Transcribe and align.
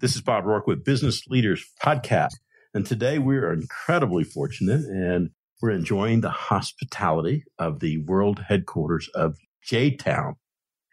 This 0.00 0.14
is 0.14 0.22
Bob 0.22 0.44
Rourke 0.44 0.68
with 0.68 0.84
Business 0.84 1.26
Leaders 1.26 1.64
Podcast. 1.82 2.34
And 2.72 2.86
today 2.86 3.18
we 3.18 3.36
are 3.38 3.52
incredibly 3.52 4.22
fortunate 4.22 4.84
and 4.84 5.30
we're 5.60 5.72
enjoying 5.72 6.20
the 6.20 6.30
hospitality 6.30 7.42
of 7.58 7.80
the 7.80 7.98
world 8.04 8.44
headquarters 8.46 9.08
of 9.16 9.34
J 9.60 9.96
Town. 9.96 10.36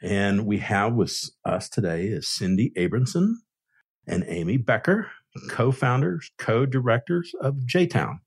And 0.02 0.47
we 0.47 0.57
have 0.57 0.96
with 0.96 1.21
us 1.46 1.70
today 1.70 2.05
is 2.05 2.28
Cindy 2.28 2.71
Abramson 2.76 3.33
and 4.07 4.26
Amy 4.28 4.58
Becker, 4.58 5.12
co-founders, 5.51 6.31
co-directors 6.40 7.31
of 7.40 7.63
J 7.63 7.85
Town. 7.85 8.22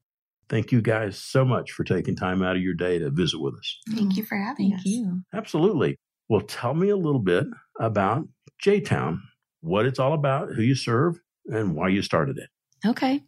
Thank 0.49 0.71
you 0.71 0.81
guys 0.81 1.19
so 1.19 1.45
much 1.45 1.73
for 1.73 1.83
taking 1.83 2.15
time 2.15 2.41
out 2.41 2.55
of 2.55 2.63
your 2.63 2.75
day 2.75 3.01
to 3.01 3.11
visit 3.11 3.41
with 3.41 3.55
us. 3.55 3.79
Thank 3.97 4.17
you 4.17 4.25
for 4.25 4.37
having 4.37 4.71
Thank 4.71 4.83
us. 4.83 4.87
you. 4.87 5.23
Absolutely. 5.35 5.97
Well, 6.29 6.43
tell 6.43 6.75
me 6.75 6.89
a 6.89 6.97
little 6.97 7.19
bit 7.19 7.47
about 7.81 8.29
J 8.61 8.81
Town, 8.81 9.23
what 9.61 9.87
it's 9.87 9.99
all 9.99 10.15
about, 10.15 10.53
who 10.55 10.63
you 10.63 10.75
serve, 10.75 11.19
and 11.47 11.75
why 11.75 11.89
you 11.89 12.03
started 12.03 12.39
it. 12.39 12.49
Okay. 12.87 13.25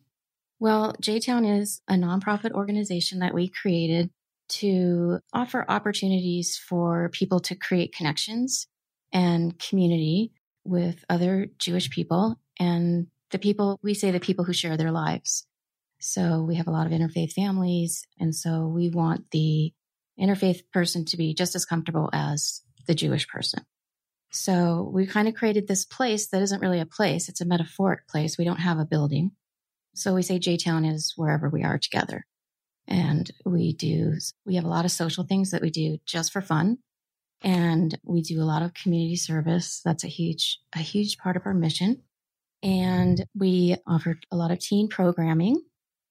Well, 0.59 0.95
J 1.01 1.21
Town 1.21 1.45
is 1.45 1.81
a 1.89 1.95
nonprofit 1.95 2.53
organization 2.53 3.21
that 3.21 3.35
we 3.35 3.49
created 3.49 4.11
to 4.49 5.21
offer 5.33 5.65
opportunities 5.69 6.57
for 6.57 7.09
people 7.11 7.41
to 7.41 7.55
create 7.55 7.95
connections 7.95 8.67
and 9.13 9.59
community 9.59 10.33
with 10.65 11.05
other 11.09 11.49
Jewish 11.59 11.91
people 11.91 12.39
and 12.59 13.07
the 13.31 13.39
people, 13.39 13.79
we 13.83 13.95
say 13.95 14.11
the 14.11 14.21
people 14.21 14.45
who 14.45 14.53
share 14.53 14.77
their 14.77 14.91
lives. 14.91 15.47
So 16.01 16.43
we 16.43 16.57
have 16.57 16.67
a 16.67 16.73
lot 16.73 16.87
of 16.87 16.93
interfaith 16.93 17.33
families. 17.33 18.07
And 18.19 18.35
so 18.35 18.67
we 18.67 18.91
want 18.91 19.31
the 19.31 19.73
interfaith 20.21 20.63
person 20.73 21.05
to 21.07 21.17
be 21.17 21.35
just 21.35 21.55
as 21.55 21.65
comfortable 21.65 22.11
as 22.13 22.63
the 22.87 22.95
Jewish 22.95 23.29
person. 23.29 23.65
So 24.31 24.89
we 24.93 25.07
kind 25.07 25.29
of 25.29 25.35
created 25.35 25.67
this 25.67 25.85
place 25.85 26.29
that 26.29 26.43
isn't 26.43 26.63
really 26.63 26.81
a 26.81 26.87
place. 26.87 27.29
It's 27.29 27.41
a 27.41 27.47
metaphoric 27.47 28.07
place. 28.07 28.39
We 28.39 28.45
don't 28.45 28.61
have 28.61 28.79
a 28.79 28.85
building. 28.85 29.33
So 29.95 30.15
we 30.15 30.23
say 30.23 30.39
J 30.39 30.57
Town 30.57 30.85
is 30.85 31.15
wherever 31.17 31.49
we 31.49 31.65
are 31.65 31.79
together. 31.79 32.25
And 32.87 33.31
we 33.45 33.73
do, 33.73 34.15
we 34.47 34.55
have 34.55 34.65
a 34.65 34.69
lot 34.69 34.85
of 34.85 34.91
social 34.93 35.25
things 35.25 35.51
that 35.51 35.63
we 35.63 35.71
do 35.71 35.99
just 36.07 36.33
for 36.33 36.41
fun. 36.41 36.79
And 37.43 37.99
we 38.05 38.23
do 38.23 38.41
a 38.41 38.45
lot 38.45 38.63
of 38.63 38.75
community 38.75 39.17
service. 39.17 39.81
That's 39.85 40.05
a 40.05 40.09
huge, 40.09 40.61
a 40.75 40.81
huge 40.81 41.19
part 41.19 41.37
of 41.37 41.47
our 41.47 41.55
mission. 41.55 42.03
And 42.63 43.25
we 43.35 43.77
offer 43.87 44.19
a 44.31 44.37
lot 44.37 44.51
of 44.51 44.61
teen 44.61 44.89
programming. 44.89 45.63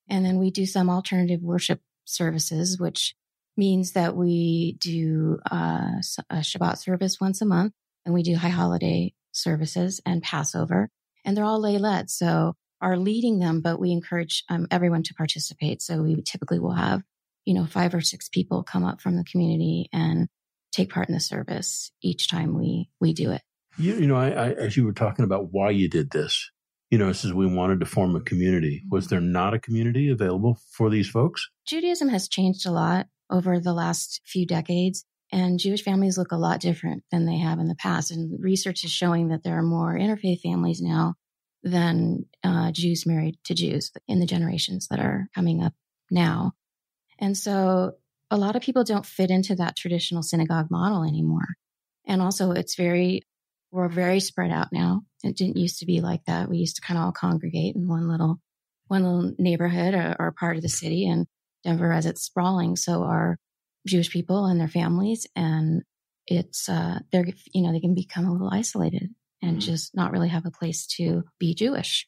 And 0.10 0.26
then 0.26 0.40
we 0.40 0.52
do 0.52 0.66
some 0.66 0.90
alternative 0.90 1.42
worship 1.42 1.82
services, 2.06 2.80
which 2.80 3.16
means 3.56 3.92
that 3.92 4.16
we 4.16 4.78
do 4.80 5.40
uh, 5.52 6.02
a 6.30 6.38
Shabbat 6.38 6.78
service 6.80 7.20
once 7.22 7.42
a 7.42 7.46
month 7.46 7.74
and 8.06 8.14
we 8.14 8.24
do 8.24 8.36
high 8.36 8.50
holiday 8.50 9.14
services 9.32 10.02
and 10.06 10.22
Passover. 10.22 10.90
And 11.26 11.36
they're 11.36 11.46
all 11.46 11.62
lay 11.62 11.78
led. 11.78 12.10
So 12.10 12.56
are 12.82 12.98
leading 12.98 13.40
them, 13.40 13.62
but 13.62 13.80
we 13.80 13.92
encourage 13.92 14.44
um, 14.50 14.68
everyone 14.72 15.04
to 15.04 15.14
participate. 15.14 15.82
So 15.82 16.02
we 16.02 16.22
typically 16.22 16.60
will 16.60 16.74
have, 16.74 17.02
you 17.46 17.54
know, 17.54 17.66
five 17.66 17.94
or 17.94 18.02
six 18.02 18.30
people 18.30 18.64
come 18.64 18.86
up 18.86 19.02
from 19.02 19.16
the 19.16 19.24
community 19.24 19.90
and 19.92 20.28
take 20.72 20.92
part 20.92 21.10
in 21.10 21.14
the 21.14 21.20
service 21.20 21.92
each 22.02 22.30
time 22.30 22.58
we 22.58 22.90
we 23.02 23.14
do 23.14 23.32
it. 23.32 23.42
You, 23.78 23.96
you 23.96 24.08
know, 24.08 24.16
I, 24.16 24.30
I, 24.30 24.50
as 24.52 24.78
you 24.78 24.86
were 24.86 24.94
talking 24.94 25.26
about 25.26 25.52
why 25.52 25.72
you 25.72 25.90
did 25.90 26.12
this, 26.12 26.50
you 26.90 26.98
know, 26.98 27.10
it 27.10 27.16
says 27.16 27.34
we 27.34 27.48
wanted 27.48 27.80
to 27.82 27.86
form 27.86 28.16
a 28.16 28.22
community. 28.22 28.84
Was 28.90 29.08
there 29.08 29.22
not 29.22 29.54
a 29.54 29.60
community 29.60 30.10
available 30.10 30.60
for 30.72 30.90
these 30.90 31.10
folks? 31.10 31.48
Judaism 31.68 32.10
has 32.10 32.28
changed 32.28 32.66
a 32.66 32.72
lot 32.72 33.08
over 33.30 33.60
the 33.60 33.74
last 33.74 34.22
few 34.26 34.46
decades, 34.46 35.06
and 35.32 35.60
Jewish 35.60 35.84
families 35.84 36.18
look 36.18 36.32
a 36.32 36.38
lot 36.38 36.60
different 36.60 37.04
than 37.12 37.26
they 37.26 37.38
have 37.38 37.60
in 37.60 37.68
the 37.68 37.76
past. 37.76 38.12
And 38.12 38.44
research 38.44 38.84
is 38.84 38.92
showing 38.92 39.30
that 39.30 39.44
there 39.44 39.58
are 39.58 39.64
more 39.64 39.96
interfaith 39.96 40.42
families 40.42 40.82
now 40.82 41.16
than 41.62 42.26
uh, 42.44 42.72
Jews 42.72 43.06
married 43.06 43.38
to 43.46 43.54
Jews 43.54 43.92
in 44.08 44.20
the 44.20 44.26
generations 44.26 44.88
that 44.88 45.00
are 45.00 45.28
coming 45.36 45.62
up 45.62 45.74
now. 46.10 46.54
And 47.20 47.38
so 47.38 47.94
a 48.32 48.38
lot 48.38 48.56
of 48.56 48.62
people 48.62 48.84
don't 48.84 49.06
fit 49.06 49.30
into 49.30 49.56
that 49.56 49.76
traditional 49.76 50.24
synagogue 50.24 50.72
model 50.72 51.04
anymore. 51.04 51.48
And 52.08 52.22
also 52.22 52.52
it's 52.52 52.76
very, 52.76 53.24
we're 53.72 53.90
very 53.90 54.20
spread 54.20 54.52
out 54.52 54.70
now. 54.72 55.02
It 55.24 55.36
didn't 55.36 55.58
used 55.58 55.80
to 55.80 55.86
be 55.86 56.02
like 56.02 56.24
that. 56.26 56.50
We 56.50 56.58
used 56.58 56.78
to 56.78 56.82
kind 56.82 56.98
of 56.98 57.06
all 57.06 57.12
congregate 57.12 57.76
in 57.76 57.88
one 57.88 58.08
little, 58.08 58.40
one 58.88 59.04
little 59.04 59.34
neighborhood 59.38 59.94
or, 59.94 60.16
or 60.18 60.32
part 60.32 60.56
of 60.56 60.64
the 60.64 60.70
city 60.70 61.08
and 61.08 61.28
Denver 61.64 61.92
as 61.92 62.06
it's 62.06 62.24
sprawling. 62.24 62.78
So 62.78 63.04
are 63.04 63.38
Jewish 63.88 64.10
people 64.10 64.46
and 64.46 64.60
their 64.60 64.68
families 64.68 65.28
and 65.36 65.84
it's, 66.28 66.70
uh, 66.70 67.00
they're, 67.12 67.26
you 67.54 67.62
know, 67.64 67.72
they 67.72 67.80
can 67.80 67.96
become 67.96 68.26
a 68.26 68.32
little 68.32 68.50
isolated 68.52 69.10
and 69.42 69.58
Mhm. 69.58 69.62
just 69.62 69.96
not 69.96 70.12
really 70.12 70.30
have 70.30 70.46
a 70.46 70.52
place 70.52 70.86
to 70.98 71.24
be 71.40 71.56
Jewish. 71.56 72.08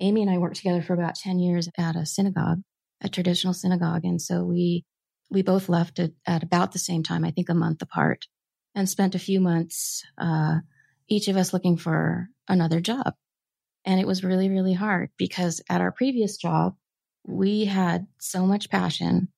Amy 0.00 0.22
and 0.22 0.30
I 0.30 0.38
worked 0.38 0.56
together 0.56 0.82
for 0.82 0.92
about 0.92 1.14
10 1.14 1.38
years 1.38 1.68
at 1.78 1.96
a 1.96 2.04
synagogue, 2.04 2.62
a 3.00 3.08
traditional 3.08 3.54
synagogue. 3.54 4.04
And 4.04 4.20
so 4.20 4.44
we, 4.44 4.84
we 5.30 5.42
both 5.42 5.68
left 5.68 5.98
at, 5.98 6.12
at 6.26 6.42
about 6.42 6.72
the 6.72 6.78
same 6.78 7.02
time, 7.02 7.24
I 7.24 7.30
think 7.30 7.48
a 7.48 7.54
month 7.54 7.80
apart 7.80 8.26
and 8.74 8.88
spent 8.88 9.14
a 9.14 9.20
few 9.20 9.40
months, 9.40 10.02
uh, 10.18 10.56
each 11.08 11.28
of 11.28 11.36
us 11.36 11.52
looking 11.52 11.76
for 11.76 12.28
another 12.48 12.80
job. 12.80 13.14
And 13.86 14.00
it 14.00 14.06
was 14.06 14.24
really, 14.24 14.48
really 14.48 14.72
hard 14.72 15.10
because 15.16 15.62
at 15.70 15.80
our 15.80 15.92
previous 15.92 16.36
job, 16.36 16.74
we 17.26 17.64
had 17.66 18.06
so 18.18 18.46
much 18.46 18.68
passion 18.70 19.28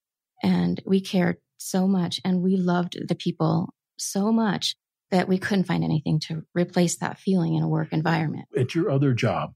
and 0.43 0.81
we 0.85 1.01
cared 1.01 1.37
so 1.57 1.87
much 1.87 2.19
and 2.23 2.41
we 2.41 2.55
loved 2.57 2.97
the 3.07 3.15
people 3.15 3.73
so 3.97 4.31
much 4.31 4.75
that 5.11 5.27
we 5.27 5.37
couldn't 5.37 5.65
find 5.65 5.83
anything 5.83 6.19
to 6.19 6.43
replace 6.53 6.97
that 6.97 7.19
feeling 7.19 7.55
in 7.55 7.63
a 7.63 7.67
work 7.67 7.91
environment. 7.91 8.45
At 8.57 8.75
your 8.75 8.91
other 8.91 9.13
job, 9.13 9.53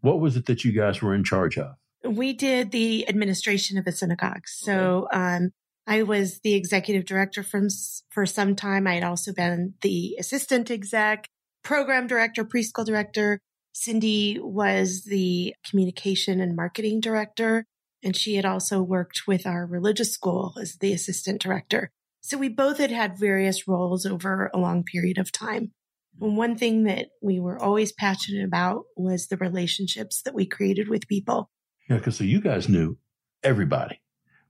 what 0.00 0.20
was 0.20 0.36
it 0.36 0.46
that 0.46 0.64
you 0.64 0.72
guys 0.72 1.02
were 1.02 1.14
in 1.14 1.24
charge 1.24 1.58
of? 1.58 1.74
We 2.04 2.32
did 2.32 2.70
the 2.70 3.08
administration 3.08 3.78
of 3.78 3.86
a 3.86 3.92
synagogue. 3.92 4.46
So, 4.46 5.08
um, 5.12 5.50
I 5.86 6.04
was 6.04 6.40
the 6.40 6.54
executive 6.54 7.04
director 7.04 7.42
from 7.42 7.68
for 8.10 8.24
some 8.26 8.54
time. 8.54 8.86
I 8.86 8.94
had 8.94 9.04
also 9.04 9.32
been 9.32 9.74
the 9.82 10.16
assistant 10.18 10.70
exec, 10.70 11.26
program 11.64 12.06
director, 12.06 12.44
preschool 12.44 12.84
director. 12.84 13.40
Cindy 13.72 14.38
was 14.40 15.04
the 15.04 15.54
communication 15.68 16.40
and 16.40 16.54
marketing 16.54 17.00
director, 17.00 17.64
and 18.02 18.16
she 18.16 18.36
had 18.36 18.44
also 18.44 18.82
worked 18.82 19.22
with 19.26 19.46
our 19.46 19.66
religious 19.66 20.12
school 20.12 20.54
as 20.60 20.76
the 20.76 20.92
assistant 20.92 21.40
director. 21.40 21.90
So 22.20 22.38
we 22.38 22.48
both 22.48 22.78
had 22.78 22.90
had 22.90 23.18
various 23.18 23.66
roles 23.66 24.06
over 24.06 24.50
a 24.54 24.58
long 24.58 24.84
period 24.84 25.18
of 25.18 25.32
time. 25.32 25.72
And 26.20 26.36
one 26.36 26.56
thing 26.56 26.84
that 26.84 27.08
we 27.20 27.40
were 27.40 27.60
always 27.60 27.92
passionate 27.92 28.44
about 28.44 28.84
was 28.96 29.26
the 29.26 29.36
relationships 29.36 30.22
that 30.22 30.34
we 30.34 30.46
created 30.46 30.88
with 30.88 31.08
people. 31.08 31.50
Yeah, 31.88 31.96
because 31.96 32.16
so 32.16 32.24
you 32.24 32.40
guys 32.40 32.68
knew 32.68 32.98
everybody, 33.42 34.00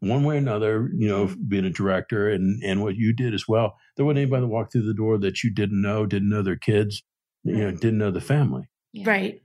one 0.00 0.24
way 0.24 0.34
or 0.34 0.38
another. 0.38 0.90
You 0.94 1.08
know, 1.08 1.34
being 1.48 1.64
a 1.64 1.70
director 1.70 2.28
and 2.28 2.62
and 2.62 2.82
what 2.82 2.96
you 2.96 3.14
did 3.14 3.32
as 3.32 3.48
well. 3.48 3.76
There 3.96 4.04
wasn't 4.04 4.18
anybody 4.18 4.42
that 4.42 4.48
walked 4.48 4.72
through 4.72 4.86
the 4.86 4.94
door 4.94 5.18
that 5.18 5.42
you 5.42 5.50
didn't 5.50 5.80
know, 5.80 6.04
didn't 6.04 6.28
know 6.28 6.42
their 6.42 6.56
kids, 6.56 7.02
you 7.44 7.56
know, 7.56 7.70
didn't 7.70 7.98
know 7.98 8.10
the 8.10 8.20
family. 8.20 8.68
Yeah. 8.92 9.08
Right. 9.08 9.42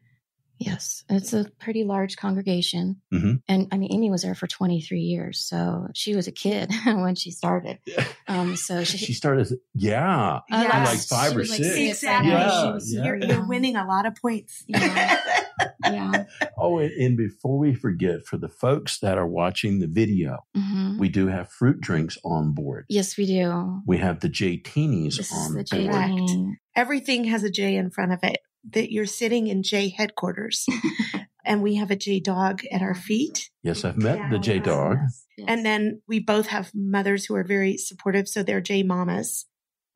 Yes. 0.60 1.04
It's 1.10 1.34
a 1.34 1.46
pretty 1.60 1.84
large 1.84 2.18
congregation. 2.18 3.02
Mhm. 3.14 3.42
And 3.48 3.68
I 3.72 3.78
mean, 3.78 3.92
Amy 3.94 4.10
was 4.10 4.24
there 4.24 4.36
for 4.36 4.48
23 4.48 5.00
years. 5.02 5.40
So 5.40 5.88
she 5.94 6.16
was 6.16 6.28
a 6.28 6.32
kid 6.32 6.72
when 6.86 7.16
she 7.16 7.32
started. 7.32 7.80
Um, 8.28 8.56
so 8.56 8.84
she, 8.86 8.98
She 8.98 9.14
started, 9.14 9.48
yeah, 9.76 10.38
Uh, 10.38 10.42
Yeah. 10.50 10.84
like 10.86 11.00
five 11.00 11.32
she 11.32 11.36
or 11.36 11.40
was 11.40 11.50
like 11.52 11.64
six. 11.64 11.78
Exactly. 12.04 12.32
Yeah, 12.32 12.62
She 12.62 12.72
was- 12.72 12.94
yeah. 12.94 13.04
You're, 13.06 13.18
you're 13.18 13.48
winning 13.48 13.76
a 13.76 13.86
lot 13.86 14.06
of 14.06 14.16
points. 14.16 14.64
Yeah. 14.68 15.20
yeah. 15.86 16.24
Oh, 16.58 16.80
and, 16.80 16.92
and 16.92 17.18
before 17.18 17.58
we 17.58 17.74
forget, 17.74 18.26
for 18.26 18.38
the 18.38 18.50
folks 18.50 19.00
that 19.00 19.18
are 19.18 19.28
watching 19.28 19.80
the 19.80 19.88
video, 19.88 20.40
hmm 20.56 20.98
we 20.98 21.10
do 21.10 21.28
have 21.28 21.52
fruit 21.52 21.80
drinks 21.80 22.18
on 22.26 22.54
board. 22.54 22.86
Yes, 22.90 23.18
we 23.18 23.28
do. 23.28 23.82
We 23.86 23.98
have 24.00 24.20
the 24.22 24.30
J-Teenies 24.30 25.18
This 25.18 25.32
on 25.32 25.52
the 25.54 25.58
board. 25.58 25.68
J 25.68 25.88
Correct. 25.88 26.28
Team. 26.28 26.58
Everything 26.76 27.26
has 27.26 27.44
a 27.44 27.52
J 27.52 27.76
in 27.76 27.92
front 27.92 28.14
of 28.14 28.20
it. 28.24 28.40
That 28.74 28.92
you're 28.92 29.06
sitting 29.06 29.48
in 29.48 29.64
J 29.64 29.90
headquarters, 29.90 30.66
and 31.46 31.62
we 31.62 31.76
have 31.76 31.92
a 31.92 31.96
J 31.96 32.20
dog 32.20 32.62
at 32.72 32.82
our 32.82 32.96
feet. 32.96 33.50
Yes, 33.64 33.86
I've 33.86 33.98
met 33.98 34.30
the 34.30 34.36
Yeah. 34.36 34.42
J 34.42 34.60
Dog. 34.60 34.98
Yes. 35.38 35.46
And 35.48 35.66
then 35.66 36.02
we 36.08 36.20
both 36.20 36.48
have 36.48 36.72
mothers 36.74 37.26
who 37.26 37.36
are 37.36 37.44
very 37.44 37.78
supportive, 37.78 38.28
so 38.28 38.44
they're 38.44 38.62
J 38.62 38.84
mamas. 38.84 39.46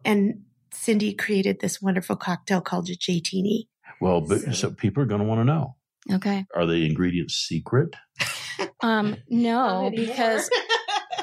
And 0.06 0.44
Cindy 0.74 1.14
created 1.14 1.60
this 1.60 1.82
wonderful 1.82 2.16
cocktail 2.16 2.62
called 2.62 2.90
a 2.90 2.96
J 2.96 3.20
teeny. 3.20 3.68
Well, 4.00 4.22
but 4.22 4.56
so 4.56 4.72
people 4.72 5.04
are 5.04 5.08
going 5.08 5.22
to 5.22 5.28
want 5.28 5.42
to 5.42 5.46
know: 5.46 5.76
Okay. 6.12 6.46
Are 6.56 6.66
the 6.66 6.86
ingredients 6.86 7.36
secret? 7.36 7.96
Um, 8.84 9.16
no, 9.30 9.92
because 9.96 10.50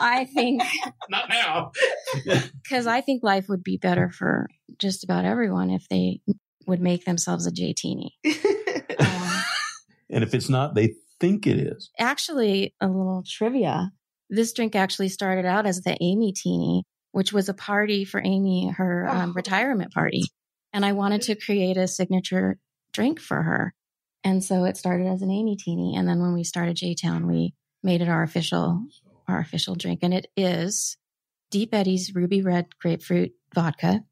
I 0.00 0.24
think 0.26 0.62
Not 1.08 1.28
now. 1.28 1.72
because 2.62 2.86
I 2.86 3.00
think 3.00 3.22
life 3.22 3.48
would 3.48 3.62
be 3.62 3.76
better 3.76 4.10
for 4.10 4.46
just 4.78 5.04
about 5.04 5.24
everyone 5.24 5.70
if 5.70 5.88
they 5.88 6.20
would 6.68 6.80
make 6.80 7.04
themselves 7.04 7.46
a 7.46 7.50
J 7.50 7.72
teeny. 7.72 8.14
Um, 8.24 8.32
and 10.10 10.22
if 10.24 10.34
it's 10.34 10.48
not, 10.48 10.74
they 10.74 10.94
think 11.20 11.46
it 11.46 11.58
is. 11.58 11.90
actually, 11.98 12.74
a 12.80 12.86
little 12.86 13.24
trivia. 13.26 13.90
This 14.30 14.52
drink 14.52 14.76
actually 14.76 15.08
started 15.08 15.44
out 15.46 15.66
as 15.66 15.80
the 15.80 15.96
Amy 16.00 16.32
Teeny, 16.32 16.84
which 17.12 17.32
was 17.32 17.48
a 17.48 17.54
party 17.54 18.04
for 18.04 18.20
Amy, 18.24 18.68
her 18.76 19.08
um, 19.08 19.30
Oh. 19.30 19.32
retirement 19.34 19.92
party. 19.92 20.22
And 20.72 20.84
I 20.84 20.92
wanted 20.92 21.22
to 21.22 21.34
create 21.34 21.76
a 21.78 21.88
signature 21.88 22.58
drink 22.92 23.20
for 23.20 23.42
her. 23.42 23.74
And 24.22 24.44
so 24.44 24.64
it 24.64 24.76
started 24.76 25.06
as 25.06 25.22
an 25.22 25.30
Amy 25.30 25.56
Teeny. 25.56 25.96
And 25.96 26.06
then 26.06 26.20
when 26.20 26.34
we 26.34 26.44
started 26.44 26.76
J 26.76 26.94
Town, 26.94 27.26
we 27.26 27.54
made 27.82 28.02
it 28.02 28.08
our 28.08 28.22
official, 28.22 28.84
our 29.26 29.40
official 29.40 29.74
drink. 29.74 30.00
And 30.02 30.12
it 30.12 30.26
is 30.36 30.96
Deep 31.50 31.72
Eddy's 31.74 32.14
Ruby 32.14 32.42
Red 32.42 32.66
Grapefruit 32.78 33.32
Vodka. 33.54 34.02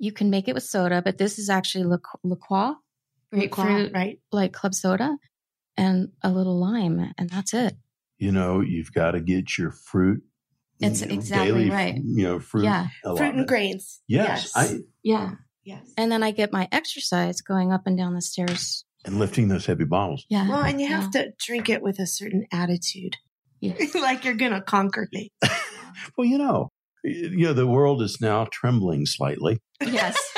You 0.00 0.12
can 0.12 0.30
make 0.30 0.48
it 0.48 0.54
with 0.54 0.64
soda, 0.64 1.02
but 1.02 1.18
this 1.18 1.38
is 1.38 1.48
actually 1.50 1.84
La, 1.84 1.98
La 2.24 2.34
Croix, 2.36 2.72
grapefruit, 3.32 3.92
right? 3.94 4.18
like 4.32 4.52
club 4.52 4.74
soda, 4.74 5.16
and 5.76 6.08
a 6.22 6.30
little 6.30 6.58
lime. 6.58 7.12
And 7.18 7.28
that's 7.30 7.54
it. 7.54 7.74
You 8.18 8.32
know, 8.32 8.60
you've 8.60 8.92
got 8.92 9.12
to 9.12 9.20
get 9.20 9.56
your 9.58 9.70
fruit. 9.70 10.22
It's 10.80 11.02
you 11.02 11.08
know, 11.08 11.14
exactly 11.14 11.46
daily, 11.52 11.70
right. 11.70 11.94
You 11.96 12.22
know, 12.24 12.40
fruit. 12.40 12.64
Yeah. 12.64 12.88
Fruit 13.04 13.34
and 13.34 13.46
grains. 13.46 14.00
Yes, 14.08 14.52
I, 14.56 14.78
Yeah. 15.02 15.32
yes. 15.62 15.86
And 15.98 16.10
then 16.10 16.22
I 16.22 16.30
get 16.30 16.50
my 16.52 16.66
exercise 16.72 17.42
going 17.42 17.70
up 17.70 17.82
and 17.86 17.96
down 17.96 18.14
the 18.14 18.22
stairs. 18.22 18.84
and 19.04 19.18
lifting 19.18 19.48
those 19.48 19.64
heavy 19.66 19.84
bottles. 19.84 20.24
Yeah. 20.30 20.48
well, 20.48 20.62
and 20.62 20.80
you 20.80 20.86
have 20.88 21.10
Yeah. 21.14 21.24
to 21.24 21.32
drink 21.38 21.68
it 21.70 21.82
with 21.82 21.98
a 21.98 22.06
certain 22.06 22.46
attitude, 22.52 23.16
Yeah. 23.60 23.74
like 23.94 24.24
you're 24.24 24.34
going 24.34 24.52
to 24.52 24.60
conquer 24.62 25.06
things. 25.12 25.30
Well, 26.16 26.26
you 26.26 26.38
know, 26.38 26.70
you 27.04 27.46
know, 27.46 27.52
the 27.52 27.66
world 27.66 28.02
is 28.02 28.20
now 28.20 28.46
trembling 28.50 29.06
slightly, 29.06 29.60
Yes. 29.80 30.16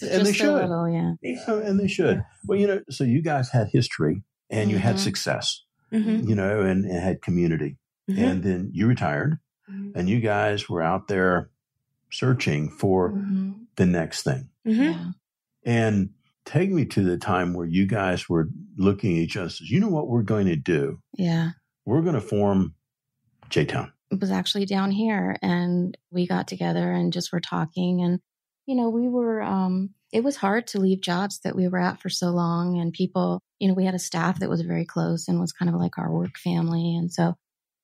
And 0.00 0.10
they 0.10 0.18
just 0.18 0.30
a 0.30 0.34
should. 0.34 0.54
little, 0.54 0.88
yeah. 0.90 1.12
you 1.22 1.38
know, 1.46 1.58
and 1.58 1.78
they 1.78 1.86
should. 1.86 2.24
Well, 2.46 2.58
you 2.58 2.66
know, 2.66 2.80
so 2.90 3.04
you 3.04 3.22
guys 3.22 3.50
had 3.50 3.68
history 3.72 4.24
and 4.50 4.68
you 4.68 4.78
had 4.78 4.96
Mhm. 4.96 4.98
success, 4.98 5.62
Mhm. 5.92 6.28
you 6.28 6.34
know, 6.34 6.60
and, 6.60 6.84
and 6.84 6.98
had 7.00 7.22
community, 7.22 7.78
Mhm. 8.10 8.18
and 8.18 8.42
then 8.42 8.70
you 8.72 8.88
retired, 8.88 9.38
Mhm. 9.70 9.92
and 9.94 10.10
you 10.10 10.18
guys 10.20 10.68
were 10.68 10.82
out 10.82 11.06
there 11.06 11.50
searching 12.10 12.68
for 12.68 13.12
Mhm. 13.12 13.66
the 13.76 13.86
next 13.86 14.22
thing. 14.24 14.48
Mhm. 14.66 14.76
Yeah. 14.76 15.10
And 15.64 16.10
take 16.44 16.70
me 16.72 16.84
to 16.86 17.04
the 17.04 17.16
time 17.16 17.54
where 17.54 17.66
you 17.66 17.86
guys 17.86 18.28
were 18.28 18.48
looking 18.76 19.12
at 19.18 19.22
each 19.22 19.36
other. 19.36 19.44
and 19.44 19.52
Says, 19.52 19.70
you 19.70 19.78
know 19.78 19.88
what 19.88 20.08
we're 20.08 20.24
going 20.24 20.46
to 20.48 20.56
do? 20.56 20.98
Yeah. 21.16 21.52
We're 21.86 22.02
going 22.02 22.16
to 22.16 22.20
form 22.20 22.74
J 23.50 23.64
Town. 23.66 23.92
Was 24.20 24.30
actually 24.30 24.66
down 24.66 24.90
here 24.90 25.36
and 25.42 25.96
we 26.10 26.26
got 26.26 26.46
together 26.46 26.90
and 26.92 27.12
just 27.12 27.32
were 27.32 27.40
talking 27.40 28.02
and 28.02 28.20
you 28.66 28.76
know, 28.76 28.90
we 28.90 29.08
were 29.08 29.42
um 29.42 29.90
it 30.12 30.22
was 30.22 30.36
hard 30.36 30.66
to 30.68 30.80
leave 30.80 31.00
jobs 31.00 31.40
that 31.40 31.56
we 31.56 31.66
were 31.68 31.78
at 31.78 32.00
for 32.00 32.10
so 32.10 32.30
long 32.30 32.78
and 32.78 32.92
people, 32.92 33.40
you 33.58 33.68
know, 33.68 33.74
we 33.74 33.86
had 33.86 33.94
a 33.94 33.98
staff 33.98 34.40
that 34.40 34.50
was 34.50 34.60
very 34.60 34.84
close 34.84 35.28
and 35.28 35.40
was 35.40 35.52
kind 35.52 35.68
of 35.68 35.74
like 35.74 35.98
our 35.98 36.12
work 36.12 36.36
family 36.38 36.94
and 36.94 37.12
so 37.12 37.34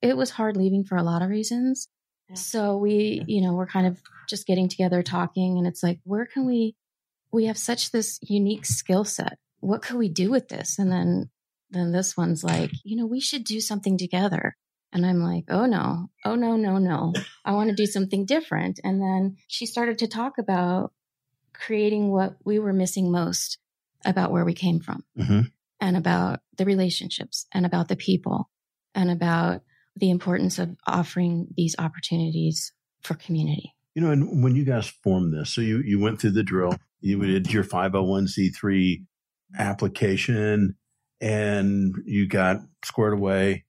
it 0.03 0.17
was 0.17 0.31
hard 0.31 0.57
leaving 0.57 0.85
for 0.85 0.97
a 0.97 1.03
lot 1.03 1.23
of 1.23 1.31
reasons. 1.31 1.89
Yeah. 2.29 2.37
So 2.37 2.77
we, 2.77 3.23
you 3.27 3.41
know, 3.41 3.55
we're 3.55 3.67
kind 3.67 3.87
of 3.87 4.01
just 4.29 4.47
getting 4.47 4.69
together 4.69 5.03
talking 5.03 5.59
and 5.59 5.67
it's 5.67 5.83
like 5.83 6.01
where 6.05 6.27
can 6.27 6.47
we 6.47 6.75
we 7.33 7.47
have 7.47 7.59
such 7.59 7.91
this 7.91 8.19
unique 8.23 8.67
skill 8.67 9.05
set. 9.05 9.39
What 9.61 9.83
could 9.83 9.97
we 9.97 10.09
do 10.09 10.31
with 10.31 10.49
this? 10.49 10.79
And 10.79 10.91
then 10.91 11.31
then 11.71 11.93
this 11.93 12.17
one's 12.17 12.43
like, 12.43 12.71
you 12.85 12.97
know, 12.97 13.07
we 13.07 13.21
should 13.21 13.45
do 13.45 13.61
something 13.61 13.99
together. 13.99 14.55
And 14.93 15.05
I'm 15.05 15.23
like, 15.23 15.45
oh 15.49 15.67
no, 15.67 16.11
oh 16.25 16.35
no, 16.35 16.57
no, 16.57 16.79
no. 16.79 17.13
I 17.45 17.53
want 17.53 17.71
to 17.71 17.77
do 17.77 17.87
something 17.87 18.25
different. 18.25 18.81
And 18.83 19.01
then 19.01 19.37
she 19.47 19.67
started 19.67 19.99
to 19.99 20.09
talk 20.09 20.39
about 20.39 20.93
creating 21.53 22.11
what 22.11 22.37
we 22.45 22.59
were 22.59 22.73
missing 22.73 23.11
most 23.11 23.59
about 24.05 24.31
where 24.31 24.45
we 24.45 24.55
came 24.55 24.81
from 24.81 25.05
hmm 25.17 25.41
and 25.81 25.97
about 25.97 26.41
the 26.57 26.65
relationships 26.65 27.47
and 27.53 27.65
about 27.65 27.87
the 27.87 27.95
people 27.95 28.51
and 28.97 29.13
about 29.13 29.63
the 29.95 30.11
importance 30.11 30.59
of 30.59 30.77
offering 30.89 31.47
these 31.57 31.77
opportunities 31.79 32.73
for 33.03 33.15
community. 33.15 33.75
You 33.95 34.03
know, 34.03 34.11
and 34.11 34.43
when 34.43 34.57
you 34.57 34.65
guys 34.65 34.89
formed 34.89 35.33
this, 35.33 35.51
so 35.51 35.61
you, 35.61 35.79
you 35.79 36.01
went 36.01 36.21
through 36.21 36.33
the 36.33 36.43
drill, 36.43 36.77
you 37.01 37.21
did 37.21 37.53
your 37.53 37.63
501c3 37.63 39.05
application 39.57 40.77
and 41.21 41.95
you 42.05 42.27
got 42.27 42.59
squared 42.85 43.15
away 43.15 43.65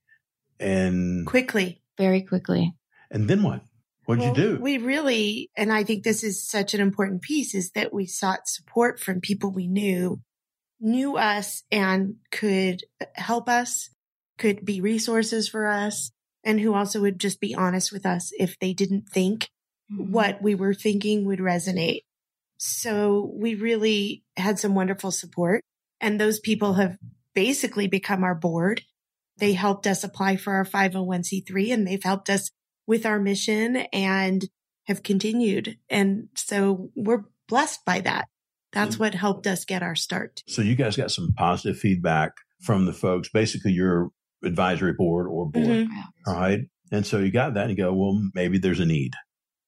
and 0.59 1.25
Quickly. 1.25 1.81
Very 1.97 2.21
quickly. 2.21 2.73
and 3.11 3.29
then 3.29 3.43
what? 3.43 3.61
What'd 4.05 4.23
Well, 4.23 4.35
you 4.35 4.55
do? 4.55 4.61
We 4.61 4.77
really, 4.77 5.51
and 5.55 5.71
I 5.71 5.83
think 5.83 6.03
this 6.03 6.23
is 6.23 6.47
such 6.47 6.73
an 6.73 6.81
important 6.81 7.21
piece, 7.21 7.53
is 7.53 7.71
that 7.71 7.93
we 7.93 8.05
sought 8.05 8.47
support 8.47 8.99
from 8.99 9.21
people 9.21 9.51
we 9.51 9.67
knew, 9.67 10.19
knew 10.79 11.17
us 11.17 11.63
and 11.71 12.15
could 12.31 12.83
help 13.13 13.47
us, 13.47 13.89
could 14.37 14.65
be 14.65 14.81
resources 14.81 15.47
for 15.47 15.67
us, 15.67 16.11
and 16.43 16.59
who 16.59 16.73
also 16.73 17.01
would 17.01 17.19
just 17.19 17.39
be 17.39 17.53
honest 17.53 17.91
with 17.91 18.05
us 18.05 18.31
if 18.39 18.57
they 18.59 18.73
didn't 18.73 19.09
think 19.09 19.49
mm-hmm. 19.91 20.11
what 20.11 20.41
we 20.41 20.55
were 20.55 20.73
thinking 20.73 21.25
would 21.25 21.39
resonate. 21.39 22.01
So 22.57 23.31
we 23.35 23.55
really 23.55 24.23
had 24.35 24.59
some 24.59 24.75
wonderful 24.75 25.11
support 25.11 25.61
and 26.01 26.19
those 26.19 26.39
people 26.39 26.73
have 26.73 26.97
basically 27.33 27.87
become 27.87 28.23
our 28.23 28.35
board. 28.35 28.81
They 29.39 29.53
helped 29.53 29.87
us 29.87 30.03
apply 30.03 30.37
for 30.37 30.53
our 30.53 30.65
501c3 30.65 31.73
and 31.73 31.87
they've 31.87 32.03
helped 32.03 32.29
us 32.29 32.51
with 32.87 33.05
our 33.05 33.19
mission 33.19 33.77
and 33.93 34.45
have 34.87 35.03
continued. 35.03 35.77
And 35.89 36.29
so 36.35 36.89
we're 36.95 37.23
blessed 37.47 37.85
by 37.85 38.01
that. 38.01 38.27
That's 38.71 38.99
what 38.99 39.15
helped 39.15 39.47
us 39.47 39.65
get 39.65 39.81
our 39.81 39.95
start. 39.95 40.43
So 40.47 40.61
you 40.61 40.75
guys 40.75 40.95
got 40.95 41.11
some 41.11 41.33
positive 41.35 41.79
feedback 41.79 42.33
from 42.61 42.85
the 42.85 42.93
folks, 42.93 43.29
basically 43.29 43.71
your 43.71 44.11
advisory 44.43 44.93
board 44.93 45.27
or 45.27 45.49
board. 45.49 45.87
Mhm. 45.87 46.03
All 46.27 46.35
right. 46.35 46.61
And 46.91 47.05
so 47.05 47.19
you 47.19 47.31
got 47.31 47.55
that 47.55 47.69
and 47.69 47.71
you 47.71 47.77
go, 47.77 47.93
well, 47.93 48.29
maybe 48.35 48.59
there's 48.59 48.79
a 48.79 48.85
need 48.85 49.13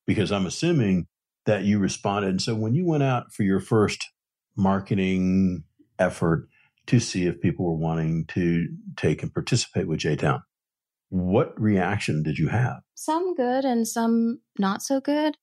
because 0.05 0.31
I'm 0.31 0.45
assuming 0.45 1.07
that 1.45 1.63
you 1.63 1.79
responded. 1.79 2.29
And 2.29 2.41
so 2.41 2.53
when 2.55 2.75
you 2.75 2.85
went 2.85 3.03
out 3.03 3.33
for 3.33 3.43
your 3.43 3.59
first 3.59 4.07
marketing 4.55 5.63
effort 5.97 6.47
to 6.87 6.99
see 6.99 7.25
if 7.25 7.41
people 7.41 7.65
were 7.65 7.75
wanting 7.75 8.25
to 8.29 8.67
take 8.97 9.23
and 9.23 9.33
participate 9.33 9.87
with 9.87 9.99
J 9.99 10.15
Town, 10.15 10.41
what 11.09 11.59
reaction 11.59 12.23
did 12.23 12.37
you 12.37 12.47
have? 12.49 12.81
some 13.01 13.33
good 13.33 13.65
and 13.65 13.87
some 13.87 14.39
not 14.59 14.83
so 14.83 15.01
good. 15.01 15.35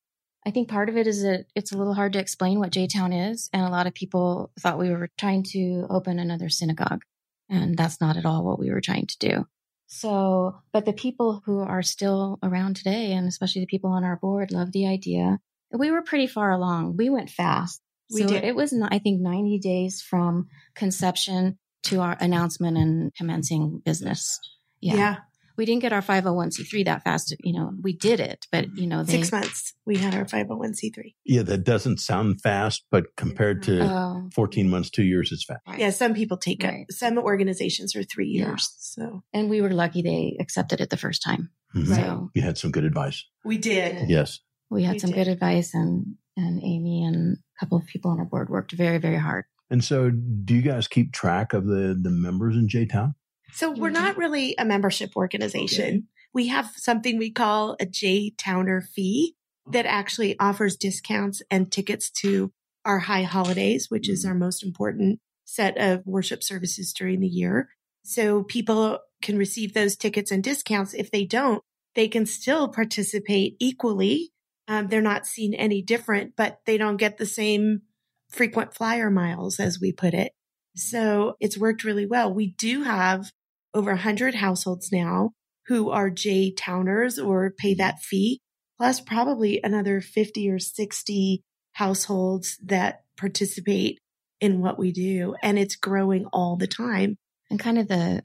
I 0.46 0.50
think 0.50 0.68
part 0.68 0.88
of 0.88 0.96
it 0.96 1.06
is 1.06 1.22
that 1.22 1.46
it's 1.56 1.72
a 1.72 1.76
little 1.76 1.94
hard 1.94 2.12
to 2.12 2.20
explain 2.20 2.60
what 2.60 2.70
J 2.70 2.86
Town 2.86 3.12
is. 3.12 3.50
And 3.52 3.62
a 3.62 3.70
lot 3.70 3.86
of 3.88 3.94
people 3.94 4.52
thought 4.60 4.78
we 4.78 4.90
were 4.90 5.10
trying 5.18 5.42
to 5.54 5.86
open 5.90 6.18
another 6.18 6.48
synagogue. 6.48 7.02
And 7.50 7.76
that's 7.76 8.00
not 8.00 8.16
at 8.16 8.24
all 8.24 8.44
what 8.44 8.60
we 8.60 8.70
were 8.70 8.80
trying 8.80 9.06
to 9.06 9.18
do. 9.18 9.46
So, 9.88 10.54
but 10.72 10.84
the 10.84 10.92
people 10.92 11.42
who 11.44 11.60
are 11.60 11.82
still 11.82 12.38
around 12.42 12.76
today, 12.76 13.12
and 13.12 13.26
especially 13.26 13.62
the 13.62 13.66
people 13.66 13.90
on 13.90 14.04
our 14.04 14.16
board, 14.16 14.52
love 14.52 14.70
the 14.70 14.86
idea. 14.86 15.38
We 15.72 15.90
were 15.90 16.02
pretty 16.02 16.28
far 16.28 16.52
along. 16.52 16.96
We 16.96 17.10
went 17.10 17.30
fast. 17.30 17.82
We 18.12 18.22
so 18.22 18.28
did. 18.28 18.44
it 18.44 18.54
was, 18.56 18.72
I 18.90 18.98
think, 18.98 19.20
90 19.20 19.58
days 19.58 20.02
from 20.02 20.46
conception 20.74 21.58
to 21.84 22.00
our 22.00 22.16
announcement 22.20 22.76
and 22.76 23.14
commencing 23.14 23.80
business. 23.84 24.38
Yeah. 24.80 24.94
yeah. 24.94 25.16
We 25.56 25.64
didn't 25.66 25.82
get 25.82 25.92
our 25.92 26.00
501c3 26.02 26.84
that 26.84 27.02
fast. 27.02 27.34
You 27.40 27.52
know, 27.52 27.72
we 27.82 27.92
did 27.92 28.20
it, 28.20 28.46
but 28.52 28.66
you 28.76 28.86
know, 28.86 29.02
they, 29.02 29.14
Six 29.14 29.32
months 29.32 29.74
we 29.84 29.96
had 29.96 30.14
our 30.14 30.24
501c3. 30.24 31.14
Yeah, 31.24 31.42
that 31.42 31.64
doesn't 31.64 31.98
sound 31.98 32.40
fast, 32.42 32.84
but 32.92 33.06
compared 33.16 33.64
to 33.64 33.80
Oh, 33.82 34.30
14 34.36 34.70
months, 34.70 34.88
two 34.88 35.02
years, 35.02 35.32
it's 35.32 35.44
fast. 35.44 35.60
right. 35.66 35.80
Yeah. 35.80 35.90
Some 35.90 36.14
people 36.14 36.36
take 36.36 36.62
Right. 36.62 36.84
it. 36.88 36.94
Some 36.94 37.18
organizations 37.18 37.96
are 37.96 38.04
three 38.04 38.28
Yeah. 38.28 38.46
years. 38.50 38.72
So 38.78 39.24
And 39.32 39.50
we 39.50 39.60
were 39.60 39.70
lucky 39.70 40.00
they 40.02 40.36
accepted 40.38 40.80
it 40.80 40.90
the 40.90 40.96
first 40.96 41.22
time. 41.24 41.50
Mhm. 41.74 41.88
Right. 41.88 41.96
So 42.06 42.30
You 42.34 42.42
had 42.42 42.56
some 42.56 42.70
good 42.70 42.84
advice. 42.84 43.24
we 43.44 43.58
did. 43.58 44.08
Yes. 44.08 44.38
we 44.70 44.84
had 44.84 44.92
We 44.94 44.98
some 45.00 45.10
did. 45.10 45.16
good 45.24 45.28
advice 45.32 45.74
and, 45.74 46.14
and 46.36 46.62
Amy 46.62 47.02
and 47.02 47.38
a 47.58 47.64
couple 47.64 47.78
of 47.78 47.86
people 47.86 48.10
on 48.10 48.18
our 48.18 48.24
board 48.24 48.48
worked 48.48 48.72
very, 48.72 48.98
very 48.98 49.16
hard. 49.16 49.44
And 49.70 49.84
so 49.84 50.10
do 50.10 50.54
you 50.54 50.62
guys 50.62 50.88
keep 50.88 51.12
track 51.12 51.52
of 51.52 51.66
the, 51.66 51.98
the 52.00 52.10
members 52.10 52.56
in 52.56 52.68
J 52.68 52.86
Town? 52.86 53.14
So 53.52 53.70
we're 53.70 53.90
not 53.90 54.16
really 54.16 54.54
a 54.58 54.64
membership 54.64 55.16
organization. 55.16 56.08
We 56.34 56.48
have 56.48 56.70
something 56.76 57.18
we 57.18 57.30
call 57.30 57.76
a 57.80 57.86
J 57.86 58.30
Towner 58.36 58.82
fee 58.82 59.34
that 59.70 59.86
actually 59.86 60.38
offers 60.38 60.76
discounts 60.76 61.42
and 61.50 61.70
tickets 61.70 62.10
to 62.10 62.52
our 62.84 63.00
high 63.00 63.22
holidays, 63.22 63.86
which 63.90 64.08
is 64.08 64.22
mm-hmm. 64.22 64.32
our 64.32 64.38
most 64.38 64.62
important 64.62 65.20
set 65.44 65.78
of 65.78 66.06
worship 66.06 66.42
services 66.42 66.92
during 66.92 67.20
the 67.20 67.28
year. 67.28 67.68
So 68.04 68.42
people 68.42 68.98
can 69.22 69.36
receive 69.36 69.74
those 69.74 69.96
tickets 69.96 70.30
and 70.30 70.42
discounts. 70.42 70.94
If 70.94 71.10
they 71.10 71.24
don't, 71.24 71.62
they 71.94 72.08
can 72.08 72.26
still 72.26 72.68
participate 72.68 73.56
equally. 73.58 74.32
Um, 74.68 74.88
they're 74.88 75.00
not 75.00 75.26
seen 75.26 75.54
any 75.54 75.82
different, 75.82 76.34
but 76.36 76.60
they 76.66 76.76
don't 76.76 76.98
get 76.98 77.16
the 77.16 77.26
same 77.26 77.82
frequent 78.28 78.74
flyer 78.74 79.10
miles 79.10 79.58
as 79.58 79.80
we 79.80 79.92
put 79.92 80.12
it. 80.12 80.32
So 80.76 81.34
it's 81.40 81.58
worked 81.58 81.84
really 81.84 82.06
well. 82.06 82.32
We 82.32 82.48
do 82.52 82.82
have 82.82 83.32
over 83.74 83.92
100 83.92 84.34
households 84.34 84.92
now 84.92 85.30
who 85.66 85.90
are 85.90 86.10
J 86.10 86.52
towners 86.52 87.18
or 87.18 87.52
pay 87.56 87.74
that 87.74 88.00
fee, 88.00 88.40
plus 88.78 89.00
probably 89.00 89.60
another 89.62 90.00
50 90.00 90.50
or 90.50 90.58
60 90.58 91.42
households 91.72 92.58
that 92.64 93.02
participate 93.16 93.98
in 94.40 94.60
what 94.60 94.78
we 94.78 94.92
do. 94.92 95.34
And 95.42 95.58
it's 95.58 95.76
growing 95.76 96.26
all 96.32 96.56
the 96.56 96.66
time. 96.66 97.16
And 97.50 97.58
kind 97.58 97.78
of 97.78 97.88
the, 97.88 98.22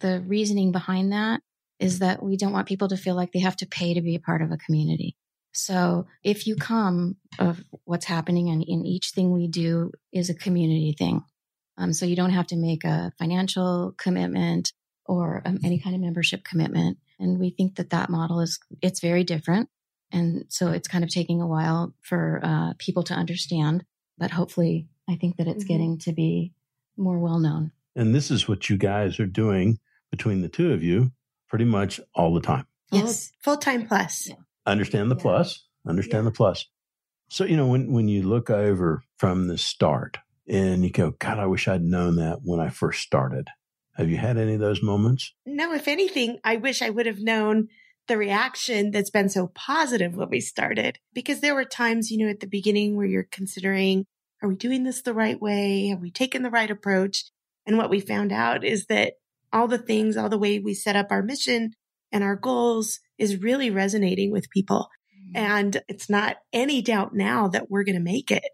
the 0.00 0.20
reasoning 0.26 0.72
behind 0.72 1.12
that 1.12 1.40
is 1.78 1.98
that 2.00 2.22
we 2.22 2.36
don't 2.36 2.52
want 2.52 2.68
people 2.68 2.88
to 2.88 2.96
feel 2.96 3.14
like 3.14 3.32
they 3.32 3.40
have 3.40 3.56
to 3.56 3.66
pay 3.66 3.94
to 3.94 4.00
be 4.00 4.14
a 4.14 4.20
part 4.20 4.42
of 4.42 4.50
a 4.50 4.56
community. 4.56 5.16
So 5.52 6.06
if 6.24 6.46
you 6.46 6.56
come 6.56 7.16
of 7.38 7.62
what's 7.84 8.06
happening 8.06 8.48
and 8.48 8.62
in 8.62 8.84
each 8.86 9.10
thing 9.10 9.32
we 9.32 9.48
do 9.48 9.92
is 10.12 10.30
a 10.30 10.34
community 10.34 10.94
thing. 10.98 11.22
Um, 11.78 11.92
so 11.92 12.06
you 12.06 12.16
don't 12.16 12.30
have 12.30 12.46
to 12.48 12.56
make 12.56 12.84
a 12.84 13.12
financial 13.18 13.94
commitment 13.96 14.72
or 15.06 15.42
um, 15.44 15.58
any 15.64 15.78
kind 15.78 15.94
of 15.94 16.00
membership 16.00 16.44
commitment. 16.44 16.98
And 17.18 17.38
we 17.38 17.50
think 17.50 17.76
that 17.76 17.90
that 17.90 18.10
model 18.10 18.40
is, 18.40 18.58
it's 18.80 19.00
very 19.00 19.24
different. 19.24 19.68
And 20.10 20.44
so 20.48 20.68
it's 20.68 20.88
kind 20.88 21.04
of 21.04 21.10
taking 21.10 21.40
a 21.40 21.46
while 21.46 21.94
for 22.00 22.40
uh, 22.42 22.74
people 22.78 23.02
to 23.04 23.14
understand, 23.14 23.84
but 24.18 24.30
hopefully 24.30 24.88
I 25.08 25.16
think 25.16 25.36
that 25.36 25.48
it's 25.48 25.64
mm-hmm. 25.64 25.72
getting 25.72 25.98
to 26.00 26.12
be 26.12 26.52
more 26.96 27.18
well 27.18 27.38
known. 27.38 27.72
And 27.96 28.14
this 28.14 28.30
is 28.30 28.48
what 28.48 28.68
you 28.68 28.76
guys 28.76 29.18
are 29.20 29.26
doing 29.26 29.78
between 30.10 30.42
the 30.42 30.48
two 30.48 30.72
of 30.72 30.82
you 30.82 31.12
pretty 31.48 31.64
much 31.64 32.00
all 32.14 32.32
the 32.32 32.40
time. 32.40 32.66
Yes. 32.90 33.32
Full 33.42 33.56
time 33.56 33.86
plus. 33.86 34.28
Yeah. 34.28 34.36
Understand 34.66 35.10
the 35.10 35.16
yeah. 35.16 35.22
plus. 35.22 35.64
Understand 35.86 36.24
yeah. 36.24 36.30
the 36.30 36.36
plus. 36.36 36.66
So, 37.28 37.44
you 37.44 37.56
know, 37.56 37.66
when, 37.66 37.92
when 37.92 38.08
you 38.08 38.22
look 38.22 38.50
over 38.50 39.02
from 39.16 39.48
the 39.48 39.58
start 39.58 40.18
and 40.46 40.84
you 40.84 40.90
go, 40.90 41.12
God, 41.12 41.38
I 41.38 41.46
wish 41.46 41.66
I'd 41.66 41.82
known 41.82 42.16
that 42.16 42.40
when 42.42 42.60
I 42.60 42.68
first 42.68 43.02
started. 43.02 43.48
Have 43.96 44.10
you 44.10 44.16
had 44.16 44.38
any 44.38 44.54
of 44.54 44.60
those 44.60 44.82
moments? 44.82 45.34
No, 45.46 45.72
if 45.72 45.88
anything, 45.88 46.38
I 46.44 46.56
wish 46.56 46.82
I 46.82 46.90
would 46.90 47.06
have 47.06 47.20
known 47.20 47.68
the 48.08 48.16
reaction 48.16 48.90
that's 48.90 49.10
been 49.10 49.28
so 49.28 49.46
positive 49.48 50.14
when 50.14 50.28
we 50.28 50.40
started 50.40 50.98
because 51.12 51.40
there 51.40 51.54
were 51.54 51.64
times, 51.64 52.10
you 52.10 52.18
know, 52.18 52.30
at 52.30 52.40
the 52.40 52.46
beginning 52.46 52.96
where 52.96 53.06
you're 53.06 53.28
considering, 53.30 54.04
are 54.42 54.48
we 54.48 54.56
doing 54.56 54.82
this 54.82 55.02
the 55.02 55.14
right 55.14 55.40
way? 55.40 55.86
Have 55.86 56.00
we 56.00 56.10
taken 56.10 56.42
the 56.42 56.50
right 56.50 56.70
approach? 56.70 57.24
And 57.64 57.78
what 57.78 57.90
we 57.90 58.00
found 58.00 58.32
out 58.32 58.64
is 58.64 58.86
that 58.86 59.14
all 59.52 59.68
the 59.68 59.78
things, 59.78 60.16
all 60.16 60.28
the 60.28 60.38
way 60.38 60.58
we 60.58 60.74
set 60.74 60.96
up 60.96 61.08
our 61.10 61.22
mission 61.22 61.72
and 62.12 62.22
our 62.22 62.36
goals 62.36 63.00
is 63.18 63.42
really 63.42 63.70
resonating 63.70 64.30
with 64.30 64.50
people. 64.50 64.88
Mm-hmm. 65.16 65.36
And 65.36 65.82
it's 65.88 66.10
not 66.10 66.36
any 66.52 66.82
doubt 66.82 67.14
now 67.14 67.48
that 67.48 67.70
we're 67.70 67.84
going 67.84 67.96
to 67.96 68.02
make 68.02 68.30
it, 68.30 68.50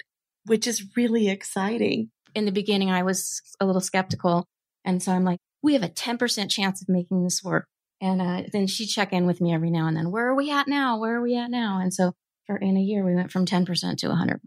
which 0.46 0.66
is 0.66 0.96
really 0.96 1.28
exciting. 1.28 2.10
In 2.34 2.44
the 2.44 2.52
beginning, 2.52 2.90
I 2.90 3.02
was 3.02 3.42
a 3.60 3.66
little 3.66 3.80
skeptical. 3.80 4.46
And 4.84 5.02
so 5.02 5.12
I'm 5.12 5.24
like, 5.24 5.40
we 5.62 5.72
have 5.74 5.82
a 5.82 5.88
10% 5.88 6.50
chance 6.50 6.82
of 6.82 6.88
making 6.88 7.24
this 7.24 7.42
work. 7.42 7.66
And 8.00 8.22
uh, 8.22 8.42
then 8.52 8.68
she'd 8.68 8.86
check 8.86 9.12
in 9.12 9.26
with 9.26 9.40
me 9.40 9.52
every 9.52 9.70
now 9.70 9.88
and 9.88 9.96
then. 9.96 10.12
Where 10.12 10.28
are 10.28 10.34
we 10.34 10.52
at 10.52 10.68
now? 10.68 10.98
Where 10.98 11.16
are 11.16 11.22
we 11.22 11.36
at 11.36 11.50
now? 11.50 11.80
And 11.80 11.92
so 11.92 12.12
for 12.46 12.56
in 12.56 12.76
a 12.76 12.80
year, 12.80 13.04
we 13.04 13.14
went 13.14 13.32
from 13.32 13.44
10% 13.44 13.66
to 13.98 14.06
100%. 14.06 14.38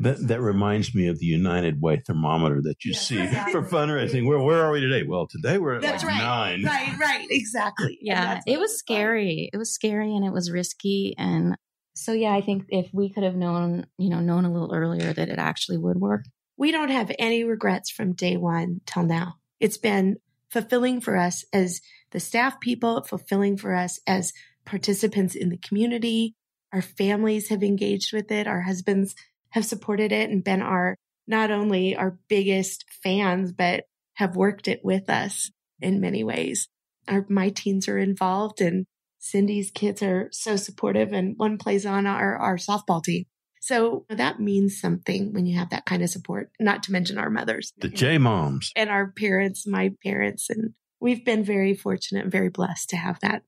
That 0.00 0.28
that 0.28 0.40
reminds 0.40 0.94
me 0.94 1.08
of 1.08 1.18
the 1.18 1.26
United 1.26 1.80
Way 1.80 2.02
thermometer 2.06 2.60
that 2.62 2.84
you 2.84 2.92
yes, 2.92 3.06
see 3.06 3.26
for 3.52 3.62
fundraising. 3.62 4.26
Where 4.26 4.38
where 4.38 4.62
are 4.62 4.70
we 4.70 4.80
today? 4.80 5.02
Well, 5.02 5.26
today 5.26 5.58
we're 5.58 5.76
at 5.76 5.82
That's 5.82 6.04
like 6.04 6.12
right. 6.12 6.22
nine. 6.22 6.64
Right, 6.64 6.96
right, 6.98 7.26
exactly. 7.30 7.98
Yeah, 8.00 8.40
it 8.46 8.58
was 8.58 8.78
scary. 8.78 9.48
Fun. 9.50 9.50
It 9.52 9.58
was 9.58 9.72
scary 9.72 10.14
and 10.14 10.24
it 10.24 10.32
was 10.32 10.50
risky. 10.50 11.14
And 11.18 11.56
so 11.94 12.12
yeah, 12.12 12.32
I 12.32 12.40
think 12.40 12.66
if 12.68 12.88
we 12.92 13.10
could 13.10 13.24
have 13.24 13.34
known, 13.34 13.86
you 13.98 14.08
know, 14.08 14.20
known 14.20 14.44
a 14.44 14.52
little 14.52 14.72
earlier 14.72 15.12
that 15.12 15.28
it 15.28 15.38
actually 15.38 15.78
would 15.78 15.98
work. 15.98 16.24
We 16.56 16.72
don't 16.72 16.90
have 16.90 17.12
any 17.18 17.44
regrets 17.44 17.90
from 17.90 18.14
day 18.14 18.36
one 18.36 18.80
till 18.86 19.04
now. 19.04 19.34
It's 19.60 19.78
been 19.78 20.18
fulfilling 20.50 21.00
for 21.00 21.16
us 21.16 21.44
as 21.52 21.80
the 22.10 22.20
staff 22.20 22.60
people, 22.60 23.02
fulfilling 23.04 23.56
for 23.56 23.74
us 23.74 24.00
as 24.06 24.32
participants 24.64 25.34
in 25.34 25.48
the 25.50 25.56
community. 25.56 26.34
Our 26.72 26.82
families 26.82 27.48
have 27.48 27.62
engaged 27.62 28.12
with 28.12 28.30
it. 28.30 28.46
Our 28.46 28.62
husbands 28.62 29.14
have 29.50 29.64
supported 29.64 30.12
it 30.12 30.30
and 30.30 30.44
been 30.44 30.62
our, 30.62 30.96
not 31.26 31.50
only 31.50 31.96
our 31.96 32.18
biggest 32.28 32.84
fans, 33.02 33.52
but 33.52 33.84
have 34.14 34.36
worked 34.36 34.68
it 34.68 34.80
with 34.82 35.08
us 35.08 35.50
in 35.80 36.00
many 36.00 36.24
ways. 36.24 36.68
Our, 37.06 37.24
my 37.28 37.50
teens 37.50 37.88
are 37.88 37.98
involved 37.98 38.60
and 38.60 38.86
Cindy's 39.18 39.70
kids 39.70 40.02
are 40.02 40.28
so 40.32 40.56
supportive 40.56 41.12
and 41.12 41.34
one 41.36 41.58
plays 41.58 41.86
on 41.86 42.06
our, 42.06 42.36
our 42.36 42.56
softball 42.56 43.02
team. 43.02 43.24
So 43.60 44.06
that 44.08 44.40
means 44.40 44.80
something 44.80 45.32
when 45.32 45.46
you 45.46 45.58
have 45.58 45.70
that 45.70 45.84
kind 45.84 46.02
of 46.02 46.10
support, 46.10 46.50
not 46.58 46.84
to 46.84 46.92
mention 46.92 47.18
our 47.18 47.30
mothers. 47.30 47.72
The 47.76 47.88
J 47.88 48.18
moms. 48.18 48.72
And 48.76 48.88
our 48.88 49.12
parents, 49.12 49.66
my 49.66 49.92
parents. 50.02 50.48
And 50.48 50.74
we've 51.00 51.24
been 51.24 51.44
very 51.44 51.74
fortunate 51.74 52.22
and 52.22 52.32
very 52.32 52.48
blessed 52.48 52.90
to 52.90 52.96
have 52.96 53.20
that. 53.20 53.42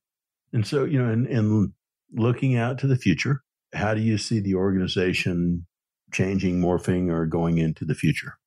And 0.52 0.66
so, 0.66 0.84
you 0.84 1.00
know, 1.00 1.10
in, 1.12 1.26
in 1.26 1.72
looking 2.12 2.56
out 2.56 2.78
to 2.80 2.86
the 2.86 2.96
future, 2.96 3.42
how 3.72 3.94
do 3.94 4.00
you 4.00 4.18
see 4.18 4.40
the 4.40 4.56
organization 4.56 5.66
changing, 6.12 6.60
morphing, 6.60 7.10
or 7.10 7.26
going 7.26 7.58
into 7.58 7.84
the 7.84 7.94
future? 7.94 8.38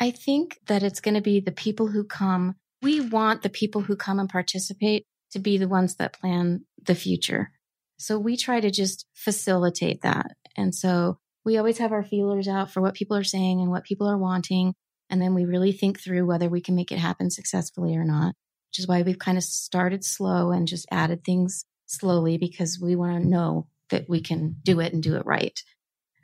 I 0.00 0.10
think 0.10 0.58
that 0.66 0.82
it's 0.82 1.00
going 1.00 1.14
to 1.14 1.20
be 1.20 1.40
the 1.40 1.52
people 1.52 1.88
who 1.88 2.04
come. 2.04 2.56
We 2.82 3.00
want 3.00 3.42
the 3.42 3.48
people 3.48 3.82
who 3.82 3.96
come 3.96 4.18
and 4.18 4.28
participate 4.28 5.06
to 5.32 5.38
be 5.38 5.58
the 5.58 5.68
ones 5.68 5.96
that 5.96 6.18
plan 6.18 6.64
the 6.84 6.94
future. 6.94 7.52
So 7.98 8.18
we 8.18 8.36
try 8.36 8.60
to 8.60 8.70
just 8.70 9.06
facilitate 9.14 10.02
that. 10.02 10.32
And 10.56 10.74
so 10.74 11.18
we 11.44 11.58
always 11.58 11.78
have 11.78 11.92
our 11.92 12.02
feelers 12.02 12.48
out 12.48 12.70
for 12.70 12.80
what 12.80 12.94
people 12.94 13.16
are 13.16 13.24
saying 13.24 13.60
and 13.60 13.70
what 13.70 13.84
people 13.84 14.08
are 14.08 14.18
wanting. 14.18 14.74
And 15.10 15.20
then 15.20 15.34
we 15.34 15.44
really 15.44 15.72
think 15.72 16.00
through 16.00 16.26
whether 16.26 16.48
we 16.48 16.60
can 16.60 16.74
make 16.74 16.90
it 16.90 16.98
happen 16.98 17.30
successfully 17.30 17.96
or 17.96 18.04
not, 18.04 18.34
which 18.70 18.78
is 18.78 18.88
why 18.88 19.02
we've 19.02 19.18
kind 19.18 19.38
of 19.38 19.44
started 19.44 20.04
slow 20.04 20.50
and 20.50 20.66
just 20.66 20.86
added 20.90 21.24
things 21.24 21.64
slowly 21.86 22.38
because 22.38 22.80
we 22.80 22.96
want 22.96 23.22
to 23.22 23.28
know 23.28 23.66
that 23.90 24.08
we 24.08 24.20
can 24.20 24.56
do 24.62 24.80
it 24.80 24.92
and 24.92 25.02
do 25.02 25.16
it 25.16 25.26
right. 25.26 25.60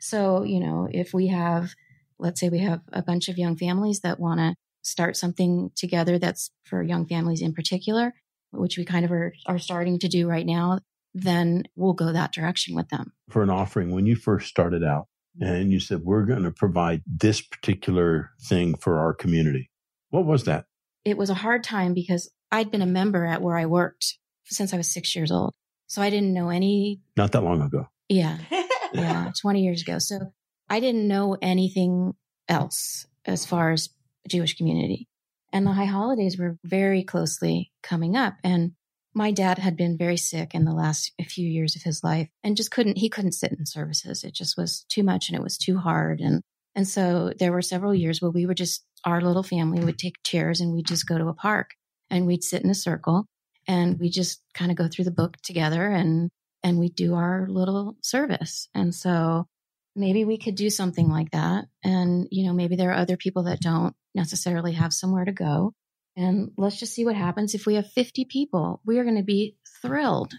So, 0.01 0.43
you 0.43 0.59
know, 0.59 0.87
if 0.91 1.13
we 1.13 1.27
have, 1.27 1.73
let's 2.19 2.39
say 2.39 2.49
we 2.49 2.59
have 2.59 2.81
a 2.91 3.03
bunch 3.03 3.29
of 3.29 3.37
young 3.37 3.55
families 3.55 4.01
that 4.01 4.19
want 4.19 4.39
to 4.39 4.55
start 4.81 5.15
something 5.15 5.69
together 5.75 6.17
that's 6.17 6.49
for 6.65 6.81
young 6.81 7.05
families 7.05 7.41
in 7.41 7.53
particular, 7.53 8.13
which 8.51 8.77
we 8.77 8.83
kind 8.83 9.05
of 9.05 9.11
are, 9.11 9.33
are 9.45 9.59
starting 9.59 9.99
to 9.99 10.07
do 10.07 10.27
right 10.27 10.45
now, 10.45 10.79
then 11.13 11.63
we'll 11.75 11.93
go 11.93 12.11
that 12.11 12.33
direction 12.33 12.75
with 12.75 12.89
them. 12.89 13.13
For 13.29 13.43
an 13.43 13.51
offering, 13.51 13.91
when 13.91 14.07
you 14.07 14.15
first 14.15 14.47
started 14.47 14.83
out 14.83 15.07
mm-hmm. 15.39 15.53
and 15.53 15.71
you 15.71 15.79
said, 15.79 16.01
we're 16.03 16.25
going 16.25 16.43
to 16.43 16.51
provide 16.51 17.03
this 17.05 17.39
particular 17.39 18.31
thing 18.41 18.75
for 18.75 18.97
our 18.97 19.13
community, 19.13 19.69
what 20.09 20.25
was 20.25 20.45
that? 20.45 20.65
It 21.05 21.17
was 21.17 21.29
a 21.29 21.35
hard 21.35 21.63
time 21.63 21.93
because 21.93 22.31
I'd 22.51 22.71
been 22.71 22.81
a 22.81 22.87
member 22.87 23.23
at 23.23 23.41
where 23.43 23.57
I 23.57 23.67
worked 23.67 24.17
since 24.45 24.73
I 24.73 24.77
was 24.77 24.91
six 24.91 25.15
years 25.15 25.31
old. 25.31 25.53
So 25.85 26.01
I 26.01 26.09
didn't 26.09 26.33
know 26.33 26.49
any. 26.49 27.01
Not 27.15 27.33
that 27.33 27.43
long 27.43 27.61
ago. 27.61 27.87
Yeah. 28.09 28.37
yeah, 28.93 29.31
20 29.39 29.63
years 29.63 29.81
ago. 29.81 29.99
So 29.99 30.33
I 30.69 30.79
didn't 30.79 31.07
know 31.07 31.37
anything 31.41 32.13
else 32.47 33.05
as 33.25 33.45
far 33.45 33.71
as 33.71 33.89
Jewish 34.27 34.55
community. 34.55 35.07
And 35.53 35.67
the 35.67 35.73
high 35.73 35.85
holidays 35.85 36.37
were 36.37 36.57
very 36.63 37.03
closely 37.03 37.71
coming 37.83 38.15
up. 38.15 38.35
And 38.43 38.71
my 39.13 39.31
dad 39.31 39.57
had 39.57 39.75
been 39.75 39.97
very 39.97 40.17
sick 40.17 40.55
in 40.55 40.63
the 40.63 40.73
last 40.73 41.11
few 41.27 41.47
years 41.47 41.75
of 41.75 41.81
his 41.81 42.03
life 42.03 42.29
and 42.43 42.55
just 42.55 42.71
couldn't, 42.71 42.97
he 42.97 43.09
couldn't 43.09 43.33
sit 43.33 43.51
in 43.51 43.65
services. 43.65 44.23
It 44.23 44.33
just 44.33 44.57
was 44.57 44.85
too 44.87 45.03
much 45.03 45.27
and 45.27 45.37
it 45.37 45.43
was 45.43 45.57
too 45.57 45.77
hard. 45.77 46.21
And, 46.21 46.41
and 46.73 46.87
so 46.87 47.33
there 47.37 47.51
were 47.51 47.61
several 47.61 47.93
years 47.93 48.21
where 48.21 48.31
we 48.31 48.45
were 48.45 48.53
just, 48.53 48.85
our 49.03 49.19
little 49.19 49.43
family 49.43 49.83
would 49.83 49.97
take 49.97 50.23
chairs 50.23 50.61
and 50.61 50.73
we'd 50.73 50.87
just 50.87 51.07
go 51.07 51.17
to 51.17 51.27
a 51.27 51.33
park 51.33 51.71
and 52.09 52.25
we'd 52.25 52.43
sit 52.43 52.63
in 52.63 52.69
a 52.69 52.75
circle 52.75 53.25
and 53.67 53.99
we 53.99 54.09
just 54.09 54.41
kind 54.53 54.71
of 54.71 54.77
go 54.77 54.87
through 54.87 55.05
the 55.05 55.11
book 55.11 55.37
together 55.43 55.87
and 55.87 56.29
and 56.63 56.77
we 56.77 56.89
do 56.89 57.15
our 57.15 57.47
little 57.49 57.97
service. 58.01 58.67
And 58.73 58.93
so 58.93 59.47
maybe 59.95 60.25
we 60.25 60.37
could 60.37 60.55
do 60.55 60.69
something 60.69 61.09
like 61.09 61.31
that. 61.31 61.65
And, 61.83 62.27
you 62.31 62.45
know, 62.45 62.53
maybe 62.53 62.75
there 62.75 62.91
are 62.91 62.97
other 62.97 63.17
people 63.17 63.43
that 63.43 63.61
don't 63.61 63.95
necessarily 64.15 64.73
have 64.73 64.93
somewhere 64.93 65.25
to 65.25 65.31
go. 65.31 65.73
And 66.15 66.51
let's 66.57 66.79
just 66.79 66.93
see 66.93 67.05
what 67.05 67.15
happens 67.15 67.55
if 67.55 67.65
we 67.65 67.75
have 67.75 67.89
50 67.91 68.25
people. 68.25 68.81
We 68.85 68.99
are 68.99 69.03
going 69.03 69.17
to 69.17 69.23
be 69.23 69.55
thrilled. 69.81 70.33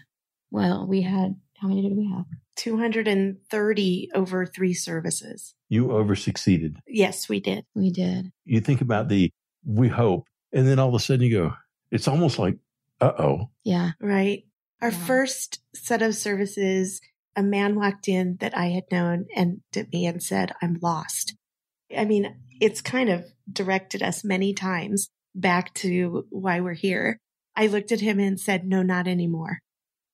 Well, 0.51 0.85
we 0.87 1.01
had, 1.01 1.35
how 1.57 1.67
many 1.67 1.81
did 1.81 1.97
we 1.97 2.11
have? 2.13 2.25
230 2.55 4.09
over 4.13 4.45
three 4.45 4.73
services. 4.73 5.55
You 5.69 5.91
over 5.91 6.15
succeeded. 6.15 6.77
Yes, 6.87 7.27
we 7.27 7.39
did. 7.39 7.65
We 7.73 7.89
did. 7.89 8.31
You 8.45 8.61
think 8.61 8.81
about 8.81 9.09
the, 9.09 9.31
we 9.65 9.87
hope, 9.87 10.27
and 10.51 10.67
then 10.67 10.77
all 10.77 10.89
of 10.89 10.93
a 10.93 10.99
sudden 10.99 11.25
you 11.25 11.35
go, 11.35 11.53
it's 11.89 12.07
almost 12.07 12.37
like, 12.37 12.57
uh 13.01 13.13
oh. 13.17 13.49
Yeah. 13.63 13.91
Right. 13.99 14.43
Our 14.83 14.91
yeah. 14.91 15.05
first 15.05 15.61
set 15.73 16.01
of 16.01 16.13
services, 16.13 16.99
a 17.37 17.41
man 17.41 17.75
walked 17.75 18.09
in 18.09 18.35
that 18.41 18.55
I 18.55 18.67
had 18.67 18.83
known 18.91 19.27
and 19.33 19.61
to 19.71 19.87
me 19.93 20.05
and 20.05 20.21
said, 20.21 20.51
I'm 20.61 20.77
lost. 20.81 21.35
I 21.97 22.03
mean, 22.03 22.35
it's 22.59 22.81
kind 22.81 23.09
of 23.09 23.23
directed 23.49 24.03
us 24.03 24.25
many 24.25 24.53
times 24.53 25.09
back 25.33 25.73
to 25.75 26.25
why 26.29 26.59
we're 26.59 26.73
here. 26.73 27.17
I 27.55 27.67
looked 27.67 27.93
at 27.93 28.01
him 28.01 28.19
and 28.19 28.37
said, 28.37 28.65
no, 28.65 28.81
not 28.81 29.07
anymore. 29.07 29.59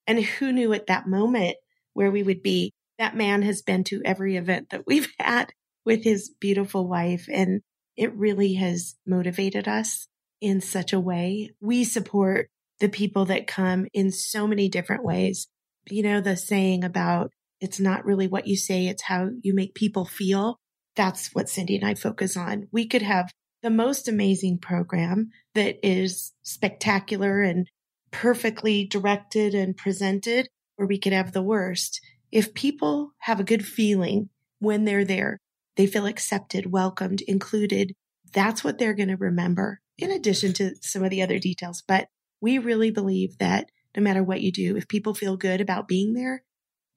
And 0.05 0.23
who 0.23 0.51
knew 0.51 0.71
at 0.73 0.85
that 0.85 1.07
moment 1.07 1.55
where 1.93 2.11
we 2.11 2.21
would 2.21 2.43
be? 2.43 2.71
That 2.99 3.15
man 3.15 3.41
has 3.41 3.63
been 3.63 3.83
to 3.85 4.03
every 4.05 4.35
event 4.35 4.69
that 4.69 4.83
we've 4.85 5.09
had 5.19 5.51
with 5.83 6.03
his 6.03 6.29
beautiful 6.39 6.87
wife. 6.87 7.27
And 7.31 7.61
it 7.97 8.13
really 8.13 8.53
has 8.53 8.95
motivated 9.07 9.67
us 9.67 10.07
in 10.41 10.61
such 10.61 10.93
a 10.93 10.99
way. 10.99 11.55
We 11.59 11.85
support 11.85 12.51
the 12.79 12.89
people 12.89 13.25
that 13.25 13.47
come 13.47 13.87
in 13.93 14.11
so 14.11 14.47
many 14.47 14.69
different 14.69 15.03
ways. 15.03 15.47
You 15.89 16.03
know, 16.03 16.21
the 16.21 16.37
saying 16.37 16.83
about 16.83 17.31
it's 17.61 17.79
not 17.79 18.05
really 18.05 18.27
what 18.27 18.47
you 18.47 18.55
say, 18.55 18.87
it's 18.87 19.03
how 19.03 19.29
you 19.41 19.53
make 19.53 19.73
people 19.75 20.05
feel. 20.05 20.57
That's 20.95 21.29
what 21.33 21.49
Cindy 21.49 21.75
and 21.75 21.85
I 21.85 21.95
focus 21.95 22.37
on. 22.37 22.67
We 22.71 22.87
could 22.87 23.01
have 23.01 23.31
the 23.61 23.69
most 23.69 24.07
amazing 24.07 24.59
program 24.59 25.29
that 25.55 25.85
is 25.85 26.33
spectacular 26.43 27.41
and 27.41 27.67
perfectly 28.11 28.85
directed 28.85 29.53
and 29.53 29.75
presented, 29.75 30.47
or 30.77 30.87
we 30.87 30.97
could 30.97 31.13
have 31.13 31.33
the 31.33 31.41
worst. 31.41 31.99
If 32.31 32.53
people 32.53 33.11
have 33.19 33.39
a 33.39 33.45
good 33.45 33.65
feeling 33.65 34.29
when 34.59 34.85
they're 34.85 35.05
there, 35.05 35.39
they 35.75 35.87
feel 35.87 36.05
accepted, 36.05 36.71
welcomed, 36.71 37.21
included, 37.21 37.93
that's 38.33 38.63
what 38.63 38.77
they're 38.77 38.93
going 38.93 39.09
to 39.09 39.17
remember 39.17 39.79
in 39.97 40.11
addition 40.11 40.53
to 40.53 40.75
some 40.81 41.03
of 41.03 41.09
the 41.09 41.21
other 41.21 41.39
details. 41.39 41.83
But 41.87 42.07
we 42.41 42.57
really 42.57 42.91
believe 42.91 43.37
that 43.39 43.69
no 43.95 44.03
matter 44.03 44.23
what 44.23 44.41
you 44.41 44.51
do, 44.51 44.77
if 44.77 44.87
people 44.87 45.13
feel 45.13 45.37
good 45.37 45.61
about 45.61 45.87
being 45.87 46.13
there, 46.13 46.43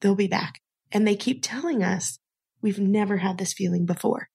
they'll 0.01 0.15
be 0.15 0.27
back. 0.27 0.61
And 0.91 1.07
they 1.07 1.15
keep 1.15 1.41
telling 1.41 1.83
us 1.83 2.19
we've 2.61 2.79
never 2.79 3.17
had 3.17 3.37
this 3.37 3.53
feeling 3.53 3.85
before. 3.85 4.29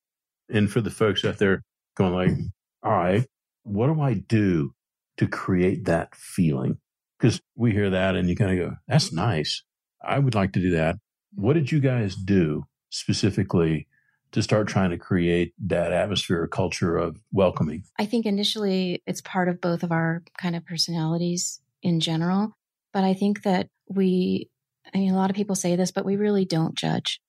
And 0.49 0.71
for 0.71 0.81
the 0.81 0.91
folks 0.91 1.25
out 1.25 1.39
there 1.39 1.63
going 1.97 2.15
like, 2.15 2.37
all 2.83 2.93
right, 2.93 3.27
what 3.63 3.89
do 3.89 4.01
I 4.01 4.15
do 4.15 4.73
to 5.19 5.27
create 5.27 5.85
that 5.87 6.15
feeling? 6.15 6.79
Because 7.19 7.41
we 7.57 7.73
hear 7.73 7.91
that 7.91 8.17
and 8.17 8.29
you 8.29 8.37
kind 8.37 8.59
of 8.59 8.71
go, 8.71 8.77
that's 8.87 9.13
nice. 9.13 9.63
I 10.03 10.19
would 10.19 10.35
like 10.35 10.53
to 10.53 10.61
do 10.61 10.71
that. 10.71 10.97
What 11.35 11.55
did 11.55 11.73
you 11.73 11.81
guys 11.81 12.15
do 12.15 12.65
specifically 12.91 13.88
to 14.33 14.43
start 14.43 14.69
trying 14.69 14.91
to 14.91 14.99
create 14.99 15.55
that 15.59 15.93
atmosphere 15.93 16.43
or 16.43 16.49
culture 16.49 16.97
of 16.97 17.21
welcoming? 17.33 17.85
I 17.99 18.07
think 18.07 18.27
initially 18.27 19.03
it's 19.07 19.21
part 19.21 19.49
of 19.49 19.61
both 19.61 19.83
of 19.83 19.93
our 19.93 20.23
kind 20.39 20.55
of 20.57 20.67
personalities 20.67 21.61
in 21.83 22.01
general. 22.01 22.53
But 22.93 23.05
I 23.05 23.15
think 23.15 23.43
that 23.43 23.69
we, 23.89 24.51
I 24.95 24.99
mean, 24.99 25.13
a 25.13 25.17
lot 25.17 25.31
of 25.31 25.37
people 25.37 25.57
say 25.57 25.77
this, 25.77 25.91
but 25.91 26.05
we 26.05 26.17
really 26.17 26.45
don't 26.45 26.75
judge. 26.75 27.21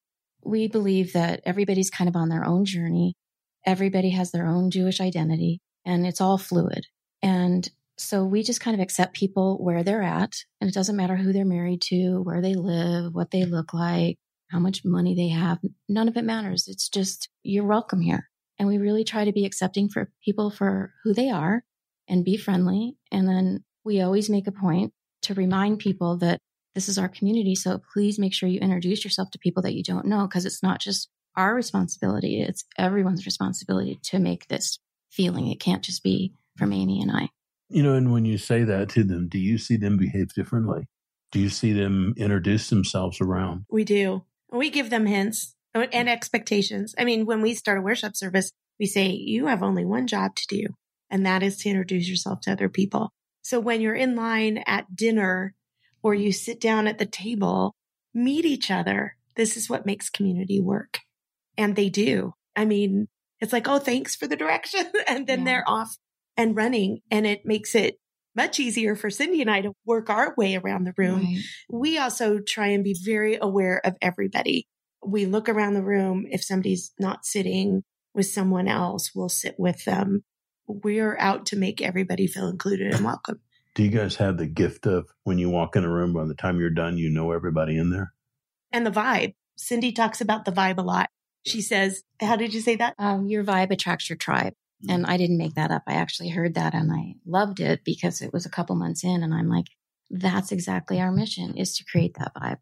We 0.43 0.67
believe 0.67 1.13
that 1.13 1.41
everybody's 1.45 1.89
kind 1.89 2.07
of 2.07 2.15
on 2.15 2.29
their 2.29 2.45
own 2.45 2.65
journey. 2.65 3.15
Everybody 3.65 4.11
has 4.11 4.31
their 4.31 4.47
own 4.47 4.71
Jewish 4.71 5.01
identity 5.01 5.59
and 5.85 6.05
it's 6.05 6.21
all 6.21 6.37
fluid. 6.37 6.87
And 7.21 7.69
so 7.97 8.23
we 8.23 8.43
just 8.43 8.61
kind 8.61 8.75
of 8.75 8.81
accept 8.81 9.13
people 9.13 9.57
where 9.57 9.83
they're 9.83 10.01
at. 10.01 10.33
And 10.61 10.69
it 10.69 10.73
doesn't 10.73 10.95
matter 10.95 11.17
who 11.17 11.33
they're 11.33 11.43
married 11.45 11.81
to, 11.83 12.21
where 12.21 12.41
they 12.41 12.53
live, 12.53 13.13
what 13.13 13.31
they 13.31 13.43
look 13.43 13.73
like, 13.73 14.17
how 14.49 14.59
much 14.59 14.83
money 14.83 15.15
they 15.15 15.29
have. 15.29 15.59
None 15.87 16.07
of 16.07 16.17
it 16.17 16.23
matters. 16.23 16.67
It's 16.67 16.89
just, 16.89 17.29
you're 17.43 17.65
welcome 17.65 18.01
here. 18.01 18.29
And 18.57 18.67
we 18.67 18.77
really 18.77 19.03
try 19.03 19.25
to 19.25 19.31
be 19.31 19.45
accepting 19.45 19.89
for 19.89 20.11
people 20.23 20.49
for 20.49 20.93
who 21.03 21.13
they 21.13 21.29
are 21.29 21.63
and 22.07 22.25
be 22.25 22.35
friendly. 22.35 22.97
And 23.11 23.27
then 23.27 23.63
we 23.85 24.01
always 24.01 24.29
make 24.29 24.47
a 24.47 24.51
point 24.51 24.93
to 25.23 25.33
remind 25.33 25.79
people 25.79 26.17
that 26.17 26.39
this 26.75 26.89
is 26.89 26.97
our 26.97 27.09
community. 27.09 27.55
So 27.55 27.79
please 27.93 28.19
make 28.19 28.33
sure 28.33 28.49
you 28.49 28.59
introduce 28.59 29.03
yourself 29.03 29.31
to 29.31 29.39
people 29.39 29.63
that 29.63 29.75
you 29.75 29.83
don't 29.83 30.05
know 30.05 30.27
because 30.27 30.45
it's 30.45 30.63
not 30.63 30.79
just 30.79 31.09
our 31.35 31.55
responsibility. 31.55 32.41
It's 32.41 32.65
everyone's 32.77 33.25
responsibility 33.25 33.99
to 34.03 34.19
make 34.19 34.47
this 34.47 34.79
feeling. 35.09 35.47
It 35.47 35.59
can't 35.59 35.83
just 35.83 36.03
be 36.03 36.33
from 36.57 36.73
Amy 36.73 37.01
and 37.01 37.11
I. 37.11 37.29
You 37.69 37.83
know, 37.83 37.93
and 37.93 38.11
when 38.11 38.25
you 38.25 38.37
say 38.37 38.63
that 38.63 38.89
to 38.89 39.03
them, 39.03 39.27
do 39.29 39.37
you 39.37 39.57
see 39.57 39.77
them 39.77 39.97
behave 39.97 40.33
differently? 40.33 40.87
Do 41.31 41.39
you 41.39 41.49
see 41.49 41.71
them 41.71 42.13
introduce 42.17 42.69
themselves 42.69 43.21
around? 43.21 43.65
We 43.69 43.83
do. 43.83 44.23
We 44.51 44.69
give 44.69 44.89
them 44.89 45.05
hints 45.05 45.55
and 45.73 46.09
expectations. 46.09 46.95
I 46.97 47.05
mean, 47.05 47.25
when 47.25 47.41
we 47.41 47.53
start 47.53 47.77
a 47.77 47.81
worship 47.81 48.15
service, 48.15 48.51
we 48.79 48.85
say, 48.85 49.09
you 49.09 49.47
have 49.47 49.61
only 49.61 49.85
one 49.85 50.07
job 50.07 50.35
to 50.35 50.47
do, 50.47 50.67
and 51.09 51.25
that 51.25 51.43
is 51.43 51.57
to 51.57 51.69
introduce 51.69 52.09
yourself 52.09 52.41
to 52.41 52.51
other 52.51 52.69
people. 52.69 53.11
So 53.41 53.59
when 53.59 53.81
you're 53.81 53.95
in 53.95 54.15
line 54.15 54.63
at 54.65 54.95
dinner 54.95 55.53
or 56.01 56.13
you 56.13 56.31
sit 56.31 56.59
down 56.61 56.87
at 56.87 56.97
the 56.97 57.05
table, 57.05 57.75
meet 58.13 58.45
each 58.45 58.71
other. 58.71 59.15
This 59.35 59.57
is 59.57 59.69
what 59.69 59.85
makes 59.85 60.09
community 60.09 60.61
work. 60.61 60.99
And 61.57 61.75
they 61.75 61.89
do. 61.89 62.33
I 62.55 62.65
mean, 62.65 63.07
it's 63.39 63.53
like, 63.53 63.67
oh, 63.67 63.79
thanks 63.79 64.15
for 64.15 64.27
the 64.27 64.35
direction. 64.35 64.85
and 65.07 65.27
then 65.27 65.39
yeah. 65.39 65.45
they're 65.45 65.69
off 65.69 65.95
and 66.37 66.55
running. 66.55 66.99
And 67.11 67.25
it 67.25 67.45
makes 67.45 67.75
it 67.75 67.95
much 68.35 68.59
easier 68.59 68.95
for 68.95 69.09
Cindy 69.09 69.41
and 69.41 69.49
I 69.49 69.61
to 69.61 69.73
work 69.85 70.09
our 70.09 70.33
way 70.37 70.55
around 70.55 70.85
the 70.85 70.93
room. 70.97 71.23
Right. 71.23 71.41
We 71.71 71.97
also 71.97 72.39
try 72.39 72.67
and 72.67 72.83
be 72.83 72.95
very 73.03 73.37
aware 73.41 73.81
of 73.83 73.95
everybody. 74.01 74.67
We 75.05 75.25
look 75.25 75.49
around 75.49 75.73
the 75.73 75.83
room. 75.83 76.25
If 76.29 76.43
somebody's 76.43 76.91
not 76.99 77.25
sitting 77.25 77.83
with 78.13 78.27
someone 78.27 78.67
else, 78.67 79.11
we'll 79.15 79.29
sit 79.29 79.55
with 79.57 79.85
them. 79.85 80.23
We're 80.67 81.17
out 81.17 81.47
to 81.47 81.55
make 81.55 81.81
everybody 81.81 82.27
feel 82.27 82.47
included 82.47 82.93
and 82.93 83.03
welcome. 83.05 83.39
Do 83.75 83.83
you 83.83 83.89
guys 83.89 84.17
have 84.17 84.37
the 84.37 84.47
gift 84.47 84.85
of 84.85 85.07
when 85.23 85.37
you 85.37 85.49
walk 85.49 85.75
in 85.75 85.83
a 85.83 85.89
room, 85.89 86.13
by 86.13 86.25
the 86.25 86.35
time 86.35 86.59
you're 86.59 86.69
done, 86.69 86.97
you 86.97 87.09
know 87.09 87.31
everybody 87.31 87.77
in 87.77 87.91
there? 87.91 88.13
And 88.71 88.85
the 88.85 88.91
vibe. 88.91 89.35
Cindy 89.57 89.91
talks 89.91 90.21
about 90.21 90.45
the 90.45 90.51
vibe 90.51 90.77
a 90.77 90.81
lot. 90.81 91.09
She 91.45 91.61
says, 91.61 92.03
How 92.21 92.35
did 92.35 92.53
you 92.53 92.61
say 92.61 92.75
that? 92.75 92.95
Um, 92.99 93.27
your 93.27 93.43
vibe 93.43 93.71
attracts 93.71 94.09
your 94.09 94.17
tribe. 94.17 94.53
And 94.87 95.05
I 95.05 95.17
didn't 95.17 95.37
make 95.37 95.55
that 95.55 95.71
up. 95.71 95.83
I 95.87 95.93
actually 95.93 96.29
heard 96.29 96.55
that 96.55 96.73
and 96.73 96.91
I 96.91 97.15
loved 97.25 97.59
it 97.59 97.81
because 97.83 98.21
it 98.21 98.31
was 98.31 98.45
a 98.45 98.49
couple 98.49 98.75
months 98.75 99.03
in 99.03 99.23
and 99.23 99.33
I'm 99.33 99.49
like, 99.49 99.67
that's 100.09 100.51
exactly 100.51 101.01
our 101.01 101.11
mission 101.11 101.57
is 101.57 101.75
to 101.77 101.83
create 101.83 102.15
that 102.15 102.33
vibe. 102.33 102.59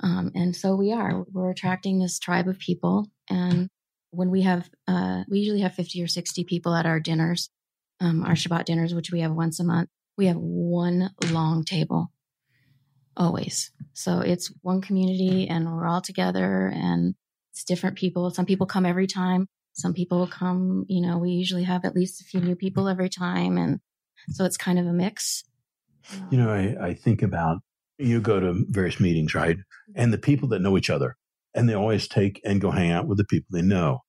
Um, 0.00 0.32
and 0.34 0.56
so 0.56 0.74
we 0.74 0.92
are, 0.92 1.24
we're 1.32 1.50
attracting 1.50 1.98
this 1.98 2.18
tribe 2.18 2.48
of 2.48 2.58
people. 2.58 3.10
And 3.28 3.68
when 4.10 4.30
we 4.30 4.42
have, 4.42 4.68
uh, 4.88 5.24
we 5.28 5.40
usually 5.40 5.60
have 5.60 5.74
50 5.74 6.02
or 6.02 6.08
60 6.08 6.44
people 6.44 6.74
at 6.74 6.86
our 6.86 6.98
dinners, 6.98 7.50
um, 8.00 8.24
our 8.24 8.34
Shabbat 8.34 8.64
dinners, 8.64 8.94
which 8.94 9.12
we 9.12 9.20
have 9.20 9.32
once 9.32 9.60
a 9.60 9.64
month. 9.64 9.88
We 10.16 10.26
have 10.26 10.36
one 10.36 11.10
long 11.30 11.64
table 11.64 12.10
always. 13.16 13.70
So 13.92 14.20
it's 14.20 14.52
one 14.62 14.80
community 14.80 15.48
and 15.48 15.72
we're 15.72 15.86
all 15.86 16.00
together 16.00 16.72
and 16.74 17.14
it's 17.52 17.64
different 17.64 17.96
people. 17.96 18.30
Some 18.30 18.46
people 18.46 18.66
come 18.66 18.86
every 18.86 19.06
time. 19.06 19.46
Some 19.74 19.92
people 19.92 20.18
will 20.18 20.28
come, 20.28 20.86
you 20.88 21.02
know, 21.02 21.18
we 21.18 21.30
usually 21.30 21.64
have 21.64 21.84
at 21.84 21.94
least 21.94 22.20
a 22.20 22.24
few 22.24 22.40
new 22.40 22.54
people 22.54 22.88
every 22.88 23.08
time. 23.08 23.58
And 23.58 23.80
so 24.30 24.44
it's 24.44 24.56
kind 24.56 24.78
of 24.78 24.86
a 24.86 24.92
mix. 24.92 25.44
You 26.30 26.38
know, 26.38 26.50
um, 26.50 26.76
I, 26.80 26.88
I 26.88 26.94
think 26.94 27.22
about 27.22 27.58
you 27.98 28.20
go 28.20 28.40
to 28.40 28.64
various 28.68 29.00
meetings, 29.00 29.34
right? 29.34 29.56
Mm-hmm. 29.56 29.92
And 29.96 30.12
the 30.12 30.18
people 30.18 30.48
that 30.50 30.60
know 30.60 30.76
each 30.76 30.90
other, 30.90 31.16
and 31.54 31.68
they 31.68 31.74
always 31.74 32.08
take 32.08 32.40
and 32.44 32.60
go 32.60 32.70
hang 32.70 32.90
out 32.90 33.06
with 33.06 33.18
the 33.18 33.24
people 33.24 33.48
they 33.50 33.62
know. 33.62 34.00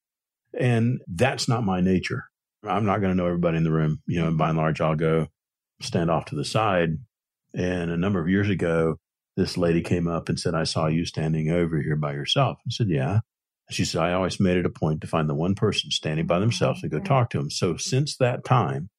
And 0.57 1.01
that's 1.07 1.47
not 1.47 1.63
my 1.63 1.81
nature. 1.81 2.25
I'm 2.63 2.85
not 2.85 2.99
going 2.99 3.11
to 3.11 3.15
know 3.15 3.27
everybody 3.27 3.57
in 3.57 3.63
the 3.63 3.71
room. 3.71 4.01
You 4.07 4.21
know, 4.21 4.27
and 4.27 4.37
by 4.37 4.49
and 4.49 4.57
large, 4.57 4.81
I'll 4.81 4.95
go 4.95 5.27
stand 5.81 6.09
off 6.09 6.25
to 6.25 6.35
the 6.35 6.45
side. 6.45 6.97
And 7.53 7.91
a 7.91 7.97
number 7.97 8.19
of 8.19 8.29
years 8.29 8.49
ago, 8.49 8.95
this 9.37 9.57
lady 9.57 9.81
came 9.81 10.07
up 10.07 10.29
and 10.29 10.39
said, 10.39 10.55
I 10.55 10.63
saw 10.63 10.87
you 10.87 11.05
standing 11.05 11.49
over 11.49 11.81
here 11.81 11.95
by 11.95 12.13
yourself. 12.13 12.57
I 12.65 12.69
said, 12.69 12.87
Yeah. 12.89 13.19
She 13.71 13.85
said, 13.85 14.01
I 14.01 14.13
always 14.13 14.39
made 14.39 14.57
it 14.57 14.65
a 14.65 14.69
point 14.69 15.01
to 15.01 15.07
find 15.07 15.27
the 15.27 15.35
one 15.35 15.55
person 15.55 15.89
standing 15.89 16.27
by 16.27 16.39
themselves 16.39 16.83
and 16.83 16.91
go 16.91 16.99
talk 16.99 17.31
to 17.31 17.39
them. 17.39 17.49
So 17.49 17.77
since 17.77 18.17
that 18.17 18.45
time, 18.45 18.89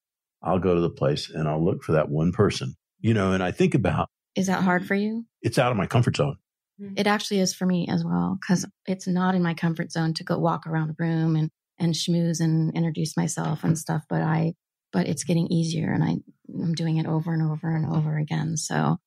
I'll 0.42 0.58
go 0.58 0.74
to 0.74 0.80
the 0.80 0.90
place 0.90 1.30
and 1.30 1.48
I'll 1.48 1.64
look 1.64 1.84
for 1.84 1.92
that 1.92 2.08
one 2.08 2.32
person, 2.32 2.74
you 3.00 3.14
know, 3.14 3.32
and 3.32 3.42
I 3.42 3.52
think 3.52 3.74
about. 3.74 4.08
Is 4.34 4.48
that 4.48 4.62
hard 4.62 4.86
for 4.86 4.94
you? 4.94 5.24
It's 5.40 5.58
out 5.58 5.70
of 5.70 5.76
my 5.76 5.86
comfort 5.86 6.16
zone. 6.16 6.36
Mm-hmm. 6.80 6.94
It 6.96 7.06
actually 7.06 7.40
is 7.40 7.54
for 7.54 7.64
me 7.64 7.88
as 7.88 8.04
well, 8.04 8.38
because 8.40 8.66
it's 8.86 9.06
not 9.06 9.34
in 9.34 9.42
my 9.42 9.54
comfort 9.54 9.92
zone 9.92 10.14
to 10.14 10.24
go 10.24 10.38
walk 10.38 10.66
around 10.66 10.88
the 10.88 10.96
room 10.98 11.36
and, 11.36 11.50
and 11.78 11.94
schmooze 11.94 12.40
and 12.40 12.74
introduce 12.76 13.16
myself 13.16 13.64
and 13.64 13.78
stuff. 13.78 14.02
But 14.08 14.22
I, 14.22 14.54
but 14.92 15.06
it's 15.08 15.24
getting 15.24 15.46
easier 15.46 15.92
and 15.92 16.04
I, 16.04 16.16
I'm 16.52 16.74
doing 16.74 16.98
it 16.98 17.06
over 17.06 17.32
and 17.32 17.42
over 17.42 17.74
and 17.74 17.86
over 17.86 18.18
again. 18.18 18.56
So, 18.56 18.98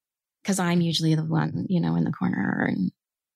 cause 0.44 0.60
I'm 0.60 0.82
usually 0.82 1.16
the 1.16 1.26
one, 1.26 1.66
you 1.70 1.80
know, 1.80 1.96
in 1.96 2.06
the 2.06 2.12
corner 2.12 2.66
and, 2.70 2.92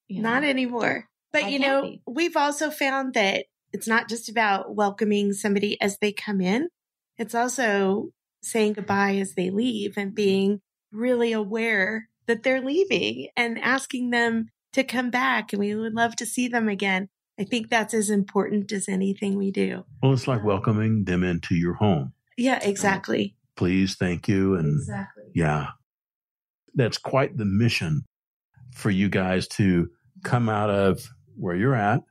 you 0.08 0.22
know. 0.22 0.30
not 0.30 0.44
anymore. 0.44 1.08
But, 1.34 1.52
you 1.52 1.60
know, 1.60 1.82
be. 1.82 2.02
we've 2.08 2.38
also 2.38 2.70
found 2.70 3.16
that 3.16 3.46
it's 3.74 3.88
not 3.88 4.08
just 4.08 4.30
about 4.30 4.76
welcoming 4.76 5.34
somebody 5.34 5.82
as 5.82 5.98
they 5.98 6.14
come 6.14 6.40
in. 6.40 6.70
It's 7.18 7.36
also 7.36 8.12
saying 8.44 8.74
goodbye 8.74 9.16
as 9.16 9.34
they 9.34 9.50
leave 9.50 9.98
and 9.98 10.14
being 10.14 10.62
really 10.92 11.34
aware 11.34 12.08
that 12.28 12.44
they're 12.44 12.62
leaving 12.62 13.30
and 13.36 13.60
asking 13.60 14.12
them 14.12 14.50
to 14.74 14.84
come 14.84 15.10
back. 15.10 15.52
And 15.52 15.60
we 15.60 15.74
would 15.76 15.94
love 15.94 16.16
to 16.18 16.26
see 16.26 16.48
them 16.48 16.70
again. 16.70 17.10
I 17.40 17.46
think 17.46 17.70
that's 17.70 17.96
as 17.96 18.12
important 18.12 18.72
as 18.72 18.88
anything 18.88 19.38
we 19.38 19.52
do. 19.52 19.86
Well, 20.02 20.14
it's 20.14 20.28
like 20.28 20.44
welcoming 20.44 21.06
them 21.06 21.24
into 21.24 21.56
your 21.56 21.74
home. 21.74 22.14
Yeah, 22.38 22.60
exactly. 22.62 23.36
Please, 23.56 23.96
thank 23.96 24.28
you. 24.28 24.56
And 24.56 24.80
exactly. 24.80 25.24
yeah, 25.34 25.70
that's 26.76 27.00
quite 27.00 27.38
the 27.38 27.46
mission 27.46 28.04
for 28.76 28.92
you 28.92 29.10
guys 29.10 29.48
to 29.48 29.90
come 30.24 30.48
out 30.48 30.70
of 30.70 31.08
where 31.36 31.56
you're 31.56 31.76
at 31.76 32.02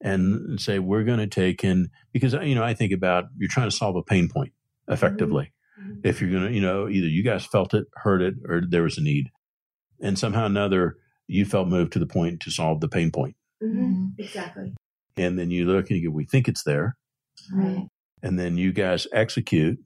and 0.00 0.60
say 0.60 0.78
we're 0.78 1.04
going 1.04 1.18
to 1.18 1.26
take 1.26 1.62
in 1.62 1.90
because 2.12 2.32
you 2.32 2.54
know 2.54 2.64
I 2.64 2.74
think 2.74 2.92
about 2.92 3.24
you're 3.38 3.50
trying 3.50 3.68
to 3.68 3.76
solve 3.76 3.96
a 3.96 4.02
pain 4.02 4.28
point 4.28 4.52
effectively. 4.88 5.44
Mm-hmm. 5.44 5.90
mm-hmm. 5.90 6.00
If 6.04 6.20
you're 6.20 6.30
going 6.30 6.44
to, 6.44 6.52
you 6.52 6.60
know, 6.60 6.88
either 6.88 7.06
you 7.06 7.22
guys 7.22 7.46
felt 7.46 7.74
it, 7.74 7.86
heard 7.94 8.22
it, 8.22 8.34
or 8.46 8.62
there 8.68 8.82
was 8.82 8.98
a 8.98 9.02
need, 9.02 9.28
and 10.00 10.18
somehow 10.18 10.46
another 10.46 10.96
you 11.26 11.44
felt 11.44 11.68
moved 11.68 11.92
to 11.92 11.98
the 11.98 12.06
point 12.06 12.40
to 12.40 12.50
solve 12.50 12.80
the 12.80 12.88
pain 12.88 13.10
point. 13.10 13.36
Mm-hmm. 13.62 13.82
mm-hmm. 13.82 14.04
Exactly. 14.18 14.74
And 15.16 15.38
then 15.38 15.50
you 15.50 15.66
look 15.66 15.90
and 15.90 15.98
you 15.98 16.08
go, 16.08 16.14
we 16.14 16.24
think 16.24 16.48
it's 16.48 16.62
there, 16.64 16.96
right? 17.52 17.86
And 18.22 18.38
then 18.38 18.56
you 18.56 18.72
guys 18.72 19.06
execute, 19.12 19.78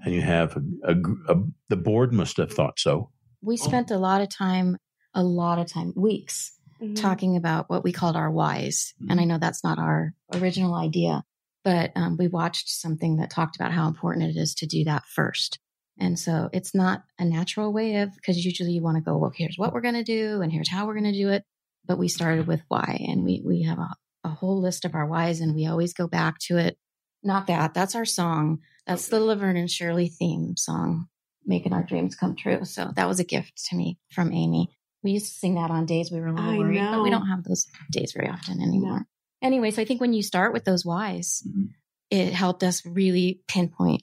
and 0.00 0.14
you 0.14 0.20
have 0.20 0.56
a, 0.56 0.92
a, 0.92 0.94
a 1.28 1.42
the 1.68 1.76
board 1.76 2.12
must 2.12 2.36
have 2.36 2.52
thought 2.52 2.78
so. 2.78 3.10
We 3.40 3.56
spent 3.56 3.90
a 3.90 3.98
lot 3.98 4.20
of 4.20 4.28
time, 4.28 4.76
a 5.14 5.22
lot 5.22 5.58
of 5.58 5.66
time, 5.66 5.92
weeks 5.96 6.52
mm-hmm. 6.82 6.94
talking 6.94 7.36
about 7.36 7.70
what 7.70 7.84
we 7.84 7.92
called 7.92 8.16
our 8.16 8.30
whys. 8.30 8.92
Mm-hmm. 9.00 9.10
And 9.10 9.20
I 9.20 9.24
know 9.24 9.38
that's 9.38 9.64
not 9.64 9.78
our 9.78 10.14
original 10.34 10.74
idea, 10.74 11.22
but 11.64 11.92
um, 11.94 12.16
we 12.18 12.28
watched 12.28 12.68
something 12.68 13.16
that 13.16 13.30
talked 13.30 13.56
about 13.56 13.72
how 13.72 13.86
important 13.86 14.36
it 14.36 14.38
is 14.38 14.54
to 14.56 14.66
do 14.66 14.84
that 14.84 15.04
first. 15.06 15.58
And 15.98 16.18
so 16.18 16.48
it's 16.52 16.74
not 16.74 17.04
a 17.18 17.24
natural 17.24 17.72
way 17.72 17.96
of, 17.96 18.14
because 18.14 18.44
usually 18.44 18.72
you 18.72 18.82
want 18.82 18.96
to 18.96 19.02
go, 19.02 19.16
well, 19.18 19.32
here's 19.34 19.56
what 19.56 19.72
we're 19.72 19.82
going 19.82 19.94
to 19.94 20.02
do 20.02 20.40
and 20.40 20.50
here's 20.50 20.70
how 20.70 20.86
we're 20.86 20.98
going 20.98 21.12
to 21.12 21.18
do 21.18 21.28
it. 21.28 21.44
but 21.84 21.98
we 21.98 22.08
started 22.08 22.46
with 22.46 22.62
why. 22.68 23.04
And 23.08 23.24
we, 23.24 23.42
we 23.44 23.62
have 23.62 23.78
a, 23.78 23.94
a 24.24 24.28
whole 24.28 24.60
list 24.60 24.84
of 24.84 24.94
our 24.94 25.06
whys 25.06 25.40
and 25.40 25.54
we 25.54 25.66
always 25.66 25.92
go 25.92 26.06
back 26.06 26.38
to 26.46 26.56
it. 26.56 26.76
Not 27.22 27.46
that, 27.48 27.74
that's 27.74 27.94
our 27.94 28.04
song. 28.04 28.58
That's 28.86 29.08
the 29.08 29.20
Laverne 29.20 29.56
and 29.56 29.70
Shirley 29.70 30.08
theme 30.08 30.56
song, 30.56 31.06
making 31.44 31.72
our 31.72 31.82
dreams 31.82 32.16
come 32.16 32.34
true. 32.36 32.64
So 32.64 32.90
that 32.96 33.08
was 33.08 33.20
a 33.20 33.24
gift 33.24 33.66
to 33.68 33.76
me 33.76 33.98
from 34.10 34.32
Amy. 34.32 34.70
We 35.02 35.12
used 35.12 35.26
to 35.26 35.38
sing 35.38 35.54
that 35.56 35.70
on 35.70 35.86
days 35.86 36.10
we 36.10 36.20
were 36.20 36.28
a 36.28 36.32
little 36.34 36.50
I 36.50 36.58
worried, 36.58 36.78
but 36.80 37.02
we 37.02 37.10
don't 37.10 37.26
have 37.26 37.44
those 37.44 37.66
days 37.90 38.12
very 38.12 38.28
often 38.28 38.60
anymore. 38.60 39.06
Anyway, 39.40 39.70
so 39.72 39.82
I 39.82 39.84
think 39.84 40.00
when 40.00 40.12
you 40.12 40.22
start 40.22 40.52
with 40.52 40.64
those 40.64 40.84
whys, 40.84 41.42
Mhm. 41.46 41.70
it 42.10 42.32
helped 42.32 42.62
us 42.62 42.84
really 42.86 43.40
pinpoint 43.48 44.02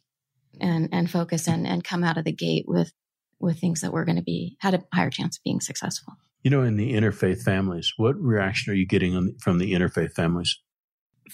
and 0.60 0.90
and 0.92 1.10
focus 1.10 1.48
and 1.48 1.66
and 1.66 1.84
come 1.84 2.04
out 2.04 2.18
of 2.18 2.26
the 2.26 2.32
gate 2.34 2.66
with 2.68 2.92
with 3.40 3.60
things 3.60 3.80
that 3.82 3.94
were 3.94 4.04
going 4.04 4.18
to 4.18 4.22
be 4.24 4.58
had 4.60 4.74
a 4.74 4.84
higher 4.94 5.10
chance 5.10 5.38
of 5.38 5.44
being 5.44 5.62
successful. 5.62 6.14
You 6.44 6.52
know, 6.52 6.64
in 6.64 6.76
the 6.76 6.94
interfaith 6.94 7.44
families, 7.44 7.94
what 7.98 8.20
reaction 8.20 8.72
are 8.72 8.76
you 8.76 8.86
getting 8.86 9.16
on, 9.16 9.36
from 9.40 9.58
the 9.60 9.72
interfaith 9.74 10.14
families? 10.14 10.58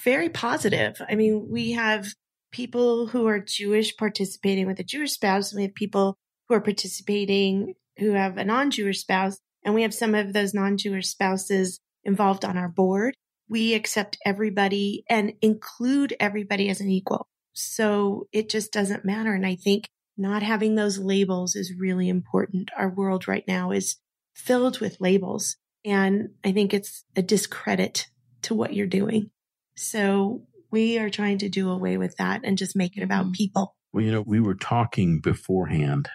very 0.03 0.27
positive. 0.27 1.01
I 1.07 1.15
mean, 1.15 1.47
we 1.49 1.71
have 1.71 2.13
people 2.51 3.07
who 3.07 3.27
are 3.27 3.39
Jewish 3.39 3.95
participating 3.95 4.67
with 4.67 4.77
a 4.79 4.83
Jewish 4.83 5.13
spouse, 5.13 5.51
and 5.51 5.57
we 5.59 5.63
have 5.63 5.73
people 5.73 6.17
who 6.49 6.55
are 6.55 6.59
participating 6.61 7.75
who 7.97 8.11
have 8.11 8.37
a 8.37 8.43
non 8.43 8.71
Jewish 8.71 8.99
spouse, 8.99 9.39
and 9.65 9.73
we 9.73 9.81
have 9.81 9.93
some 9.93 10.15
of 10.15 10.31
those 10.31 10.53
non 10.53 10.77
Jewish 10.77 11.09
spouses 11.09 11.79
involved 12.03 12.45
on 12.45 12.57
our 12.57 12.69
board. 12.69 13.15
We 13.49 13.73
accept 13.73 14.17
everybody 14.25 15.03
and 15.09 15.33
include 15.41 16.15
everybody 16.19 16.69
as 16.69 16.79
an 16.79 16.89
equal. 16.89 17.27
So 17.53 18.27
it 18.31 18.49
just 18.49 18.71
doesn't 18.71 19.05
matter. 19.05 19.33
And 19.33 19.45
I 19.45 19.55
think 19.55 19.87
not 20.17 20.43
having 20.43 20.75
those 20.75 20.97
labels 20.97 21.55
is 21.55 21.73
really 21.77 22.07
important. 22.09 22.69
Our 22.77 22.89
world 22.89 23.27
right 23.27 23.43
now 23.47 23.71
is 23.71 23.97
filled 24.33 24.79
with 24.79 25.01
labels. 25.01 25.57
And 25.83 26.29
I 26.43 26.51
think 26.51 26.73
it's 26.73 27.03
a 27.15 27.21
discredit 27.21 28.07
to 28.43 28.53
what 28.53 28.73
you're 28.73 28.87
doing. 28.87 29.29
So 29.77 30.47
we 30.71 30.97
are 30.99 31.09
trying 31.09 31.39
to 31.39 31.49
do 31.49 31.69
away 31.69 31.97
with 31.97 32.15
that 32.17 32.41
and 32.43 32.57
just 32.57 32.75
make 32.75 32.97
it 32.97 33.03
about 33.03 33.27
Mhm. 33.27 33.33
people. 33.33 33.75
Well, 33.93 34.03
you 34.03 34.11
know, 34.11 34.21
we 34.21 34.39
were 34.39 34.55
talking 34.55 35.21
beforehand 35.21 36.09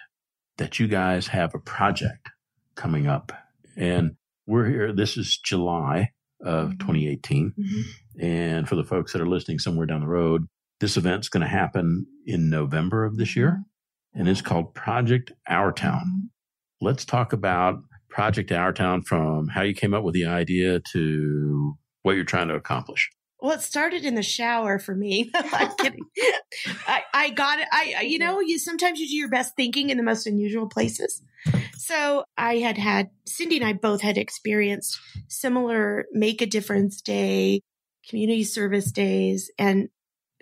that 0.57 0.79
you 0.79 0.87
guys 0.87 1.27
have 1.27 1.55
a 1.55 1.59
project 1.59 2.29
coming 2.75 3.07
up, 3.07 3.31
and 3.77 4.11
we're 4.45 4.67
here. 4.67 4.93
This 4.93 5.17
is 5.17 5.37
July 5.37 6.09
of 6.43 6.71
Mhm. 6.71 6.79
2018. 6.79 7.53
Mm-hmm. 7.57 8.25
And 8.25 8.67
for 8.67 8.75
the 8.75 8.83
folks 8.83 9.13
that 9.13 9.21
are 9.21 9.27
listening 9.27 9.59
somewhere 9.59 9.85
down 9.85 10.01
the 10.01 10.07
road, 10.07 10.47
this 10.79 10.97
event's 10.97 11.29
going 11.29 11.41
to 11.41 11.47
happen 11.47 12.05
in 12.25 12.49
November 12.49 13.05
of 13.05 13.17
this 13.17 13.35
year, 13.35 13.51
mm-hmm. 13.51 14.19
and 14.19 14.29
it's 14.29 14.41
called 14.41 14.73
Project 14.73 15.31
Our 15.47 15.71
Town. 15.71 16.01
Mm-hmm. 16.05 16.85
Let's 16.85 17.05
talk 17.05 17.31
about 17.33 17.81
Project 18.09 18.51
Our 18.51 18.73
Town 18.73 19.03
from 19.03 19.47
how 19.47 19.61
you 19.61 19.73
came 19.73 19.93
up 19.93 20.03
with 20.03 20.13
the 20.15 20.25
idea 20.25 20.81
to 20.91 21.77
what 22.01 22.13
you're 22.13 22.25
trying 22.25 22.47
to 22.47 22.55
accomplish. 22.55 23.09
Well, 23.41 23.53
it 23.53 23.61
started 23.61 24.05
in 24.05 24.15
the 24.15 24.23
shower 24.23 24.77
for 24.79 24.93
me. 24.95 25.31
I'm 25.35 25.71
kidding. 25.79 26.05
I, 26.87 27.01
I 27.13 27.29
got 27.31 27.59
it. 27.59 27.67
I, 27.71 27.95
I- 27.99 28.01
you 28.03 28.19
know, 28.19 28.39
you 28.39 28.59
sometimes 28.59 28.99
you 28.99 29.07
do 29.07 29.15
your 29.15 29.29
best 29.29 29.55
thinking 29.55 29.89
in 29.89 29.97
the 29.97 30.03
most 30.03 30.27
unusual 30.27 30.67
places. 30.67 31.21
So 31.75 32.23
I 32.37 32.57
had 32.57 32.77
had 32.77 33.09
Cindy 33.25 33.57
and 33.57 33.65
I 33.65 33.73
both 33.73 34.01
had 34.01 34.17
experienced 34.17 34.99
similar 35.27 36.05
make 36.11 36.41
a 36.41 36.45
difference 36.45 37.01
day, 37.01 37.61
community 38.07 38.43
service 38.43 38.91
days, 38.91 39.51
and 39.57 39.89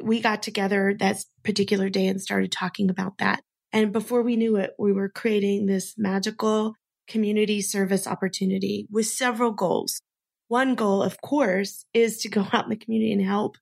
we 0.02 0.20
got 0.20 0.44
together 0.44 0.96
that 1.00 1.24
particular 1.44 1.90
day 1.90 2.08
and 2.08 2.22
started 2.22 2.52
talking 2.52 2.90
about 2.90 3.18
that. 3.20 3.42
And 3.72 3.94
before 3.94 4.24
we 4.24 4.36
knew 4.36 4.58
it, 4.58 4.72
we 4.78 4.92
were 4.92 5.10
creating 5.10 5.66
this 5.66 5.94
magical 5.98 6.74
community 7.08 7.62
service 7.62 8.08
opportunity 8.08 8.88
with 8.92 9.06
several 9.08 9.52
goals. 9.52 10.02
One 10.50 10.76
goal, 10.76 11.02
of 11.02 11.22
course, 11.22 11.86
is 11.94 12.18
to 12.20 12.30
go 12.30 12.46
out 12.52 12.66
in 12.66 12.70
the 12.70 12.76
community 12.76 13.14
and 13.14 13.26
help 13.26 13.56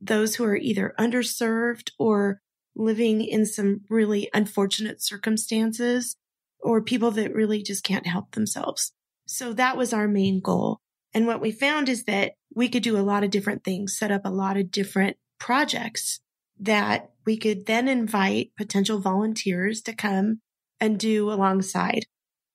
those 0.00 0.36
who 0.36 0.44
are 0.44 0.56
either 0.56 0.94
underserved 0.98 1.90
or 1.98 2.40
living 2.74 3.22
in 3.22 3.44
some 3.44 3.82
really 3.90 4.30
unfortunate 4.32 5.02
circumstances 5.02 6.16
or 6.60 6.80
people 6.80 7.10
that 7.10 7.34
really 7.34 7.62
just 7.62 7.84
can't 7.84 8.06
help 8.06 8.30
themselves. 8.30 8.92
So 9.26 9.52
that 9.54 9.76
was 9.76 9.92
our 9.92 10.08
main 10.08 10.40
goal. 10.40 10.80
And 11.12 11.26
what 11.26 11.40
we 11.40 11.50
found 11.50 11.88
is 11.88 12.04
that 12.04 12.32
we 12.54 12.68
could 12.68 12.82
do 12.82 12.96
a 12.96 13.02
lot 13.02 13.24
of 13.24 13.30
different 13.30 13.64
things, 13.64 13.98
set 13.98 14.10
up 14.10 14.22
a 14.24 14.30
lot 14.30 14.56
of 14.56 14.70
different 14.70 15.16
projects 15.38 16.20
that 16.60 17.10
we 17.26 17.36
could 17.36 17.66
then 17.66 17.88
invite 17.88 18.52
potential 18.56 19.00
volunteers 19.00 19.82
to 19.82 19.94
come 19.94 20.40
and 20.78 20.98
do 20.98 21.30
alongside. 21.30 22.06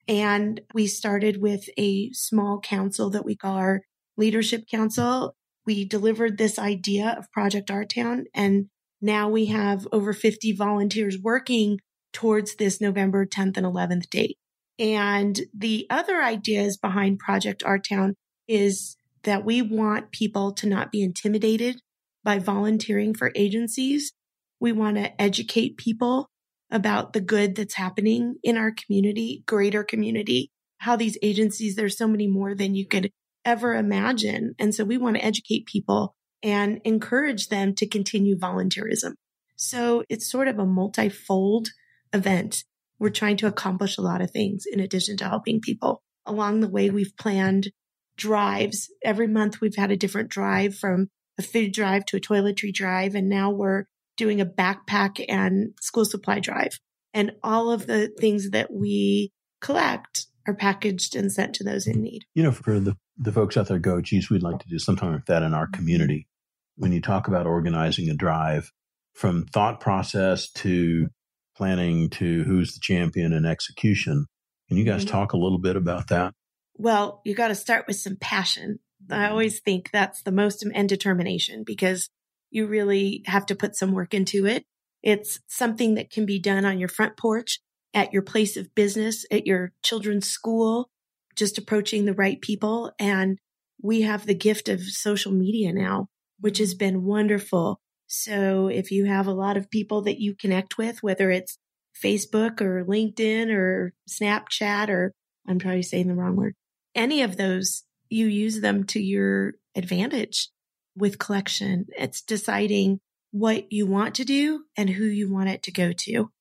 And 0.07 0.61
we 0.73 0.87
started 0.87 1.41
with 1.41 1.67
a 1.77 2.11
small 2.11 2.59
council 2.59 3.09
that 3.11 3.25
we 3.25 3.35
call 3.35 3.55
our 3.55 3.81
leadership 4.17 4.65
council. 4.69 5.35
We 5.65 5.85
delivered 5.85 6.37
this 6.37 6.59
idea 6.59 7.15
of 7.17 7.31
Project 7.31 7.71
Our 7.71 7.85
Town, 7.85 8.25
and 8.33 8.67
now 9.01 9.29
we 9.29 9.47
have 9.47 9.87
over 9.91 10.13
50 10.13 10.53
volunteers 10.53 11.17
working 11.19 11.79
towards 12.13 12.55
this 12.55 12.79
November 12.79 13.25
10th 13.25 13.57
and 13.57 13.65
11th 13.65 14.09
date. 14.09 14.37
And 14.77 15.41
the 15.57 15.87
other 15.89 16.21
ideas 16.21 16.77
behind 16.77 17.19
Project 17.19 17.63
Our 17.63 17.79
Town 17.79 18.15
is 18.47 18.97
that 19.23 19.43
we 19.43 19.61
want 19.61 20.11
people 20.11 20.53
to 20.53 20.67
not 20.67 20.91
be 20.91 21.01
intimidated 21.01 21.81
by 22.23 22.39
volunteering 22.39 23.13
for 23.13 23.31
agencies. 23.35 24.13
We 24.59 24.71
want 24.71 24.97
to 24.97 25.19
educate 25.21 25.77
people 25.77 26.29
about 26.71 27.13
the 27.13 27.21
good 27.21 27.56
that's 27.56 27.75
happening 27.75 28.36
in 28.43 28.58
our 28.58 28.71
community, 28.71 29.43
greater 29.45 29.84
community, 29.84 30.51
how 30.80 30.95
these 30.95 31.17
agencies, 31.21 31.75
there's 31.75 31.97
so 31.97 32.08
many 32.08 32.28
more 32.28 32.56
than 32.56 32.75
you 32.75 32.88
could 32.88 33.12
ever 33.43 33.75
imagine. 33.75 34.56
And 34.60 34.73
so 34.73 34.84
we 34.84 34.97
want 34.97 35.15
to 35.17 35.25
educate 35.25 35.65
people 35.65 36.15
and 36.41 36.82
encourage 36.84 37.47
them 37.47 37.73
to 37.75 37.88
continue 37.88 38.38
volunteerism. 38.38 39.13
So 39.56 40.04
it's 40.10 40.30
sort 40.30 40.47
of 40.47 40.60
a 40.60 40.65
multifold 40.65 41.69
event. 42.13 42.63
We're 42.99 43.10
trying 43.10 43.38
to 43.38 43.47
accomplish 43.47 43.97
a 43.97 44.01
lot 44.01 44.21
of 44.21 44.32
things 44.32 44.65
in 44.71 44.80
addition 44.80 45.17
to 45.17 45.30
helping 45.30 45.62
people. 45.62 46.01
Along 46.25 46.60
the 46.60 46.69
way, 46.69 46.89
we've 46.89 47.15
planned 47.17 47.69
drives. 48.17 48.89
Every 49.04 49.28
month 49.28 49.62
we've 49.62 49.75
had 49.75 49.91
a 49.91 49.97
different 49.97 50.30
drive 50.30 50.75
from 50.75 51.10
a 51.38 51.41
food 51.41 51.73
drive 51.73 52.06
to 52.06 52.17
a 52.17 52.21
toiletry 52.21 52.73
drive. 52.73 53.15
And 53.15 53.30
now 53.30 53.51
we're 53.51 53.86
doing 54.17 54.41
a 54.41 54.45
backpack 54.45 55.23
and 55.28 55.73
school 55.82 56.06
supply 56.06 56.39
drive. 56.39 56.80
And 57.13 57.32
all 57.43 57.71
of 57.71 57.88
the 57.88 58.10
things 58.19 58.49
that 58.51 58.71
we 58.73 59.32
collect 59.62 60.28
are 60.47 60.54
packaged 60.54 61.15
and 61.15 61.32
sent 61.32 61.56
to 61.56 61.63
those 61.63 61.88
in 61.88 62.01
need. 62.01 62.23
You 62.34 62.43
know, 62.43 62.51
for 62.51 62.80
the, 62.80 62.95
the 63.17 63.32
folks 63.32 63.58
out 63.58 63.67
there 63.67 63.80
go, 63.80 64.01
geez, 64.01 64.30
we'd 64.30 64.43
like 64.43 64.60
to 64.60 64.67
do 64.69 64.80
something 64.80 65.12
like 65.12 65.25
that 65.25 65.43
in 65.43 65.54
our 65.54 65.67
community. 65.67 66.28
When 66.75 66.91
you 66.91 67.01
talk 67.01 67.28
about 67.28 67.47
organizing 67.47 68.10
a 68.10 68.13
drive 68.13 68.71
from 69.13 69.45
thought 69.45 69.80
process 69.80 70.51
to 70.51 71.08
planning 71.56 72.10
to 72.10 72.43
who's 72.43 72.73
the 72.73 72.82
champion 72.82 73.32
and 73.32 73.45
execution, 73.45 74.25
can 74.67 74.78
you 74.78 74.84
guys 74.84 75.06
Mhm. 75.06 75.10
talk 75.10 75.34
a 75.34 75.38
little 75.38 75.60
bit 75.60 75.78
about 75.78 76.10
that? 76.10 76.34
Well, 76.78 77.21
you 77.23 77.34
got 77.34 77.47
to 77.47 77.56
start 77.56 77.88
with 77.88 77.95
some 77.95 78.17
passion. 78.19 78.80
I 79.10 79.30
always 79.30 79.60
think 79.62 79.91
that's 79.91 80.21
the 80.23 80.32
most 80.32 80.63
and 80.63 80.89
determination 80.89 81.63
because 81.65 82.10
you 82.51 82.67
really 82.67 83.23
have 83.25 83.45
to 83.47 83.55
put 83.55 83.75
some 83.75 83.91
work 83.91 84.13
into 84.13 84.45
it. 84.45 84.65
It's 85.03 85.39
something 85.47 85.95
that 85.95 86.10
can 86.10 86.25
be 86.25 86.39
done 86.39 86.65
on 86.65 86.79
your 86.79 86.89
front 86.89 87.17
porch, 87.17 87.60
at 87.93 88.12
your 88.12 88.21
place 88.21 88.58
of 88.58 88.73
business, 88.75 89.25
at 89.31 89.45
your 89.45 89.71
children's 89.84 90.27
school, 90.27 90.89
just 91.36 91.58
approaching 91.58 92.05
the 92.05 92.13
right 92.13 92.41
people. 92.41 92.91
And 92.99 93.38
we 93.81 94.01
have 94.01 94.25
the 94.25 94.36
gift 94.36 94.67
of 94.67 94.81
social 94.81 95.31
media 95.31 95.71
now, 95.73 96.08
which 96.39 96.58
has 96.58 96.73
been 96.73 97.03
wonderful. 97.03 97.79
So 98.08 98.67
if 98.67 98.91
you 98.91 99.05
have 99.05 99.27
a 99.27 99.34
lot 99.34 99.58
of 99.58 99.69
people 99.69 100.01
that 100.03 100.19
you 100.19 100.36
connect 100.36 100.77
with, 100.77 101.03
whether 101.03 101.29
it's 101.29 101.58
Facebook 102.03 102.62
or 102.62 102.84
LinkedIn 102.84 103.51
or 103.51 103.93
Snapchat 104.10 104.89
or 104.89 105.13
I'm 105.47 105.60
probably 105.60 105.84
saying 105.84 106.08
the 106.08 106.15
wrong 106.15 106.36
word, 106.36 106.55
any 106.93 107.21
of 107.21 107.38
those, 107.38 107.84
you 108.10 108.27
use 108.27 108.62
them 108.62 108.86
to 108.86 108.99
your 108.99 109.53
advantage 109.75 110.49
with 110.95 111.19
collection. 111.19 111.88
It's 111.97 112.21
deciding 112.21 112.99
what 113.31 113.71
you 113.71 113.86
want 113.86 114.15
to 114.15 114.25
do 114.25 114.63
and 114.77 114.89
who 114.89 115.05
you 115.05 115.31
want 115.31 115.49
it 115.49 115.63
to 115.63 115.71
go 115.71 115.91
to, 115.91 116.31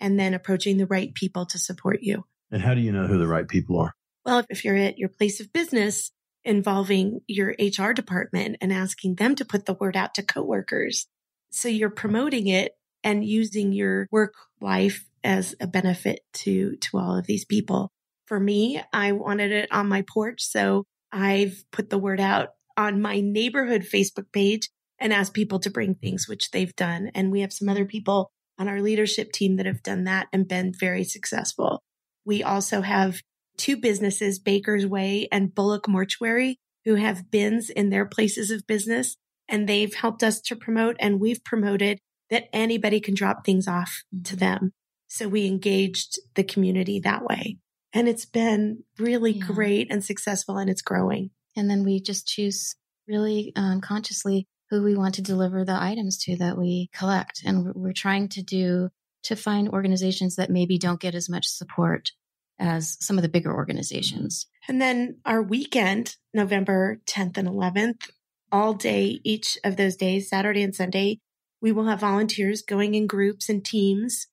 and 0.00 0.18
then 0.18 0.34
approaching 0.34 0.76
the 0.76 0.86
right 0.86 1.14
people 1.14 1.46
to 1.46 1.58
support 1.58 2.00
you. 2.02 2.24
And 2.50 2.62
how 2.62 2.74
do 2.74 2.80
you 2.80 2.92
know 2.92 3.06
who 3.06 3.18
the 3.18 3.28
right 3.28 3.46
people 3.46 3.78
are? 3.78 3.94
Well, 4.24 4.44
if 4.50 4.64
you're 4.64 4.76
at 4.76 4.98
your 4.98 5.08
place 5.08 5.40
of 5.40 5.52
business 5.52 6.10
involving 6.44 7.20
your 7.26 7.54
HR 7.58 7.92
department 7.92 8.56
and 8.60 8.72
asking 8.72 9.16
them 9.16 9.34
to 9.36 9.44
put 9.44 9.66
the 9.66 9.74
word 9.74 9.96
out 9.96 10.14
to 10.14 10.22
coworkers. 10.22 11.06
So 11.50 11.68
you're 11.68 11.90
promoting 11.90 12.46
it 12.46 12.72
and 13.04 13.24
using 13.24 13.72
your 13.72 14.08
work 14.10 14.34
life 14.60 15.04
as 15.22 15.54
a 15.60 15.66
benefit 15.66 16.20
to, 16.32 16.76
to 16.76 16.98
all 16.98 17.16
of 17.16 17.26
these 17.26 17.44
people. 17.44 17.90
For 18.26 18.38
me, 18.38 18.82
I 18.92 19.12
wanted 19.12 19.52
it 19.52 19.72
on 19.72 19.88
my 19.88 20.02
porch. 20.02 20.42
So 20.42 20.84
I've 21.12 21.64
put 21.72 21.90
the 21.90 21.98
word 21.98 22.20
out 22.20 22.50
on 22.80 23.02
my 23.02 23.20
neighborhood 23.20 23.82
Facebook 23.82 24.32
page 24.32 24.70
and 24.98 25.12
ask 25.12 25.34
people 25.34 25.58
to 25.60 25.70
bring 25.70 25.94
things, 25.94 26.26
which 26.26 26.50
they've 26.50 26.74
done. 26.76 27.10
And 27.14 27.30
we 27.30 27.42
have 27.42 27.52
some 27.52 27.68
other 27.68 27.84
people 27.84 28.30
on 28.58 28.68
our 28.68 28.80
leadership 28.80 29.32
team 29.32 29.56
that 29.56 29.66
have 29.66 29.82
done 29.82 30.04
that 30.04 30.28
and 30.32 30.48
been 30.48 30.72
very 30.72 31.04
successful. 31.04 31.82
We 32.24 32.42
also 32.42 32.80
have 32.80 33.20
two 33.58 33.76
businesses, 33.76 34.38
Baker's 34.38 34.86
Way 34.86 35.28
and 35.30 35.54
Bullock 35.54 35.88
Mortuary, 35.88 36.58
who 36.86 36.94
have 36.94 37.30
bins 37.30 37.68
in 37.68 37.90
their 37.90 38.06
places 38.06 38.50
of 38.50 38.66
business. 38.66 39.16
And 39.46 39.68
they've 39.68 39.94
helped 39.94 40.22
us 40.22 40.40
to 40.42 40.56
promote 40.56 40.96
and 41.00 41.20
we've 41.20 41.44
promoted 41.44 41.98
that 42.30 42.48
anybody 42.52 43.00
can 43.00 43.14
drop 43.14 43.44
things 43.44 43.68
off 43.68 44.04
to 44.24 44.36
them. 44.36 44.72
So 45.08 45.28
we 45.28 45.46
engaged 45.46 46.18
the 46.34 46.44
community 46.44 47.00
that 47.00 47.24
way. 47.24 47.58
And 47.92 48.08
it's 48.08 48.24
been 48.24 48.84
really 48.98 49.32
yeah. 49.32 49.46
great 49.46 49.88
and 49.90 50.02
successful 50.02 50.56
and 50.56 50.70
it's 50.70 50.82
growing. 50.82 51.30
And 51.56 51.70
then 51.70 51.84
we 51.84 52.00
just 52.00 52.26
choose 52.26 52.74
really 53.08 53.52
um, 53.56 53.80
consciously 53.80 54.46
who 54.70 54.82
we 54.82 54.94
want 54.94 55.16
to 55.16 55.22
deliver 55.22 55.64
the 55.64 55.80
items 55.80 56.16
to 56.24 56.36
that 56.36 56.56
we 56.56 56.90
collect. 56.94 57.42
And 57.44 57.74
we're 57.74 57.92
trying 57.92 58.28
to 58.28 58.42
do 58.42 58.90
to 59.24 59.36
find 59.36 59.68
organizations 59.68 60.36
that 60.36 60.50
maybe 60.50 60.78
don't 60.78 61.00
get 61.00 61.14
as 61.14 61.28
much 61.28 61.46
support 61.46 62.12
as 62.58 62.96
some 63.00 63.18
of 63.18 63.22
the 63.22 63.28
bigger 63.28 63.52
organizations. 63.52 64.46
And 64.68 64.80
then 64.80 65.18
our 65.24 65.42
weekend, 65.42 66.16
November 66.32 67.00
10th 67.06 67.36
and 67.36 67.48
11th, 67.48 68.10
all 68.52 68.74
day, 68.74 69.20
each 69.24 69.58
of 69.64 69.76
those 69.76 69.96
days, 69.96 70.28
Saturday 70.28 70.62
and 70.62 70.74
Sunday, 70.74 71.20
we 71.60 71.72
will 71.72 71.86
have 71.86 72.00
volunteers 72.00 72.62
going 72.62 72.94
in 72.94 73.06
groups 73.06 73.48
and 73.48 73.64
teams 73.64 74.26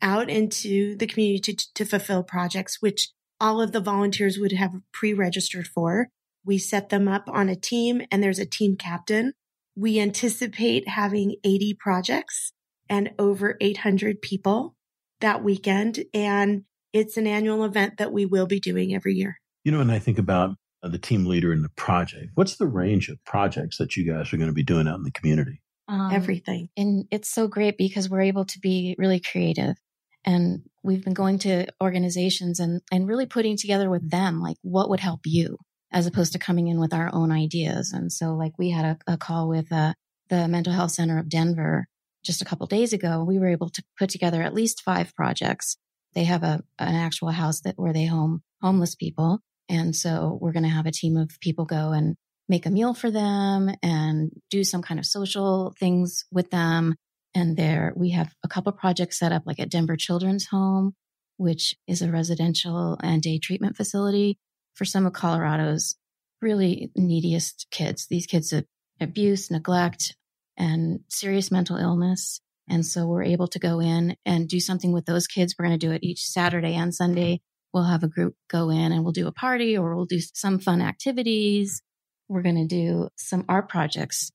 out 0.00 0.30
into 0.30 0.96
the 0.96 1.06
community 1.06 1.54
to, 1.54 1.66
to 1.74 1.84
fulfill 1.84 2.22
projects, 2.22 2.80
which 2.80 3.10
all 3.40 3.60
of 3.60 3.72
the 3.72 3.80
volunteers 3.80 4.38
would 4.38 4.52
have 4.52 4.72
pre-registered 4.92 5.66
for. 5.66 6.08
We 6.48 6.56
set 6.56 6.88
them 6.88 7.08
up 7.08 7.24
on 7.28 7.50
a 7.50 7.54
team 7.54 8.00
and 8.10 8.22
there's 8.22 8.38
a 8.38 8.46
team 8.46 8.76
captain. 8.78 9.34
We 9.76 10.00
anticipate 10.00 10.88
having 10.88 11.36
80 11.44 11.76
projects 11.78 12.54
and 12.88 13.10
over 13.18 13.58
800 13.60 14.22
people 14.22 14.74
that 15.20 15.44
weekend. 15.44 16.04
And 16.14 16.62
it's 16.94 17.18
an 17.18 17.26
annual 17.26 17.64
event 17.64 17.98
that 17.98 18.14
we 18.14 18.24
will 18.24 18.46
be 18.46 18.60
doing 18.60 18.94
every 18.94 19.12
year. 19.12 19.36
You 19.62 19.72
know, 19.72 19.80
and 19.80 19.92
I 19.92 19.98
think 19.98 20.18
about 20.18 20.56
the 20.82 20.96
team 20.96 21.26
leader 21.26 21.52
and 21.52 21.62
the 21.62 21.68
project. 21.68 22.30
What's 22.34 22.56
the 22.56 22.66
range 22.66 23.10
of 23.10 23.22
projects 23.26 23.76
that 23.76 23.94
you 23.94 24.10
guys 24.10 24.32
are 24.32 24.38
going 24.38 24.48
to 24.48 24.54
be 24.54 24.62
doing 24.62 24.88
out 24.88 24.96
in 24.96 25.02
the 25.02 25.10
community? 25.10 25.60
Um, 25.86 26.12
Everything. 26.14 26.70
And 26.78 27.04
it's 27.10 27.28
so 27.28 27.46
great 27.46 27.76
because 27.76 28.08
we're 28.08 28.22
able 28.22 28.46
to 28.46 28.58
be 28.58 28.96
really 28.96 29.20
creative. 29.20 29.76
And 30.24 30.62
we've 30.82 31.04
been 31.04 31.12
going 31.12 31.40
to 31.40 31.66
organizations 31.82 32.58
and, 32.58 32.80
and 32.90 33.06
really 33.06 33.26
putting 33.26 33.58
together 33.58 33.90
with 33.90 34.10
them, 34.10 34.40
like 34.40 34.56
what 34.62 34.88
would 34.88 35.00
help 35.00 35.20
you 35.26 35.58
as 35.92 36.06
opposed 36.06 36.32
to 36.32 36.38
coming 36.38 36.68
in 36.68 36.80
with 36.80 36.92
our 36.92 37.10
own 37.12 37.32
ideas. 37.32 37.92
And 37.92 38.12
so 38.12 38.34
like 38.34 38.58
we 38.58 38.70
had 38.70 38.84
a, 39.06 39.12
a 39.12 39.16
call 39.16 39.48
with 39.48 39.72
uh, 39.72 39.94
the 40.28 40.48
mental 40.48 40.72
health 40.72 40.90
center 40.90 41.18
of 41.18 41.28
Denver 41.28 41.86
just 42.24 42.42
a 42.42 42.44
couple 42.44 42.66
days 42.66 42.92
ago. 42.92 43.24
We 43.24 43.38
were 43.38 43.48
able 43.48 43.70
to 43.70 43.82
put 43.98 44.10
together 44.10 44.42
at 44.42 44.54
least 44.54 44.82
five 44.82 45.14
projects. 45.14 45.76
They 46.14 46.24
have 46.24 46.42
a, 46.42 46.62
an 46.78 46.94
actual 46.94 47.30
house 47.30 47.60
that 47.62 47.78
where 47.78 47.92
they 47.92 48.06
home 48.06 48.42
homeless 48.60 48.94
people. 48.94 49.40
And 49.68 49.94
so 49.94 50.38
we're 50.40 50.52
going 50.52 50.64
to 50.64 50.68
have 50.68 50.86
a 50.86 50.92
team 50.92 51.16
of 51.16 51.38
people 51.40 51.64
go 51.64 51.92
and 51.92 52.16
make 52.48 52.66
a 52.66 52.70
meal 52.70 52.94
for 52.94 53.10
them 53.10 53.70
and 53.82 54.30
do 54.50 54.64
some 54.64 54.82
kind 54.82 54.98
of 54.98 55.06
social 55.06 55.74
things 55.78 56.24
with 56.32 56.50
them 56.50 56.94
and 57.34 57.56
there 57.56 57.92
we 57.96 58.10
have 58.10 58.34
a 58.44 58.48
couple 58.48 58.72
projects 58.72 59.18
set 59.18 59.32
up 59.32 59.42
like 59.46 59.60
at 59.60 59.70
Denver 59.70 59.96
Children's 59.96 60.46
Home, 60.46 60.94
which 61.36 61.76
is 61.86 62.02
a 62.02 62.10
residential 62.10 62.98
and 63.02 63.22
day 63.22 63.38
treatment 63.38 63.76
facility 63.76 64.38
for 64.78 64.84
some 64.84 65.06
of 65.06 65.12
Colorado's 65.12 65.96
really 66.40 66.92
neediest 66.96 67.66
kids. 67.72 68.06
These 68.08 68.26
kids 68.26 68.52
have 68.52 68.64
abuse, 69.00 69.50
neglect, 69.50 70.16
and 70.56 71.00
serious 71.08 71.50
mental 71.50 71.76
illness. 71.76 72.40
And 72.68 72.86
so 72.86 73.06
we're 73.06 73.24
able 73.24 73.48
to 73.48 73.58
go 73.58 73.80
in 73.80 74.16
and 74.24 74.48
do 74.48 74.60
something 74.60 74.92
with 74.92 75.04
those 75.04 75.26
kids. 75.26 75.56
We're 75.58 75.66
going 75.66 75.78
to 75.78 75.86
do 75.86 75.92
it 75.92 76.04
each 76.04 76.22
Saturday 76.24 76.74
and 76.74 76.94
Sunday. 76.94 77.40
We'll 77.74 77.84
have 77.84 78.04
a 78.04 78.08
group 78.08 78.34
go 78.48 78.70
in 78.70 78.92
and 78.92 79.02
we'll 79.02 79.12
do 79.12 79.26
a 79.26 79.32
party 79.32 79.76
or 79.76 79.96
we'll 79.96 80.06
do 80.06 80.20
some 80.20 80.60
fun 80.60 80.80
activities. 80.80 81.82
We're 82.28 82.42
going 82.42 82.56
to 82.56 82.66
do 82.66 83.08
some 83.16 83.44
art 83.48 83.68
projects 83.68 84.30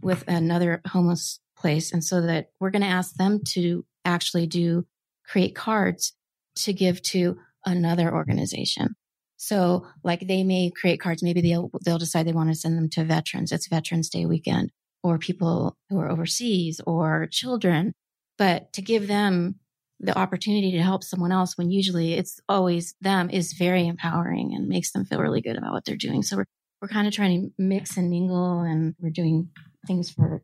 with 0.00 0.24
another 0.26 0.80
homeless 0.86 1.38
place. 1.56 1.92
And 1.92 2.02
so 2.02 2.22
that 2.22 2.46
we're 2.60 2.70
going 2.70 2.82
to 2.82 2.88
ask 2.88 3.14
them 3.14 3.40
to 3.48 3.84
actually 4.04 4.46
do 4.46 4.86
create 5.26 5.54
cards 5.54 6.14
to 6.56 6.72
give 6.72 7.02
to 7.02 7.36
another 7.66 8.12
organization. 8.12 8.94
So 9.42 9.88
like 10.04 10.28
they 10.28 10.44
may 10.44 10.70
create 10.70 11.00
cards. 11.00 11.20
Maybe 11.20 11.40
they'll, 11.40 11.68
they'll 11.84 11.98
decide 11.98 12.28
they 12.28 12.32
want 12.32 12.50
to 12.50 12.54
send 12.54 12.78
them 12.78 12.88
to 12.90 13.04
veterans. 13.04 13.50
It's 13.50 13.66
Veterans 13.66 14.08
Day 14.08 14.24
weekend 14.24 14.70
or 15.02 15.18
people 15.18 15.76
who 15.90 15.98
are 15.98 16.08
overseas 16.08 16.80
or 16.86 17.26
children, 17.26 17.92
but 18.38 18.72
to 18.74 18.82
give 18.82 19.08
them 19.08 19.56
the 19.98 20.16
opportunity 20.16 20.70
to 20.70 20.82
help 20.82 21.02
someone 21.02 21.32
else 21.32 21.58
when 21.58 21.72
usually 21.72 22.14
it's 22.14 22.38
always 22.48 22.94
them 23.00 23.30
is 23.30 23.54
very 23.54 23.88
empowering 23.88 24.54
and 24.54 24.68
makes 24.68 24.92
them 24.92 25.04
feel 25.04 25.18
really 25.18 25.40
good 25.40 25.56
about 25.56 25.72
what 25.72 25.84
they're 25.84 25.96
doing. 25.96 26.22
So 26.22 26.36
we're, 26.36 26.46
we're 26.80 26.86
kind 26.86 27.08
of 27.08 27.12
trying 27.12 27.42
to 27.42 27.50
mix 27.58 27.96
and 27.96 28.10
mingle 28.10 28.60
and 28.60 28.94
we're 29.00 29.10
doing 29.10 29.48
things 29.88 30.08
for 30.08 30.40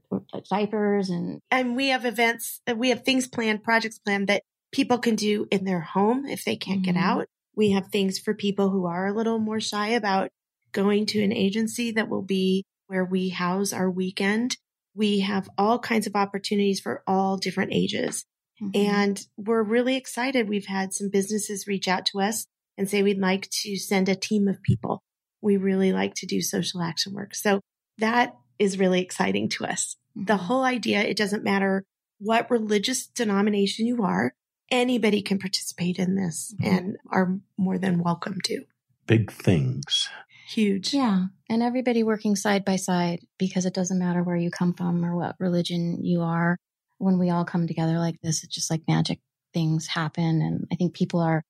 diapers 0.50 1.08
and 1.08 1.40
and 1.52 1.76
we 1.76 1.90
have 1.90 2.04
events 2.04 2.60
we 2.74 2.88
have 2.88 3.04
things 3.04 3.28
planned 3.28 3.62
projects 3.62 4.00
planned 4.00 4.26
that 4.26 4.42
people 4.72 4.98
can 4.98 5.14
do 5.14 5.46
in 5.52 5.64
their 5.64 5.78
home 5.78 6.26
if 6.26 6.44
they 6.44 6.56
can't 6.56 6.82
mm-hmm. 6.82 6.94
get 6.94 7.00
out 7.00 7.28
we 7.58 7.72
have 7.72 7.88
things 7.88 8.18
for 8.18 8.32
people 8.32 8.70
who 8.70 8.86
are 8.86 9.06
a 9.06 9.12
little 9.12 9.38
more 9.38 9.60
shy 9.60 9.88
about 9.88 10.30
going 10.72 11.04
to 11.04 11.22
an 11.22 11.32
agency 11.32 11.90
that 11.92 12.08
will 12.08 12.22
be 12.22 12.64
where 12.86 13.04
we 13.04 13.28
house 13.28 13.72
our 13.72 13.90
weekend 13.90 14.56
we 14.94 15.20
have 15.20 15.48
all 15.58 15.78
kinds 15.78 16.06
of 16.06 16.16
opportunities 16.16 16.80
for 16.80 17.02
all 17.06 17.36
different 17.36 17.72
ages 17.72 18.24
mm-hmm. 18.62 18.70
and 18.74 19.26
we're 19.36 19.62
really 19.62 19.96
excited 19.96 20.48
we've 20.48 20.66
had 20.66 20.94
some 20.94 21.10
businesses 21.10 21.66
reach 21.66 21.88
out 21.88 22.06
to 22.06 22.20
us 22.20 22.46
and 22.78 22.88
say 22.88 23.02
we'd 23.02 23.18
like 23.18 23.48
to 23.50 23.76
send 23.76 24.08
a 24.08 24.14
team 24.14 24.48
of 24.48 24.62
people 24.62 25.02
we 25.42 25.56
really 25.56 25.92
like 25.92 26.14
to 26.14 26.26
do 26.26 26.40
social 26.40 26.80
action 26.80 27.12
work 27.12 27.34
so 27.34 27.60
that 27.98 28.34
is 28.58 28.78
really 28.78 29.00
exciting 29.00 29.48
to 29.50 29.64
us. 29.64 29.96
Mm-hmm. 30.16 30.26
The 30.26 30.36
whole 30.36 30.64
idea, 30.64 31.02
it 31.02 31.16
doesn't 31.16 31.44
matter 31.44 31.84
what 32.18 32.50
religious 32.50 33.06
denomination 33.06 33.86
you 33.86 34.02
are, 34.02 34.32
anybody 34.70 35.22
can 35.22 35.38
participate 35.38 35.98
in 35.98 36.14
this 36.14 36.54
mm-hmm. 36.60 36.74
and 36.74 36.96
are 37.10 37.38
more 37.56 37.78
than 37.78 38.02
welcome 38.02 38.38
to. 38.44 38.64
Big 39.06 39.30
things. 39.30 40.08
Huge. 40.48 40.94
Yeah. 40.94 41.26
And 41.48 41.62
everybody 41.62 42.02
working 42.02 42.36
side 42.36 42.64
by 42.64 42.76
side 42.76 43.20
because 43.38 43.66
it 43.66 43.74
doesn't 43.74 43.98
matter 43.98 44.22
where 44.22 44.36
you 44.36 44.50
come 44.50 44.72
from 44.72 45.04
or 45.04 45.16
what 45.16 45.36
religion 45.38 46.04
you 46.04 46.22
are. 46.22 46.56
When 46.98 47.18
we 47.18 47.30
all 47.30 47.44
come 47.44 47.66
together 47.66 47.98
like 47.98 48.20
this, 48.22 48.42
it's 48.44 48.54
just 48.54 48.70
like 48.70 48.82
magic 48.88 49.20
things 49.54 49.86
happen. 49.86 50.42
And 50.42 50.66
I 50.72 50.74
think 50.74 50.94
people 50.94 51.20
are 51.20 51.42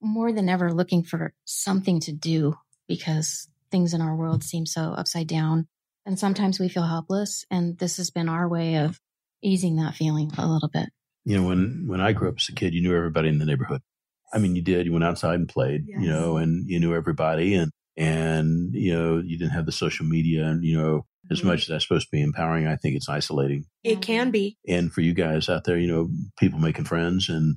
more 0.00 0.32
than 0.32 0.48
ever 0.48 0.72
looking 0.72 1.02
for 1.02 1.32
something 1.44 2.00
to 2.00 2.12
do 2.12 2.54
because 2.88 3.48
things 3.70 3.94
in 3.94 4.00
our 4.00 4.14
world 4.14 4.44
seem 4.44 4.66
so 4.66 4.92
upside 4.92 5.26
down. 5.26 5.66
And 6.04 6.18
sometimes 6.18 6.58
we 6.58 6.68
feel 6.68 6.82
helpless. 6.82 7.44
And 7.50 7.78
this 7.78 7.96
has 7.96 8.10
been 8.10 8.28
our 8.28 8.48
way 8.48 8.76
of 8.76 9.00
easing 9.42 9.76
that 9.76 9.94
feeling 9.94 10.30
a 10.36 10.46
little 10.46 10.68
bit. 10.68 10.90
You 11.24 11.36
know, 11.36 11.46
when, 11.46 11.84
when 11.86 12.00
I 12.00 12.12
grew 12.12 12.28
up 12.28 12.36
as 12.38 12.48
a 12.48 12.52
kid, 12.52 12.74
you 12.74 12.82
knew 12.82 12.96
everybody 12.96 13.28
in 13.28 13.38
the 13.38 13.44
neighborhood. 13.44 13.82
I 14.32 14.38
mean, 14.38 14.56
you 14.56 14.62
did, 14.62 14.86
you 14.86 14.92
went 14.92 15.04
outside 15.04 15.34
and 15.34 15.48
played, 15.48 15.84
yes. 15.86 16.00
you 16.00 16.08
know, 16.08 16.36
and 16.36 16.68
you 16.68 16.80
knew 16.80 16.94
everybody 16.94 17.54
and, 17.54 17.70
and, 17.96 18.72
you 18.72 18.92
know, 18.92 19.18
you 19.18 19.38
didn't 19.38 19.52
have 19.52 19.66
the 19.66 19.72
social 19.72 20.06
media 20.06 20.46
and, 20.46 20.64
you 20.64 20.76
know, 20.76 21.06
as 21.30 21.38
mm-hmm. 21.38 21.48
much 21.48 21.62
as 21.62 21.68
that's 21.68 21.84
supposed 21.84 22.06
to 22.06 22.10
be 22.10 22.22
empowering, 22.22 22.66
I 22.66 22.76
think 22.76 22.96
it's 22.96 23.08
isolating. 23.08 23.66
It 23.84 24.00
can 24.00 24.30
be. 24.30 24.56
And 24.66 24.92
for 24.92 25.02
you 25.02 25.14
guys 25.14 25.48
out 25.48 25.64
there, 25.64 25.76
you 25.76 25.86
know, 25.86 26.08
people 26.38 26.58
making 26.58 26.86
friends 26.86 27.28
and 27.28 27.56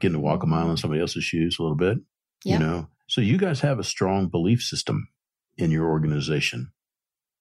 getting 0.00 0.14
to 0.14 0.20
walk 0.20 0.42
a 0.42 0.46
mile 0.46 0.70
in 0.70 0.76
somebody 0.76 1.00
else's 1.00 1.24
shoes 1.24 1.56
a 1.58 1.62
little 1.62 1.76
bit, 1.76 1.98
yep. 2.44 2.60
you 2.60 2.66
know. 2.66 2.88
So 3.08 3.20
you 3.20 3.38
guys 3.38 3.60
have 3.60 3.78
a 3.78 3.84
strong 3.84 4.28
belief 4.28 4.60
system 4.60 5.08
in 5.56 5.70
your 5.70 5.88
organization. 5.88 6.72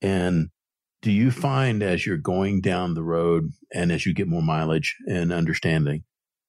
And 0.01 0.49
do 1.05 1.11
you 1.11 1.29
find 1.29 1.83
as 1.83 2.03
you're 2.03 2.17
going 2.17 2.61
down 2.61 2.95
the 2.95 3.03
road 3.03 3.51
and 3.71 3.91
as 3.91 4.07
you 4.07 4.13
get 4.15 4.27
more 4.27 4.41
mileage 4.41 4.95
and 5.05 5.31
understanding, 5.31 6.03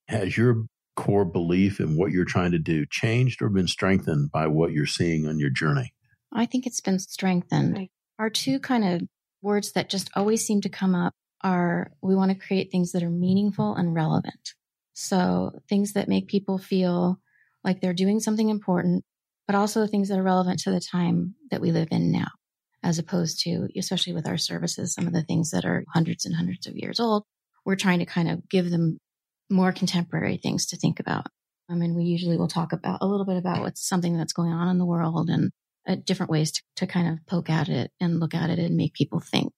has 0.08 0.34
your 0.34 0.64
core 0.96 1.26
belief 1.26 1.78
in 1.78 1.94
what 1.94 2.10
you're 2.10 2.24
trying 2.24 2.52
to 2.52 2.58
do 2.58 2.86
changed 2.90 3.42
or 3.42 3.50
been 3.50 3.68
strengthened 3.68 4.32
by 4.32 4.46
what 4.46 4.72
you're 4.72 4.86
seeing 4.86 5.28
on 5.28 5.38
your 5.38 5.50
journey? 5.50 5.92
I 6.32 6.46
think 6.46 6.66
it's 6.66 6.80
been 6.80 6.98
strengthened. 6.98 7.76
Right. 7.76 7.90
Our 8.18 8.30
two 8.30 8.58
kind 8.58 8.82
of 8.82 9.02
words 9.42 9.72
that 9.72 9.90
just 9.90 10.08
always 10.16 10.46
seem 10.46 10.62
to 10.62 10.70
come 10.70 10.94
up 10.94 11.12
are 11.44 11.92
we 12.00 12.16
want 12.16 12.30
to 12.30 12.46
create 12.46 12.70
things 12.72 12.92
that 12.92 13.02
are 13.02 13.10
meaningful 13.10 13.74
and 13.74 13.94
relevant. 13.94 14.54
So 14.94 15.60
things 15.68 15.92
that 15.92 16.08
make 16.08 16.28
people 16.28 16.56
feel 16.56 17.20
like 17.62 17.82
they're 17.82 17.92
doing 17.92 18.20
something 18.20 18.48
important, 18.48 19.04
but 19.46 19.54
also 19.54 19.86
things 19.86 20.08
that 20.08 20.18
are 20.18 20.22
relevant 20.22 20.60
to 20.60 20.70
the 20.70 20.80
time 20.80 21.34
that 21.50 21.60
we 21.60 21.72
live 21.72 21.88
in 21.90 22.10
now 22.10 22.28
as 22.86 23.00
opposed 23.00 23.40
to, 23.40 23.68
especially 23.76 24.12
with 24.12 24.28
our 24.28 24.38
services, 24.38 24.94
some 24.94 25.08
of 25.08 25.12
the 25.12 25.22
things 25.24 25.50
that 25.50 25.64
are 25.64 25.84
hundreds 25.92 26.24
and 26.24 26.36
hundreds 26.36 26.68
of 26.68 26.76
years 26.76 27.00
old. 27.00 27.24
We're 27.64 27.74
trying 27.74 27.98
to 27.98 28.06
kind 28.06 28.30
of 28.30 28.48
give 28.48 28.70
them 28.70 28.98
more 29.50 29.72
contemporary 29.72 30.36
things 30.36 30.66
to 30.66 30.76
think 30.76 31.00
about. 31.00 31.26
I 31.68 31.74
mean, 31.74 31.96
we 31.96 32.04
usually 32.04 32.36
will 32.36 32.46
talk 32.46 32.72
about 32.72 32.98
a 33.00 33.06
little 33.06 33.26
bit 33.26 33.38
about 33.38 33.62
what's 33.62 33.88
something 33.88 34.16
that's 34.16 34.32
going 34.32 34.52
on 34.52 34.68
in 34.68 34.78
the 34.78 34.86
world 34.86 35.28
and 35.28 35.50
uh, 35.88 35.96
different 36.04 36.30
ways 36.30 36.52
to, 36.52 36.62
to 36.76 36.86
kind 36.86 37.08
of 37.08 37.18
poke 37.26 37.50
at 37.50 37.68
it 37.68 37.90
and 38.00 38.20
look 38.20 38.34
at 38.34 38.50
it 38.50 38.60
and 38.60 38.76
make 38.76 38.94
people 38.94 39.18
think. 39.18 39.52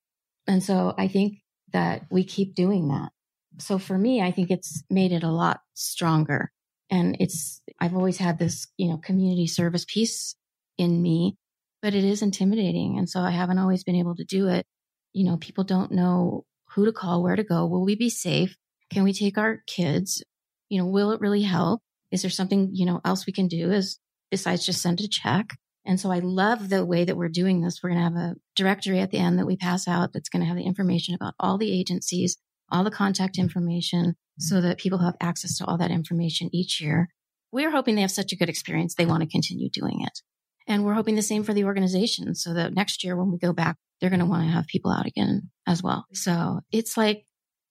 And 0.47 0.62
so 0.62 0.95
I 0.97 1.09
think 1.09 1.35
that 1.75 2.07
we 2.11 2.25
keep 2.25 2.55
doing 2.55 2.88
that. 2.88 3.11
So 3.59 3.79
for 3.79 3.99
me, 3.99 4.23
I 4.23 4.31
think 4.31 4.51
it's 4.51 4.83
made 4.88 5.12
it 5.12 5.23
a 5.23 5.31
lot 5.31 5.61
stronger 5.75 6.51
And 6.91 7.17
it's, 7.21 7.61
I've 7.81 7.95
always 7.95 8.19
had 8.19 8.38
this, 8.38 8.67
you 8.77 8.88
know, 8.88 8.97
community 8.97 9.47
service 9.47 9.85
piece 9.85 10.35
in 10.79 11.03
me, 11.03 11.37
but 11.83 11.95
it 11.95 12.05
is 12.05 12.23
intimidating. 12.23 12.99
And 12.99 13.09
so 13.09 13.21
I 13.21 13.31
haven't 13.31 13.59
always 13.59 13.85
been 13.85 13.97
able 13.97 14.17
to 14.17 14.25
do 14.25 14.49
it. 14.49 14.67
You 15.12 15.25
know, 15.25 15.37
people 15.37 15.64
don't 15.64 15.93
know 15.93 16.45
who 16.75 16.85
to 16.85 16.93
call, 16.93 17.23
where 17.23 17.37
to 17.37 17.45
go. 17.45 17.67
Will 17.67 17.85
we 17.85 17.95
be 17.95 18.11
safe? 18.11 18.57
Can 18.91 19.05
we 19.05 19.12
take 19.12 19.38
our 19.38 19.62
kids? 19.67 20.23
You 20.69 20.81
know, 20.81 20.87
will 20.87 21.12
it 21.12 21.21
really 21.21 21.43
help? 21.43 21.81
Is 22.11 22.23
there 22.23 22.31
something, 22.31 22.71
you 22.73 22.87
know, 22.87 23.01
else 23.05 23.27
we 23.27 23.33
can 23.33 23.49
do 23.49 23.71
is 23.71 23.99
besides 24.31 24.67
just 24.67 24.83
send 24.83 25.01
a 25.01 25.09
check? 25.09 25.57
And 25.85 25.99
so 25.99 26.11
I 26.11 26.19
love 26.19 26.69
the 26.69 26.85
way 26.85 27.05
that 27.05 27.17
we're 27.17 27.29
doing 27.29 27.62
this. 27.62 27.81
We're 27.83 27.91
going 27.91 28.01
to 28.01 28.05
have 28.05 28.31
a 28.31 28.37
directory 28.55 29.01
at 29.01 29.11
the 29.11 29.19
end 29.19 29.38
that 29.38 29.47
we 29.47 29.57
pass 29.57 29.88
out 29.88 30.12
that's 30.12 30.29
going 30.29 30.43
to 30.43 30.47
have 30.47 30.57
the 30.57 30.67
information 30.67 31.14
about 31.14 31.35
all 31.41 31.57
the 31.57 31.73
agencies, 31.73 32.37
all 32.71 32.85
the 32.85 32.91
contact 32.91 33.38
information 33.38 34.14
so 34.38 34.61
that 34.61 34.79
people 34.79 34.99
have 34.99 35.17
access 35.21 35.57
to 35.59 35.64
all 35.64 35.79
that 35.79 35.91
information 35.91 36.51
each 36.53 36.81
year. 36.81 37.09
We're 37.53 37.71
hoping 37.71 37.95
they 37.95 38.03
have 38.03 38.11
such 38.11 38.33
a 38.33 38.37
good 38.37 38.51
experience. 38.51 38.95
They 38.95 39.07
want 39.07 39.23
to 39.23 39.29
continue 39.29 39.71
doing 39.71 40.03
it. 40.03 40.21
And 40.69 40.85
we're 40.85 40.95
hoping 40.95 41.17
the 41.17 41.23
same 41.23 41.43
for 41.43 41.55
the 41.55 41.65
organization 41.65 42.35
so 42.35 42.55
that 42.55 42.75
next 42.75 43.03
year 43.03 43.17
when 43.17 43.33
we 43.33 43.39
go 43.39 43.53
back, 43.53 43.77
they're 44.01 44.11
going 44.11 44.21
to 44.21 44.27
want 44.27 44.45
to 44.45 44.53
have 44.53 44.67
people 44.67 44.93
out 44.93 45.07
again 45.07 45.51
as 45.67 45.83
well. 45.83 46.05
So 46.13 46.61
it's 46.71 46.97
like 46.97 47.25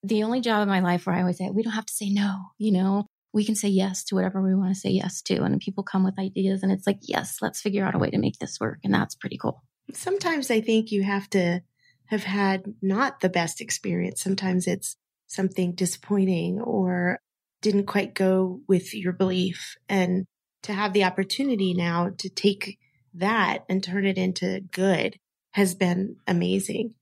the 0.04 0.24
only 0.24 0.42
job 0.42 0.64
in 0.64 0.68
my 0.68 0.82
life 0.82 1.06
where 1.06 1.16
I 1.16 1.22
always 1.22 1.38
say, 1.38 1.50
we 1.50 1.64
don't 1.64 1.74
have 1.74 1.86
to 1.86 1.94
say 1.94 2.10
no, 2.10 2.40
you 2.58 2.72
know, 2.72 3.06
we 3.34 3.46
can 3.46 3.56
say 3.56 3.68
yes 3.68 4.04
to 4.06 4.16
whatever 4.16 4.42
we 4.42 4.56
want 4.56 4.74
to 4.74 4.80
say 4.80 4.90
yes 4.90 5.22
to. 5.24 5.44
And 5.44 5.60
people 5.60 5.84
come 5.84 6.04
with 6.04 6.20
ideas 6.20 6.64
and 6.64 6.72
it's 6.72 6.88
like, 6.88 7.00
yes, 7.04 7.38
let's 7.42 7.62
figure 7.62 7.86
out 7.86 7.96
a 7.96 8.00
way 8.00 8.10
to 8.10 8.18
make 8.18 8.40
this 8.40 8.58
work. 8.60 8.80
And 8.84 8.94
that's 8.94 9.16
pretty 9.16 9.38
cool. 9.38 9.64
Sometimes 9.94 10.50
I 10.50 10.60
think 10.60 10.92
you 10.92 11.04
have 11.04 11.30
to 11.30 11.62
have 12.08 12.24
had 12.24 12.64
not 12.82 13.20
the 13.20 13.30
best 13.30 13.62
experience. 13.62 14.22
Sometimes 14.22 14.66
it's 14.66 14.98
something 15.28 15.76
disappointing 15.76 16.60
or 16.62 17.20
didn't 17.62 17.86
quite 17.86 18.16
go 18.16 18.62
with 18.68 18.94
your 18.94 19.14
belief. 19.14 19.76
And 19.88 20.26
to 20.64 20.74
have 20.74 20.94
the 20.94 21.04
opportunity 21.04 21.74
now 21.74 22.12
to 22.18 22.30
take 22.30 22.80
that 23.14 23.66
and 23.70 23.84
turn 23.84 24.06
it 24.06 24.18
into 24.18 24.62
good 24.72 25.18
has 25.52 25.76
been 25.76 26.18
amazing. 26.28 26.94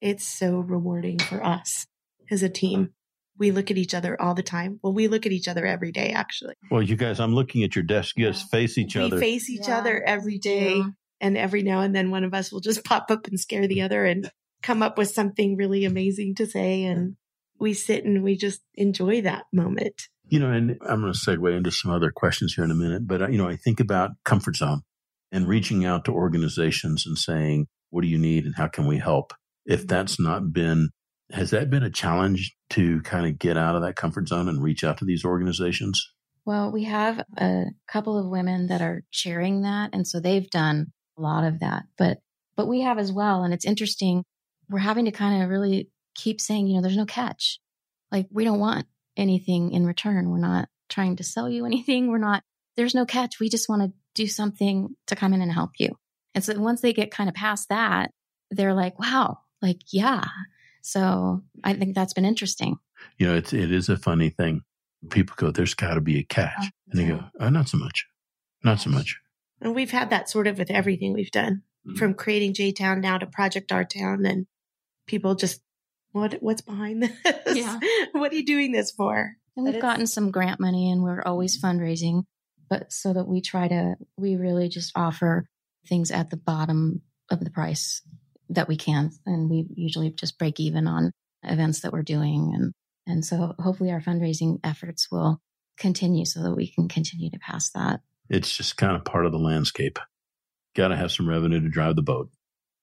It's 0.00 0.26
so 0.26 0.58
rewarding 0.58 1.18
for 1.18 1.44
us 1.44 1.86
as 2.30 2.42
a 2.42 2.48
team 2.48 2.90
we 3.38 3.52
look 3.52 3.70
at 3.70 3.78
each 3.78 3.94
other 3.94 4.20
all 4.20 4.34
the 4.34 4.42
time. 4.42 4.80
Well, 4.82 4.92
we 4.92 5.08
look 5.08 5.24
at 5.24 5.32
each 5.32 5.48
other 5.48 5.64
every 5.64 5.92
day, 5.92 6.10
actually. 6.10 6.54
Well, 6.70 6.82
you 6.82 6.96
guys, 6.96 7.20
I'm 7.20 7.34
looking 7.34 7.62
at 7.62 7.76
your 7.76 7.84
desk. 7.84 8.16
You 8.18 8.26
guys 8.26 8.42
face 8.42 8.76
each 8.76 8.96
we 8.96 9.02
other. 9.02 9.16
We 9.16 9.20
face 9.20 9.48
each 9.48 9.68
Yeah, 9.68 9.78
other 9.78 10.02
every 10.02 10.38
day. 10.38 10.76
Yeah. 10.76 10.88
And 11.20 11.36
every 11.36 11.62
now 11.62 11.80
and 11.80 11.94
then 11.94 12.10
one 12.10 12.24
of 12.24 12.34
us 12.34 12.52
will 12.52 12.60
just 12.60 12.84
pop 12.84 13.10
up 13.10 13.26
and 13.26 13.40
scare 13.40 13.66
the 13.66 13.82
other 13.82 14.04
and 14.04 14.30
come 14.62 14.82
up 14.82 14.98
with 14.98 15.10
something 15.10 15.56
really 15.56 15.84
amazing 15.84 16.34
to 16.36 16.46
say. 16.46 16.84
And 16.84 17.16
we 17.58 17.74
sit 17.74 18.04
and 18.04 18.22
we 18.22 18.36
just 18.36 18.60
enjoy 18.74 19.22
that 19.22 19.44
moment. 19.52 20.02
You 20.28 20.40
know, 20.40 20.50
and 20.50 20.78
I'm 20.82 21.00
going 21.00 21.12
to 21.12 21.18
segue 21.18 21.56
into 21.56 21.70
some 21.70 21.90
other 21.90 22.12
questions 22.14 22.54
here 22.54 22.64
in 22.64 22.70
a 22.70 22.74
minute, 22.74 23.06
but 23.06 23.22
uh, 23.22 23.28
you 23.28 23.38
know, 23.38 23.48
I 23.48 23.56
think 23.56 23.80
about 23.80 24.10
comfort 24.24 24.56
zone 24.56 24.82
and 25.32 25.48
reaching 25.48 25.84
out 25.84 26.04
to 26.04 26.12
organizations 26.12 27.06
and 27.06 27.18
saying, 27.18 27.66
what 27.90 28.02
do 28.02 28.08
you 28.08 28.18
need 28.18 28.44
and 28.44 28.54
how 28.56 28.68
can 28.68 28.86
we 28.86 28.98
help? 28.98 29.32
If 29.66 29.86
that's 29.86 30.18
not 30.18 30.52
been, 30.52 30.90
has 31.30 31.50
that 31.50 31.70
been 31.70 31.82
a 31.82 31.90
challenge 31.90 32.54
to 32.70 33.00
kind 33.02 33.26
of 33.26 33.38
get 33.38 33.56
out 33.56 33.76
of 33.76 33.82
that 33.82 33.96
comfort 33.96 34.28
zone 34.28 34.48
and 34.48 34.62
reach 34.62 34.84
out 34.84 34.98
to 34.98 35.04
these 35.04 35.24
organizations? 35.24 36.10
Well, 36.44 36.72
we 36.72 36.84
have 36.84 37.22
a 37.36 37.64
couple 37.86 38.18
of 38.18 38.30
women 38.30 38.68
that 38.68 38.80
are 38.80 39.02
sharing 39.10 39.62
that. 39.62 39.90
And 39.92 40.06
so 40.06 40.20
they've 40.20 40.48
done 40.48 40.92
a 41.18 41.20
lot 41.20 41.44
of 41.44 41.60
that, 41.60 41.84
but, 41.98 42.18
but 42.56 42.66
we 42.66 42.80
have 42.80 42.98
as 42.98 43.12
well. 43.12 43.42
And 43.42 43.52
it's 43.52 43.66
interesting. 43.66 44.24
We're 44.70 44.78
having 44.78 45.04
to 45.04 45.10
kind 45.10 45.42
of 45.42 45.50
really 45.50 45.90
keep 46.14 46.40
saying, 46.40 46.66
you 46.66 46.76
know, 46.76 46.82
there's 46.82 46.96
no 46.96 47.06
catch. 47.06 47.60
Like 48.10 48.28
we 48.30 48.44
don't 48.44 48.60
want 48.60 48.86
anything 49.16 49.72
in 49.72 49.84
return. 49.84 50.30
We're 50.30 50.38
not 50.38 50.68
trying 50.88 51.16
to 51.16 51.24
sell 51.24 51.48
you 51.48 51.66
anything. 51.66 52.08
We're 52.08 52.18
not, 52.18 52.42
there's 52.76 52.94
no 52.94 53.04
catch. 53.04 53.40
We 53.40 53.50
just 53.50 53.68
want 53.68 53.82
to 53.82 53.92
do 54.18 54.26
something 54.28 54.94
to 55.06 55.16
come 55.16 55.32
in 55.32 55.40
and 55.42 55.52
help 55.52 55.70
you. 55.78 55.90
And 56.34 56.44
so 56.44 56.58
once 56.60 56.80
they 56.80 56.92
get 56.92 57.10
kind 57.10 57.28
of 57.28 57.34
past 57.34 57.68
that, 57.70 58.10
they're 58.50 58.74
like, 58.74 58.98
wow, 58.98 59.38
like, 59.62 59.80
yeah. 59.92 60.24
So 60.82 61.42
I 61.64 61.74
think 61.74 61.94
that's 61.94 62.12
been 62.14 62.24
interesting. 62.24 62.76
You 63.18 63.28
know, 63.28 63.34
it's, 63.36 63.52
it 63.52 63.72
is 63.72 63.88
a 63.88 63.96
funny 63.96 64.30
thing. 64.30 64.62
People 65.10 65.34
go, 65.38 65.50
there's 65.50 65.74
got 65.74 65.94
to 65.94 66.00
be 66.00 66.18
a 66.18 66.24
catch. 66.24 66.52
Oh, 66.60 66.66
and 66.90 67.00
they 67.00 67.06
go, 67.06 67.24
oh, 67.40 67.48
not 67.48 67.68
so 67.68 67.78
much. 67.78 68.06
Not 68.64 68.80
so 68.80 68.90
much. 68.90 69.18
And 69.60 69.74
we've 69.74 69.90
had 69.90 70.10
that 70.10 70.28
sort 70.28 70.46
of 70.46 70.58
with 70.58 70.70
everything 70.70 71.12
we've 71.12 71.30
done 71.30 71.62
Mhm. 71.86 71.96
from 71.96 72.14
creating 72.14 72.54
J 72.54 72.72
Town 72.72 73.00
now 73.00 73.18
to 73.18 73.26
Project 73.26 73.70
Our 73.72 73.84
Town. 73.84 74.26
And 74.26 74.46
people 75.06 75.34
just, 75.34 75.60
what, 76.12 76.34
what's 76.40 76.60
behind 76.62 77.02
this? 77.02 77.12
Yeah. 77.54 77.78
what 78.12 78.32
are 78.32 78.36
you 78.36 78.44
doing 78.44 78.72
this 78.72 78.90
for? 78.90 79.32
And 79.56 79.66
we've 79.66 79.80
gotten 79.80 80.06
some 80.06 80.30
grant 80.30 80.60
money 80.60 80.90
and 80.90 81.02
we're 81.02 81.22
always 81.22 81.60
fundraising, 81.60 82.22
but 82.68 82.92
so 82.92 83.12
that 83.12 83.26
we 83.26 83.40
try 83.40 83.68
to, 83.68 83.96
we 84.16 84.36
really 84.36 84.68
just 84.68 84.92
offer 84.96 85.46
things 85.88 86.10
at 86.10 86.30
the 86.30 86.36
bottom 86.36 87.02
of 87.30 87.40
the 87.42 87.50
price 87.50 88.02
that 88.50 88.68
we 88.68 88.76
can. 88.76 89.10
And 89.26 89.50
we 89.50 89.66
usually 89.74 90.10
just 90.10 90.38
break 90.38 90.58
even 90.60 90.86
on 90.86 91.12
events 91.42 91.80
that 91.80 91.92
we're 91.92 92.02
doing. 92.02 92.52
And, 92.54 92.72
and 93.06 93.24
so 93.24 93.54
hopefully 93.58 93.90
our 93.90 94.00
fundraising 94.00 94.58
efforts 94.64 95.08
will 95.10 95.40
continue 95.78 96.24
so 96.24 96.42
that 96.42 96.54
we 96.54 96.66
can 96.70 96.88
continue 96.88 97.30
to 97.30 97.38
pass 97.38 97.70
that. 97.70 98.00
It's 98.28 98.56
just 98.56 98.76
kind 98.76 98.96
of 98.96 99.04
part 99.04 99.26
of 99.26 99.32
the 99.32 99.38
landscape. 99.38 99.98
Got 100.74 100.88
to 100.88 100.96
have 100.96 101.12
some 101.12 101.28
revenue 101.28 101.60
to 101.60 101.68
drive 101.68 101.96
the 101.96 102.02
boat. 102.02 102.30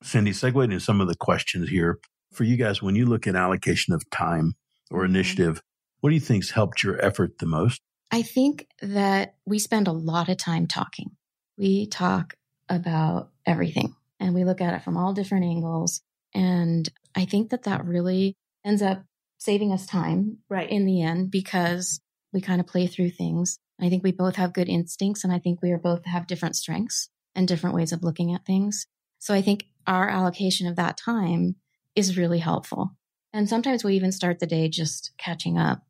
Cindy, 0.03 0.31
segue 0.31 0.63
into 0.63 0.79
some 0.79 1.01
of 1.01 1.07
the 1.07 1.15
questions 1.15 1.69
here 1.69 1.99
for 2.33 2.43
you 2.43 2.57
guys. 2.57 2.81
When 2.81 2.95
you 2.95 3.05
look 3.05 3.27
at 3.27 3.35
allocation 3.35 3.93
of 3.93 4.09
time 4.09 4.53
or 4.91 5.01
Mhm. 5.01 5.09
initiative, 5.09 5.61
what 6.01 6.09
do 6.09 6.15
you 6.15 6.21
think's 6.21 6.51
helped 6.51 6.83
your 6.83 7.03
effort 7.03 7.37
the 7.39 7.45
most? 7.45 7.81
I 8.11 8.21
think 8.21 8.67
that 8.81 9.35
we 9.45 9.59
spend 9.59 9.87
a 9.87 9.93
lot 9.93 10.29
of 10.29 10.37
time 10.37 10.67
talking. 10.67 11.11
We 11.57 11.87
talk 11.87 12.35
about 12.69 13.31
everything 13.45 13.95
and 14.19 14.33
we 14.33 14.43
look 14.43 14.61
at 14.61 14.73
it 14.73 14.83
from 14.83 14.97
all 14.97 15.13
different 15.13 15.45
angles. 15.45 16.01
And 16.33 16.87
I 17.15 17.25
think 17.25 17.49
that 17.49 17.63
that 17.63 17.85
really 17.85 18.35
ends 18.63 18.81
up 18.81 19.03
saving 19.37 19.71
us 19.71 19.85
time 19.85 20.39
Right. 20.49 20.69
in 20.69 20.85
the 20.85 21.01
end 21.01 21.31
because 21.31 21.99
we 22.33 22.41
kind 22.41 22.59
of 22.59 22.67
play 22.67 22.87
through 22.87 23.11
things. 23.11 23.59
I 23.79 23.89
think 23.89 24.03
we 24.03 24.11
both 24.11 24.35
have 24.37 24.53
good 24.53 24.69
instincts 24.69 25.23
and 25.23 25.33
I 25.33 25.39
think 25.39 25.61
we 25.61 25.71
are 25.71 25.77
both 25.77 26.05
have 26.05 26.27
different 26.27 26.55
strengths 26.55 27.09
and 27.35 27.47
different 27.47 27.75
ways 27.75 27.91
of 27.91 28.03
looking 28.03 28.33
at 28.33 28.45
things. 28.45 28.87
So 29.19 29.33
I 29.33 29.41
think 29.41 29.65
our 29.87 30.09
allocation 30.09 30.67
of 30.67 30.75
that 30.77 30.97
time 30.97 31.55
is 31.95 32.17
really 32.17 32.39
helpful. 32.39 32.91
And 33.33 33.49
sometimes 33.49 33.83
we 33.83 33.95
even 33.95 34.11
start 34.11 34.39
the 34.39 34.47
day 34.47 34.69
just 34.69 35.11
catching 35.17 35.57
up 35.57 35.83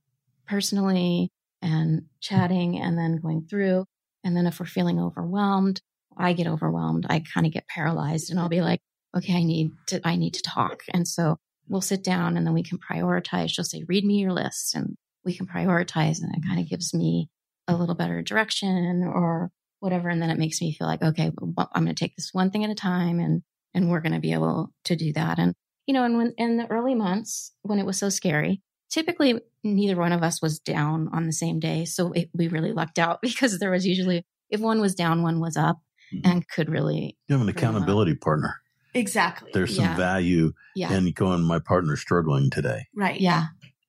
personally 0.47 1.31
and 1.61 2.03
chatting 2.21 2.79
and 2.79 2.97
then 2.97 3.17
going 3.17 3.47
through. 3.49 3.85
And 4.23 4.35
then 4.35 4.47
if 4.47 4.59
we're 4.59 4.65
feeling 4.65 4.99
overwhelmed, 4.99 5.81
I 6.17 6.33
get 6.33 6.47
overwhelmed. 6.47 7.05
I 7.09 7.23
kind 7.33 7.45
of 7.45 7.53
get 7.53 7.67
paralyzed 7.67 8.31
and 8.31 8.39
I'll 8.39 8.49
be 8.49 8.61
like, 8.61 8.79
okay, 9.15 9.35
I 9.35 9.43
need 9.43 9.71
to, 9.87 10.01
I 10.03 10.15
need 10.15 10.33
to 10.35 10.41
talk. 10.41 10.83
And 10.93 11.07
so 11.07 11.37
we'll 11.67 11.81
sit 11.81 12.03
down 12.03 12.37
and 12.37 12.45
then 12.45 12.53
we 12.53 12.63
can 12.63 12.77
prioritize. 12.77 13.49
She'll 13.49 13.65
say, 13.65 13.83
read 13.87 14.05
me 14.05 14.15
your 14.15 14.33
list 14.33 14.75
and 14.75 14.95
we 15.23 15.35
can 15.35 15.47
prioritize. 15.47 16.21
And 16.21 16.33
it 16.35 16.47
kind 16.47 16.59
of 16.59 16.69
gives 16.69 16.93
me 16.93 17.29
a 17.67 17.75
little 17.75 17.95
better 17.95 18.21
direction 18.21 19.03
or 19.03 19.51
whatever. 19.79 20.09
And 20.09 20.21
then 20.21 20.29
it 20.29 20.37
makes 20.37 20.61
me 20.61 20.73
feel 20.73 20.87
like, 20.87 21.01
okay, 21.01 21.31
well, 21.39 21.69
I'm 21.73 21.83
going 21.83 21.95
to 21.95 21.99
take 21.99 22.15
this 22.15 22.29
one 22.33 22.51
thing 22.51 22.63
at 22.63 22.69
a 22.69 22.75
time 22.75 23.19
and, 23.19 23.41
and 23.73 23.89
we're 23.89 24.01
going 24.01 24.13
to 24.13 24.19
be 24.19 24.33
able 24.33 24.69
to 24.85 24.95
do 24.95 25.13
that. 25.13 25.39
And, 25.39 25.53
you 25.85 25.93
know, 25.93 26.03
and 26.03 26.17
when 26.17 26.33
in 26.37 26.57
the 26.57 26.67
early 26.67 26.95
months 26.95 27.53
when 27.61 27.79
it 27.79 27.85
was 27.85 27.97
so 27.97 28.09
scary, 28.09 28.61
typically 28.89 29.39
neither 29.63 29.95
one 29.97 30.11
of 30.11 30.23
us 30.23 30.41
was 30.41 30.59
down 30.59 31.09
on 31.13 31.25
the 31.25 31.31
same 31.33 31.59
day. 31.59 31.85
So 31.85 32.11
it, 32.13 32.29
we 32.33 32.47
really 32.47 32.71
lucked 32.71 32.99
out 32.99 33.19
because 33.23 33.59
there 33.59 33.71
was 33.71 33.85
usually, 33.85 34.23
if 34.49 34.59
one 34.61 34.79
was 34.81 34.95
down, 34.95 35.23
one 35.23 35.39
was 35.39 35.57
up 35.57 35.77
Mhm. 36.13 36.21
and 36.23 36.47
could 36.47 36.69
really, 36.69 37.17
You 37.27 37.33
have 37.37 37.41
an 37.41 37.51
Very 37.51 37.65
well. 37.65 37.71
accountability 37.71 38.15
partner. 38.15 38.61
Exactly. 38.93 39.49
There's 39.53 39.75
some 39.75 39.85
Yeah. 39.85 39.95
value 39.97 40.53
yeah. 40.75 40.93
in 40.93 41.11
going, 41.11 41.41
my 41.43 41.57
partner's 41.59 41.99
struggling 42.01 42.49
today. 42.51 42.85
right. 42.95 43.19
yeah. 43.19 43.45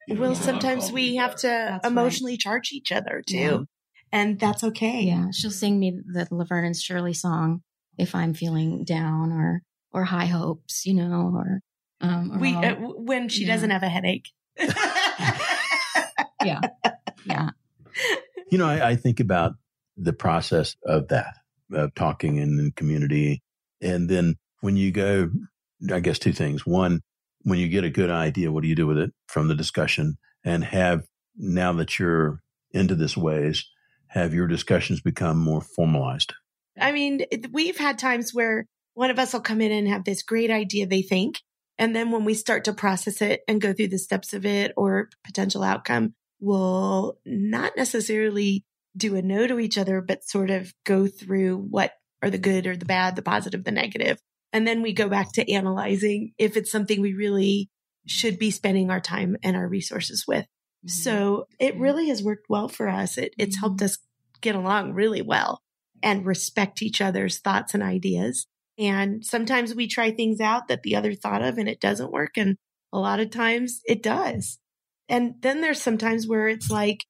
Well, 0.08 0.34
sometimes 0.34 0.90
we 0.92 1.16
have 1.16 1.34
to 1.36 1.46
That's 1.48 1.84
right. 1.84 1.92
emotionally 1.92 2.36
charge 2.36 2.72
each 2.72 2.90
other 2.92 3.22
too. 3.28 3.36
Yeah. 3.36 3.58
And 4.12 4.38
that's 4.40 4.62
okay. 4.64 5.02
Yeah. 5.02 5.26
She'll 5.32 5.50
sing 5.50 5.78
me 5.78 5.90
the 6.06 6.26
Laverne 6.30 6.64
and 6.64 6.76
Shirley 6.76 7.12
song 7.12 7.62
if 7.98 8.14
I'm 8.14 8.32
feeling 8.32 8.84
down 8.84 9.32
or, 9.32 9.62
or 9.92 10.04
high 10.04 10.26
hopes, 10.26 10.86
you 10.86 10.94
know, 10.94 11.32
or, 11.34 11.60
um, 12.00 12.38
We, 12.40 12.54
uh, 12.54 12.76
when 12.76 13.28
she 13.28 13.44
Yeah. 13.44 13.54
doesn't 13.54 13.70
have 13.70 13.82
a 13.82 13.88
headache. 13.88 14.30
Yeah. 16.44 16.60
Yeah. 17.24 17.50
You 18.50 18.58
know, 18.58 18.66
I, 18.66 18.90
I 18.90 18.96
think 18.96 19.20
about 19.20 19.54
the 19.96 20.12
process 20.12 20.76
of 20.84 21.08
that, 21.08 21.34
of 21.72 21.94
talking 21.94 22.36
in 22.36 22.56
the 22.56 22.70
community. 22.72 23.42
And 23.80 24.08
then 24.08 24.36
when 24.60 24.76
you 24.76 24.92
go, 24.92 25.30
I 25.92 26.00
guess 26.00 26.18
two 26.18 26.32
things. 26.32 26.66
One, 26.66 27.00
when 27.42 27.58
you 27.58 27.68
get 27.68 27.84
a 27.84 27.90
good 27.90 28.10
idea, 28.10 28.50
what 28.50 28.62
do 28.62 28.68
you 28.68 28.74
do 28.74 28.86
with 28.86 28.98
it 28.98 29.12
from 29.26 29.48
the 29.48 29.54
discussion? 29.54 30.16
And 30.44 30.64
have, 30.64 31.04
now 31.36 31.72
that 31.74 31.98
you're 31.98 32.40
into 32.72 32.94
this 32.94 33.16
ways, 33.16 33.64
have 34.08 34.32
your 34.32 34.46
discussions 34.46 35.00
become 35.00 35.38
more 35.38 35.60
formalized? 35.60 36.32
I 36.80 36.92
mean, 36.92 37.24
we've 37.52 37.76
had 37.76 37.98
times 37.98 38.32
where 38.32 38.66
one 38.94 39.10
of 39.10 39.18
us 39.18 39.32
will 39.32 39.40
come 39.40 39.60
in 39.60 39.72
and 39.72 39.88
have 39.88 40.04
this 40.04 40.22
great 40.22 40.50
idea 40.50 40.86
they 40.86 41.02
think. 41.02 41.40
And 41.78 41.94
then 41.94 42.10
when 42.10 42.24
we 42.24 42.34
start 42.34 42.64
to 42.64 42.72
process 42.72 43.20
it 43.20 43.42
and 43.46 43.60
go 43.60 43.72
through 43.72 43.88
the 43.88 43.98
steps 43.98 44.32
of 44.32 44.46
it 44.46 44.72
or 44.76 45.10
potential 45.24 45.62
outcome, 45.62 46.14
we'll 46.40 47.18
not 47.24 47.72
necessarily 47.76 48.64
do 48.96 49.14
a 49.16 49.22
no 49.22 49.46
to 49.46 49.58
each 49.58 49.76
other, 49.76 50.00
but 50.00 50.24
sort 50.24 50.50
of 50.50 50.72
go 50.84 51.06
through 51.06 51.58
what 51.58 51.92
are 52.22 52.30
the 52.30 52.38
good 52.38 52.66
or 52.66 52.76
the 52.76 52.86
bad, 52.86 53.14
the 53.14 53.22
positive, 53.22 53.64
the 53.64 53.70
negative. 53.70 54.18
And 54.52 54.66
then 54.66 54.80
we 54.80 54.94
go 54.94 55.08
back 55.08 55.32
to 55.32 55.52
analyzing 55.52 56.32
if 56.38 56.56
it's 56.56 56.72
something 56.72 57.00
we 57.00 57.12
really 57.12 57.68
should 58.06 58.38
be 58.38 58.50
spending 58.50 58.90
our 58.90 59.00
time 59.00 59.36
and 59.42 59.56
our 59.56 59.68
resources 59.68 60.24
with. 60.26 60.44
Mm-hmm. 60.44 60.88
So 60.88 61.46
it 61.58 61.76
really 61.76 62.08
has 62.08 62.22
worked 62.22 62.46
well 62.48 62.68
for 62.68 62.88
us. 62.88 63.18
It, 63.18 63.34
it's 63.38 63.58
helped 63.58 63.78
mm-hmm. 63.78 63.86
us 63.86 63.98
get 64.40 64.54
along 64.54 64.94
really 64.94 65.22
well 65.22 65.60
and 66.02 66.24
respect 66.24 66.82
each 66.82 67.00
other's 67.00 67.38
thoughts 67.38 67.74
and 67.74 67.82
ideas. 67.82 68.46
And 68.78 69.24
sometimes 69.24 69.74
we 69.74 69.86
try 69.86 70.10
things 70.10 70.40
out 70.40 70.68
that 70.68 70.82
the 70.82 70.96
other 70.96 71.14
thought 71.14 71.42
of 71.42 71.58
and 71.58 71.68
it 71.68 71.80
doesn't 71.80 72.12
work. 72.12 72.36
And 72.36 72.56
a 72.92 72.98
lot 72.98 73.20
of 73.20 73.30
times 73.30 73.80
it 73.86 74.02
does. 74.02 74.58
And 75.08 75.34
then 75.40 75.60
there's 75.60 75.80
sometimes 75.80 76.26
where 76.26 76.48
it's 76.48 76.70
like 76.70 77.04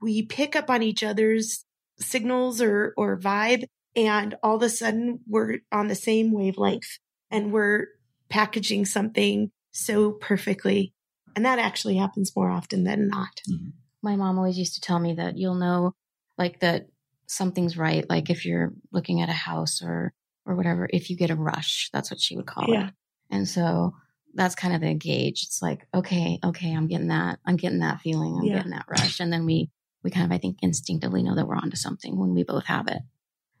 we 0.00 0.22
pick 0.22 0.56
up 0.56 0.70
on 0.70 0.82
each 0.82 1.02
other's 1.02 1.64
signals 1.98 2.62
or, 2.62 2.94
or 2.96 3.18
vibe. 3.18 3.64
And 3.96 4.36
all 4.42 4.56
of 4.56 4.62
a 4.62 4.68
sudden 4.68 5.20
we're 5.26 5.58
on 5.70 5.88
the 5.88 5.94
same 5.94 6.32
wavelength 6.32 6.98
and 7.30 7.52
we're 7.52 7.88
packaging 8.28 8.86
something 8.86 9.50
so 9.72 10.12
perfectly. 10.12 10.94
And 11.36 11.44
that 11.44 11.58
actually 11.58 11.96
happens 11.96 12.34
more 12.34 12.50
often 12.50 12.84
than 12.84 13.08
not. 13.08 13.40
Mm-hmm. 13.50 13.70
My 14.02 14.16
mom 14.16 14.38
always 14.38 14.58
used 14.58 14.74
to 14.76 14.80
tell 14.80 14.98
me 14.98 15.14
that 15.14 15.36
you'll 15.36 15.54
know 15.54 15.92
like 16.38 16.60
that 16.60 16.86
something's 17.26 17.76
right. 17.76 18.08
Like 18.08 18.30
if 18.30 18.46
you're 18.46 18.72
looking 18.90 19.20
at 19.20 19.28
a 19.28 19.32
house 19.32 19.82
or, 19.82 20.14
or 20.50 20.56
whatever, 20.56 20.88
if 20.92 21.08
you 21.08 21.16
get 21.16 21.30
a 21.30 21.36
rush, 21.36 21.88
that's 21.92 22.10
what 22.10 22.20
she 22.20 22.36
would 22.36 22.46
call 22.46 22.66
yeah. 22.68 22.88
it. 22.88 22.94
And 23.30 23.48
so 23.48 23.94
that's 24.34 24.56
kind 24.56 24.74
of 24.74 24.80
the 24.80 24.94
gauge. 24.94 25.44
It's 25.44 25.62
like, 25.62 25.86
okay, 25.94 26.38
okay, 26.44 26.74
I'm 26.74 26.88
getting 26.88 27.08
that. 27.08 27.38
I'm 27.46 27.56
getting 27.56 27.78
that 27.78 28.00
feeling. 28.00 28.36
I'm 28.36 28.44
yeah. 28.44 28.56
getting 28.56 28.72
that 28.72 28.86
rush. 28.88 29.20
And 29.20 29.32
then 29.32 29.46
we, 29.46 29.70
we 30.02 30.10
kind 30.10 30.26
of, 30.26 30.32
I 30.32 30.38
think, 30.38 30.58
instinctively 30.62 31.22
know 31.22 31.36
that 31.36 31.46
we're 31.46 31.56
onto 31.56 31.76
something 31.76 32.18
when 32.18 32.34
we 32.34 32.42
both 32.42 32.66
have 32.66 32.88
it. 32.88 32.98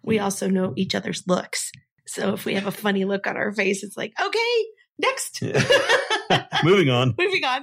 We 0.02 0.18
also 0.18 0.48
know 0.48 0.72
each 0.76 0.94
other's 0.94 1.22
looks. 1.26 1.70
So 2.06 2.32
if 2.32 2.44
we 2.44 2.54
have 2.54 2.66
a 2.66 2.72
funny 2.72 3.04
look 3.04 3.26
on 3.26 3.36
our 3.36 3.52
face, 3.52 3.84
it's 3.84 3.96
like, 3.96 4.12
okay, 4.20 4.64
next. 4.98 5.42
Yeah. 5.42 6.46
Moving 6.64 6.90
on. 6.90 7.14
Moving 7.18 7.44
on. 7.44 7.62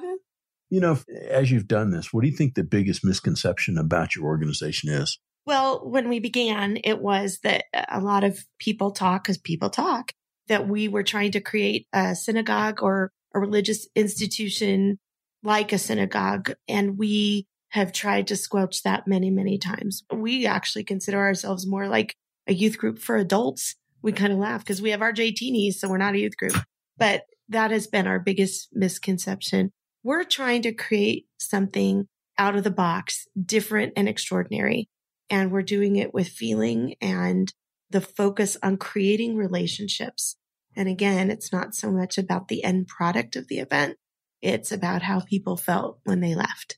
You 0.70 0.82
know, 0.82 1.00
as 1.30 1.52
you've 1.52 1.68
done 1.68 1.92
this, 1.92 2.14
what 2.14 2.22
do 2.22 2.30
you 2.30 2.36
think 2.36 2.56
the 2.56 2.64
biggest 2.64 3.04
misconception 3.04 3.78
about 3.78 4.16
your 4.16 4.26
organization 4.26 4.90
is? 4.90 5.20
Well, 5.48 5.80
when 5.90 6.10
we 6.10 6.20
began, 6.20 6.78
it 6.84 7.02
was 7.02 7.40
that 7.44 7.64
a 7.90 8.02
lot 8.02 8.26
of 8.26 8.46
people 8.60 8.92
talk 8.92 9.24
because 9.24 9.38
people 9.38 9.70
talk 9.70 10.12
that 10.50 10.68
we 10.68 10.90
were 10.90 11.04
trying 11.04 11.32
to 11.32 11.40
create 11.40 11.88
a 11.94 12.16
synagogue 12.16 12.84
or 12.84 13.14
a 13.34 13.40
religious 13.40 13.88
institution 13.96 15.00
like 15.44 15.72
a 15.72 15.78
synagogue. 15.78 16.52
And 16.68 16.98
we 16.98 17.48
have 17.70 17.94
tried 17.94 18.28
to 18.28 18.36
squelch 18.36 18.84
that 18.84 19.08
many, 19.08 19.30
many 19.30 19.58
times. 19.58 20.04
We 20.14 20.46
actually 20.46 20.84
consider 20.84 21.20
ourselves 21.20 21.66
more 21.66 21.88
like 21.88 22.14
a 22.46 22.54
youth 22.54 22.78
group 22.78 23.00
for 23.00 23.16
adults. 23.16 23.76
We 24.02 24.12
kind 24.12 24.34
of 24.34 24.40
laugh 24.40 24.66
because 24.66 24.82
we 24.82 24.90
have 24.90 25.02
our 25.02 25.14
JTeenies, 25.14 25.76
so 25.76 25.88
we're 25.88 25.98
not 25.98 26.16
a 26.16 26.20
youth 26.20 26.36
group. 26.36 26.56
But 26.98 27.24
that 27.48 27.72
has 27.72 27.88
been 27.88 28.06
our 28.06 28.20
biggest 28.20 28.68
misconception. 28.74 29.72
We're 30.04 30.26
trying 30.26 30.64
to 30.64 30.74
create 30.74 31.26
something 31.38 32.10
out 32.38 32.58
of 32.58 32.66
the 32.66 32.70
box, 32.70 33.28
different 33.46 33.94
and 33.96 34.10
extraordinary. 34.10 34.90
And 35.30 35.52
we're 35.52 35.62
doing 35.62 35.96
it 35.98 36.14
with 36.14 36.28
feeling 36.28 36.96
and 37.02 37.54
the 37.90 38.02
focus 38.02 38.58
on 38.62 38.78
creating 38.78 39.36
relationships. 39.36 40.36
And 40.76 40.88
again, 40.88 41.32
it's 41.32 41.52
not 41.52 41.76
so 41.76 41.92
much 41.92 42.18
about 42.18 42.48
the 42.48 42.64
end 42.64 42.88
product 42.88 43.36
of 43.36 43.48
the 43.48 43.60
event. 43.60 43.98
It's 44.42 44.72
about 44.72 45.02
how 45.02 45.22
people 45.22 45.58
felt 45.58 46.00
when 46.04 46.20
they 46.20 46.36
left. 46.36 46.78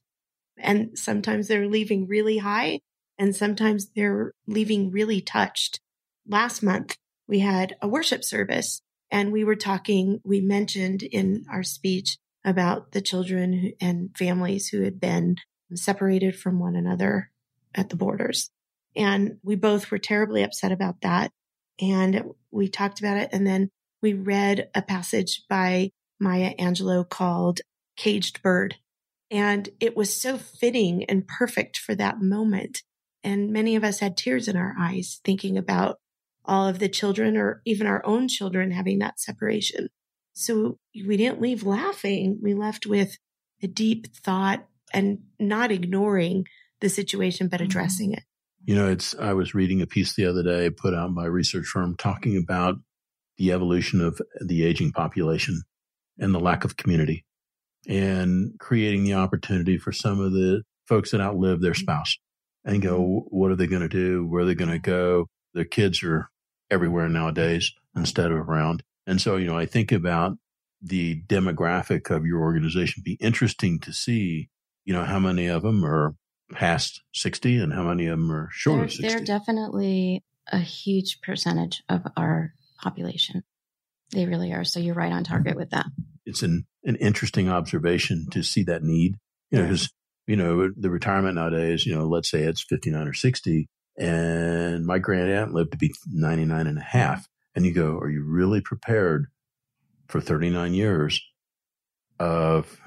And 0.57 0.97
sometimes 0.97 1.47
they're 1.47 1.67
leaving 1.67 2.07
really 2.07 2.37
high 2.37 2.79
and 3.17 3.35
sometimes 3.35 3.89
they're 3.95 4.33
leaving 4.47 4.91
really 4.91 5.21
touched. 5.21 5.79
Last 6.27 6.63
month, 6.63 6.95
we 7.27 7.39
had 7.39 7.75
a 7.81 7.87
worship 7.87 8.23
service 8.23 8.81
and 9.11 9.31
we 9.31 9.43
were 9.43 9.55
talking, 9.55 10.21
we 10.23 10.41
mentioned 10.41 11.03
in 11.03 11.45
our 11.51 11.63
speech 11.63 12.17
about 12.45 12.91
the 12.93 13.01
children 13.01 13.73
and 13.81 14.15
families 14.17 14.69
who 14.69 14.83
had 14.83 14.99
been 14.99 15.35
separated 15.73 16.37
from 16.37 16.59
one 16.59 16.75
another 16.75 17.31
at 17.75 17.89
the 17.89 17.95
borders. 17.95 18.49
And 18.95 19.37
we 19.43 19.55
both 19.55 19.91
were 19.91 19.99
terribly 19.99 20.43
upset 20.43 20.71
about 20.71 21.01
that. 21.01 21.31
And 21.79 22.23
we 22.51 22.67
talked 22.67 22.99
about 22.99 23.17
it. 23.17 23.29
And 23.31 23.45
then 23.45 23.69
we 24.01 24.13
read 24.13 24.69
a 24.73 24.81
passage 24.81 25.43
by 25.49 25.91
Maya 26.19 26.53
Angelou 26.57 27.07
called 27.07 27.61
Caged 27.95 28.41
Bird. 28.41 28.75
And 29.31 29.69
it 29.79 29.95
was 29.95 30.19
so 30.19 30.37
fitting 30.37 31.03
and 31.05 31.27
perfect 31.27 31.77
for 31.77 31.95
that 31.95 32.21
moment. 32.21 32.81
And 33.23 33.51
many 33.51 33.75
of 33.75 33.83
us 33.83 33.99
had 33.99 34.17
tears 34.17 34.47
in 34.47 34.55
our 34.57 34.75
eyes 34.79 35.19
thinking 35.23 35.57
about 35.57 35.97
all 36.45 36.67
of 36.67 36.79
the 36.79 36.89
children 36.89 37.37
or 37.37 37.61
even 37.65 37.85
our 37.85 38.03
own 38.05 38.27
children 38.27 38.71
having 38.71 38.99
that 38.99 39.19
separation. 39.19 39.89
So 40.33 40.79
we 40.95 41.17
didn't 41.17 41.41
leave 41.41 41.63
laughing. 41.63 42.39
We 42.41 42.53
left 42.53 42.85
with 42.87 43.17
a 43.61 43.67
deep 43.67 44.07
thought 44.15 44.65
and 44.93 45.19
not 45.37 45.71
ignoring 45.71 46.45
the 46.81 46.89
situation, 46.89 47.47
but 47.47 47.57
mm-hmm. 47.57 47.65
addressing 47.65 48.13
it. 48.13 48.23
You 48.65 48.75
know, 48.75 48.89
it's, 48.89 49.15
I 49.15 49.33
was 49.33 49.55
reading 49.55 49.81
a 49.81 49.87
piece 49.87 50.13
the 50.13 50.25
other 50.25 50.43
day 50.43 50.69
put 50.69 50.93
out 50.93 51.15
by 51.15 51.25
a 51.25 51.31
research 51.31 51.65
firm 51.65 51.95
talking 51.95 52.37
about 52.37 52.75
the 53.37 53.51
evolution 53.51 54.01
of 54.01 54.21
the 54.41 54.65
aging 54.65 54.91
population 54.91 55.61
and 56.19 56.33
the 56.33 56.39
lack 56.39 56.65
of 56.65 56.75
community 56.75 57.25
and 57.87 58.59
creating 58.59 59.03
the 59.03 59.13
opportunity 59.13 59.77
for 59.77 59.91
some 59.91 60.19
of 60.19 60.33
the 60.33 60.63
folks 60.85 61.11
that 61.11 61.21
outlive 61.21 61.61
their 61.61 61.73
spouse 61.73 62.17
and 62.65 62.81
go, 62.81 62.99
mm-hmm. 62.99 63.35
what 63.35 63.51
are 63.51 63.55
they 63.55 63.67
going 63.67 63.81
to 63.81 63.87
do? 63.87 64.27
Where 64.27 64.43
are 64.43 64.45
they 64.45 64.55
going 64.55 64.71
to 64.71 64.79
go? 64.79 65.27
Their 65.53 65.65
kids 65.65 66.03
are 66.03 66.29
everywhere 66.69 67.09
nowadays 67.09 67.71
instead 67.95 68.31
of 68.31 68.37
around. 68.37 68.83
And 69.07 69.21
so, 69.21 69.37
you 69.37 69.47
know, 69.47 69.57
I 69.57 69.65
think 69.65 69.91
about 69.91 70.37
the 70.81 71.21
demographic 71.23 72.13
of 72.13 72.25
your 72.25 72.41
organization 72.41 73.03
be 73.03 73.17
interesting 73.19 73.79
to 73.79 73.91
see, 73.91 74.49
you 74.85 74.93
know, 74.93 75.03
how 75.03 75.19
many 75.19 75.47
of 75.47 75.63
them 75.63 75.83
are 75.83 76.15
past 76.51 77.01
60 77.13 77.59
and 77.59 77.73
how 77.73 77.83
many 77.83 78.07
of 78.07 78.17
them 78.17 78.31
are 78.31 78.49
short 78.51 78.77
they're, 78.77 78.85
of 78.85 78.91
60. 78.91 79.07
They're 79.07 79.25
definitely 79.25 80.23
a 80.51 80.59
huge 80.59 81.21
percentage 81.21 81.83
of 81.89 82.01
our 82.17 82.53
population. 82.81 83.43
They 84.11 84.25
really 84.25 84.51
are. 84.53 84.63
So 84.63 84.79
you're 84.79 84.95
right 84.95 85.11
on 85.11 85.23
target 85.23 85.55
with 85.55 85.69
that. 85.71 85.85
It's 86.25 86.41
an, 86.41 86.65
an 86.83 86.95
interesting 86.95 87.49
observation 87.49 88.27
to 88.31 88.43
see 88.43 88.63
that 88.63 88.83
need, 88.83 89.15
you 89.51 89.59
know, 89.59 89.65
because, 89.65 89.89
you 90.25 90.35
know, 90.35 90.69
the 90.75 90.89
retirement 90.89 91.35
nowadays, 91.35 91.85
you 91.85 91.95
know, 91.95 92.07
let's 92.07 92.29
say 92.29 92.43
it's 92.43 92.63
59 92.63 93.07
or 93.07 93.13
60 93.13 93.67
and 93.99 94.85
my 94.85 94.97
grand 94.97 95.29
aunt 95.29 95.53
lived 95.53 95.73
to 95.73 95.77
be 95.77 95.93
99 96.07 96.67
and 96.67 96.77
a 96.77 96.81
half. 96.81 97.27
And 97.53 97.65
you 97.65 97.73
go, 97.73 97.97
are 97.97 98.09
you 98.09 98.23
really 98.23 98.61
prepared 98.61 99.27
for 100.07 100.21
39 100.21 100.73
years 100.73 101.21
of 102.19 102.79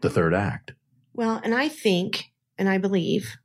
the 0.00 0.08
third 0.08 0.34
act? 0.34 0.72
Well, 1.12 1.40
and 1.44 1.54
I 1.54 1.68
think, 1.68 2.24
and 2.58 2.68
I 2.68 2.78
believe 2.78 3.36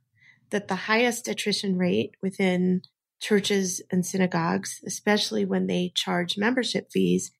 that 0.50 0.68
the 0.68 0.74
highest 0.74 1.28
attrition 1.28 1.78
rate 1.78 2.12
within 2.22 2.82
churches 3.20 3.80
and 3.90 4.04
synagogues, 4.04 4.80
especially 4.86 5.44
when 5.44 5.66
they 5.66 5.92
charge 5.94 6.36
membership 6.36 6.88
fees, 6.92 7.30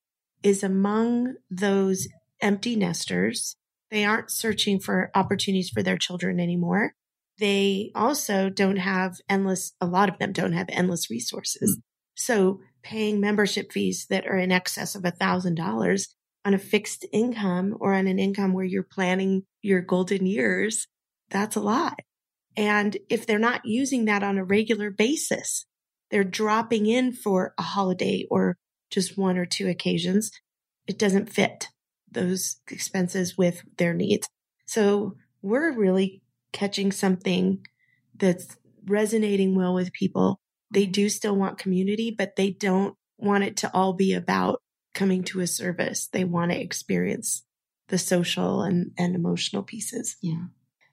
is 0.42 0.62
among 0.62 1.34
those 1.50 2.08
empty 2.40 2.76
nesters. 2.76 3.56
They 3.90 4.04
aren't 4.04 4.30
searching 4.30 4.80
for 4.80 5.10
opportunities 5.14 5.70
for 5.70 5.82
their 5.82 5.98
children 5.98 6.40
anymore. 6.40 6.94
They 7.38 7.90
also 7.94 8.48
don't 8.48 8.76
have 8.76 9.16
endless, 9.28 9.72
a 9.80 9.86
lot 9.86 10.08
of 10.08 10.18
them 10.18 10.32
don't 10.32 10.52
have 10.52 10.68
endless 10.68 11.10
resources. 11.10 11.78
Mm. 11.78 11.82
So 12.14 12.60
paying 12.82 13.20
membership 13.20 13.72
fees 13.72 14.06
that 14.10 14.26
are 14.26 14.36
in 14.36 14.52
excess 14.52 14.94
of 14.94 15.04
a 15.04 15.10
thousand 15.10 15.56
dollars 15.56 16.14
on 16.44 16.54
a 16.54 16.58
fixed 16.58 17.06
income 17.12 17.76
or 17.80 17.94
on 17.94 18.06
an 18.06 18.18
income 18.18 18.52
where 18.52 18.64
you're 18.64 18.82
planning 18.82 19.44
your 19.62 19.80
golden 19.80 20.26
years, 20.26 20.88
that's 21.32 21.56
a 21.56 21.60
lot. 21.60 21.98
And 22.56 22.96
if 23.08 23.26
they're 23.26 23.38
not 23.38 23.62
using 23.64 24.04
that 24.04 24.22
on 24.22 24.38
a 24.38 24.44
regular 24.44 24.90
basis, 24.90 25.66
they're 26.10 26.24
dropping 26.24 26.86
in 26.86 27.12
for 27.12 27.54
a 27.58 27.62
holiday 27.62 28.26
or 28.30 28.56
just 28.90 29.16
one 29.16 29.38
or 29.38 29.46
two 29.46 29.68
occasions. 29.68 30.30
It 30.86 30.98
doesn't 30.98 31.32
fit 31.32 31.68
those 32.10 32.56
expenses 32.70 33.38
with 33.38 33.62
their 33.78 33.94
needs. 33.94 34.28
So 34.66 35.16
we're 35.40 35.72
really 35.72 36.22
catching 36.52 36.92
something 36.92 37.64
that's 38.14 38.56
resonating 38.86 39.54
well 39.54 39.72
with 39.72 39.92
people. 39.92 40.38
They 40.70 40.84
do 40.86 41.08
still 41.08 41.34
want 41.34 41.58
community, 41.58 42.14
but 42.16 42.36
they 42.36 42.50
don't 42.50 42.94
want 43.16 43.44
it 43.44 43.56
to 43.58 43.70
all 43.72 43.94
be 43.94 44.12
about 44.12 44.60
coming 44.94 45.24
to 45.24 45.40
a 45.40 45.46
service. 45.46 46.08
They 46.12 46.24
want 46.24 46.52
to 46.52 46.60
experience 46.60 47.42
the 47.88 47.98
social 47.98 48.62
and, 48.62 48.92
and 48.98 49.14
emotional 49.14 49.62
pieces. 49.62 50.16
Yeah. 50.20 50.44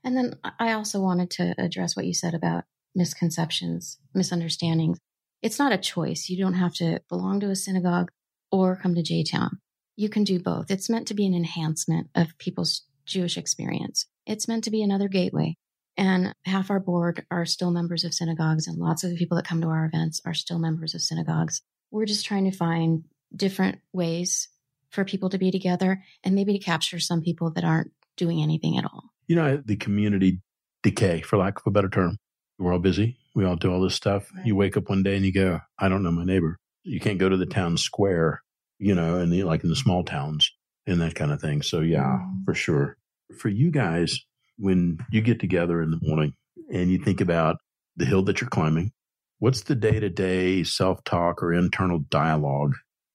And 0.03 0.15
then 0.15 0.35
I 0.59 0.73
also 0.73 1.01
wanted 1.01 1.29
to 1.31 1.55
address 1.57 1.95
what 1.95 2.05
you 2.05 2.13
said 2.13 2.33
about 2.33 2.63
misconceptions, 2.95 3.97
misunderstandings. 4.13 4.97
It's 5.41 5.59
not 5.59 5.71
a 5.71 5.77
choice. 5.77 6.29
You 6.29 6.37
don't 6.37 6.53
have 6.53 6.73
to 6.75 7.01
belong 7.09 7.39
to 7.41 7.49
a 7.49 7.55
synagogue 7.55 8.11
or 8.51 8.75
come 8.75 8.95
to 8.95 9.03
J 9.03 9.23
Town. 9.23 9.59
You 9.95 10.09
can 10.09 10.23
do 10.23 10.39
both. 10.39 10.71
It's 10.71 10.89
meant 10.89 11.07
to 11.07 11.13
be 11.13 11.25
an 11.25 11.35
enhancement 11.35 12.07
of 12.15 12.37
people's 12.37 12.83
Jewish 13.05 13.37
experience. 13.37 14.05
It's 14.25 14.47
meant 14.47 14.63
to 14.65 14.71
be 14.71 14.81
another 14.81 15.07
gateway. 15.07 15.55
And 15.97 16.33
half 16.45 16.69
our 16.69 16.79
board 16.79 17.25
are 17.29 17.45
still 17.45 17.71
members 17.71 18.05
of 18.05 18.13
synagogues, 18.13 18.67
and 18.67 18.77
lots 18.77 19.03
of 19.03 19.09
the 19.09 19.17
people 19.17 19.35
that 19.35 19.47
come 19.47 19.59
to 19.61 19.67
our 19.67 19.85
events 19.85 20.21
are 20.25 20.33
still 20.33 20.59
members 20.59 20.95
of 20.95 21.01
synagogues. 21.01 21.61
We're 21.91 22.05
just 22.05 22.25
trying 22.25 22.49
to 22.49 22.55
find 22.55 23.03
different 23.35 23.79
ways 23.91 24.47
for 24.91 25.03
people 25.03 25.29
to 25.29 25.37
be 25.37 25.51
together 25.51 26.03
and 26.23 26.35
maybe 26.35 26.57
to 26.57 26.63
capture 26.63 26.99
some 26.99 27.21
people 27.21 27.51
that 27.51 27.65
aren't 27.65 27.91
doing 28.15 28.41
anything 28.41 28.77
at 28.77 28.85
all. 28.85 29.11
You 29.29 29.37
know, 29.37 29.61
the 29.63 29.77
community 29.77 30.41
decay, 30.83 31.21
for 31.21 31.37
lack 31.37 31.57
of 31.59 31.63
a 31.67 31.71
better 31.71 31.87
term. 31.89 32.17
We're 32.57 32.73
all 32.73 32.79
busy. 32.79 33.17
We 33.35 33.45
all 33.45 33.55
do 33.55 33.71
all 33.71 33.79
this 33.81 33.95
stuff. 33.95 34.29
Right. 34.35 34.45
You 34.47 34.55
wake 34.57 34.75
up 34.75 34.89
one 34.89 35.03
day 35.03 35.15
and 35.15 35.23
you 35.25 35.31
go, 35.31 35.61
I 35.79 35.87
don't 35.87 36.03
know 36.03 36.11
my 36.11 36.25
neighbor. 36.25 36.57
You 36.83 36.99
can't 36.99 37.19
go 37.19 37.29
to 37.29 37.37
the 37.37 37.45
town 37.45 37.77
square, 37.77 38.41
you 38.79 38.93
know, 38.95 39.19
and 39.19 39.31
the, 39.31 39.43
like 39.43 39.63
in 39.63 39.69
the 39.69 39.75
small 39.77 40.03
towns 40.03 40.51
and 40.87 40.99
that 41.01 41.15
kind 41.15 41.31
of 41.31 41.39
thing. 41.39 41.61
So, 41.61 41.79
yeah, 41.81 42.19
Mhm. 42.21 42.43
for 42.43 42.53
sure. 42.53 42.97
For 43.37 43.47
you 43.49 43.71
guys, 43.71 44.19
when 44.57 44.97
you 45.11 45.21
get 45.21 45.39
together 45.39 45.81
in 45.81 45.91
the 45.91 45.99
morning 46.01 46.33
and 46.73 46.91
you 46.91 46.97
think 46.97 47.21
about 47.21 47.57
the 47.95 48.05
hill 48.05 48.23
that 48.23 48.41
you're 48.41 48.49
climbing, 48.49 48.91
what's 49.37 49.61
the 49.61 49.75
day 49.75 49.99
to 49.99 50.09
day 50.09 50.63
self 50.63 51.03
talk 51.05 51.43
or 51.43 51.53
internal 51.53 51.99
dialogue 52.09 52.73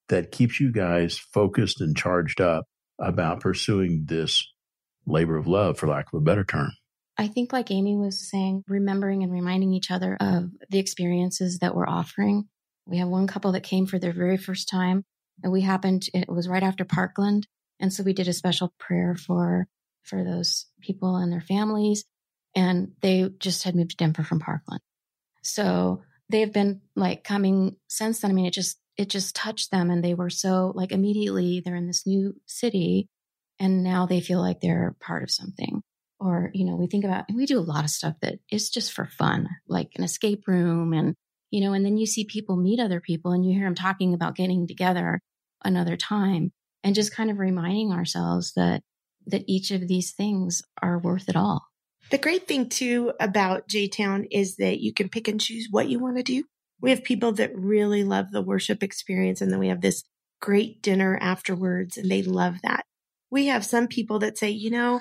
that 0.08 0.30
keeps 0.30 0.60
you 0.60 0.70
guys 0.70 1.18
focused 1.18 1.80
and 1.80 1.96
charged 1.96 2.40
up 2.40 2.66
about 3.00 3.40
pursuing 3.40 4.04
this 4.06 4.48
labor 5.06 5.36
of 5.36 5.46
love, 5.46 5.78
for 5.78 5.86
lack 5.86 6.12
of 6.12 6.18
a 6.18 6.22
better 6.22 6.44
term? 6.44 6.72
I 7.16 7.28
think, 7.28 7.52
like 7.52 7.70
Amy 7.70 7.96
was 7.96 8.28
saying, 8.28 8.64
remembering 8.66 9.22
and 9.22 9.32
reminding 9.32 9.72
each 9.72 9.90
other 9.90 10.16
of 10.20 10.50
the 10.70 10.78
experiences 10.78 11.58
that 11.60 11.74
we're 11.74 11.88
offering. 11.88 12.48
We 12.86 12.98
have 12.98 13.08
one 13.08 13.26
couple 13.26 13.52
that 13.52 13.62
came 13.62 13.86
for 13.86 13.98
their 13.98 14.12
very 14.12 14.36
first 14.36 14.68
time, 14.68 15.04
and 15.42 15.52
we 15.52 15.62
happened, 15.62 16.06
it 16.12 16.28
was 16.28 16.48
right 16.48 16.62
after 16.62 16.84
Parkland. 16.84 17.46
And 17.80 17.92
so 17.92 18.02
we 18.02 18.12
did 18.12 18.28
a 18.28 18.32
special 18.32 18.72
prayer 18.78 19.16
for 19.16 19.66
for 20.04 20.22
those 20.22 20.66
people 20.80 21.16
and 21.16 21.32
their 21.32 21.40
families. 21.40 22.04
And 22.54 22.92
they 23.00 23.28
just 23.38 23.64
had 23.64 23.74
moved 23.74 23.90
to 23.90 23.96
Denver 23.96 24.22
from 24.22 24.38
Parkland. 24.38 24.80
So 25.42 26.02
they've 26.28 26.52
been 26.52 26.82
like 26.94 27.24
coming 27.24 27.76
since 27.88 28.20
then. 28.20 28.30
I 28.30 28.34
mean, 28.34 28.46
it 28.46 28.52
just 28.52 28.78
it 28.96 29.08
just 29.08 29.34
touched 29.34 29.70
them 29.70 29.90
and 29.90 30.04
they 30.04 30.14
were 30.14 30.30
so 30.30 30.72
like 30.74 30.92
immediately 30.92 31.60
they're 31.60 31.74
in 31.74 31.88
this 31.88 32.06
new 32.06 32.36
city 32.46 33.08
and 33.64 33.82
now 33.82 34.04
they 34.04 34.20
feel 34.20 34.40
like 34.40 34.60
they're 34.60 34.94
part 35.00 35.22
of 35.22 35.30
something 35.30 35.80
or 36.20 36.50
you 36.52 36.66
know 36.66 36.76
we 36.76 36.86
think 36.86 37.04
about 37.04 37.24
and 37.28 37.36
we 37.36 37.46
do 37.46 37.58
a 37.58 37.60
lot 37.60 37.84
of 37.84 37.90
stuff 37.90 38.14
that 38.20 38.38
is 38.50 38.68
just 38.68 38.92
for 38.92 39.06
fun 39.06 39.48
like 39.66 39.88
an 39.96 40.04
escape 40.04 40.46
room 40.46 40.92
and 40.92 41.14
you 41.50 41.62
know 41.62 41.72
and 41.72 41.84
then 41.84 41.96
you 41.96 42.06
see 42.06 42.24
people 42.24 42.56
meet 42.56 42.78
other 42.78 43.00
people 43.00 43.32
and 43.32 43.44
you 43.44 43.52
hear 43.54 43.64
them 43.64 43.74
talking 43.74 44.12
about 44.12 44.36
getting 44.36 44.66
together 44.66 45.18
another 45.64 45.96
time 45.96 46.52
and 46.82 46.94
just 46.94 47.14
kind 47.14 47.30
of 47.30 47.38
reminding 47.38 47.90
ourselves 47.90 48.52
that 48.54 48.82
that 49.26 49.44
each 49.46 49.70
of 49.70 49.88
these 49.88 50.12
things 50.12 50.62
are 50.82 50.98
worth 50.98 51.28
it 51.28 51.36
all 51.36 51.62
The 52.10 52.18
great 52.18 52.46
thing 52.46 52.68
too 52.68 53.12
about 53.18 53.66
J 53.66 53.88
Town 53.88 54.26
is 54.30 54.56
that 54.56 54.80
you 54.80 54.92
can 54.92 55.08
pick 55.08 55.26
and 55.26 55.40
choose 55.40 55.68
what 55.70 55.88
you 55.88 55.98
want 55.98 56.18
to 56.18 56.22
do. 56.22 56.44
We 56.82 56.90
have 56.90 57.02
people 57.02 57.32
that 57.32 57.56
really 57.56 58.04
love 58.04 58.30
the 58.30 58.42
worship 58.42 58.82
experience, 58.82 59.40
and 59.40 59.50
then 59.50 59.58
we 59.58 59.68
have 59.68 59.80
this 59.80 60.04
great 60.40 60.82
dinner 60.82 61.16
afterwards, 61.18 61.96
and 61.96 62.10
they 62.10 62.22
love 62.22 62.56
that. 62.62 62.84
We 63.34 63.46
have 63.46 63.66
some 63.66 63.88
people 63.88 64.20
that 64.20 64.38
say, 64.38 64.50
you 64.50 64.70
know, 64.70 65.00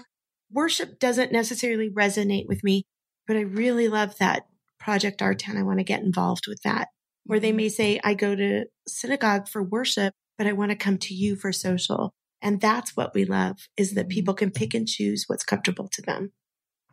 worship 0.52 0.98
doesn't 0.98 1.32
necessarily 1.32 1.92
resonate 1.92 2.48
with 2.48 2.64
me, 2.64 2.82
but 3.28 3.38
I 3.38 3.42
really 3.42 3.90
love 3.90 4.18
that 4.18 4.48
Project 4.80 5.22
Our 5.22 5.36
Town. 5.36 5.56
I 5.56 5.62
want 5.62 5.78
to 5.78 5.84
get 5.84 6.02
involved 6.02 6.48
with 6.48 6.60
that. 6.64 6.88
Or 7.30 7.40
they 7.40 7.50
mm-hmm. 7.50 7.58
may 7.58 7.70
say, 7.70 8.00
I 8.04 8.16
go 8.16 8.36
to 8.36 8.66
synagogue 8.88 9.48
for 9.48 9.62
worship, 9.62 10.16
but 10.40 10.48
I 10.48 10.54
want 10.54 10.72
to 10.72 10.76
come 10.76 10.98
to 10.98 11.14
you 11.14 11.36
for 11.36 11.52
social. 11.52 12.12
And 12.42 12.60
that's 12.60 12.98
what 12.98 13.14
we 13.14 13.24
love 13.24 13.58
is 13.78 13.94
that 13.94 14.08
mm-hmm. 14.08 14.16
people 14.16 14.34
can 14.34 14.50
pick 14.50 14.74
and 14.74 14.88
choose 14.88 15.26
what's 15.28 15.44
comfortable 15.44 15.88
to 15.94 16.02
them. 16.02 16.32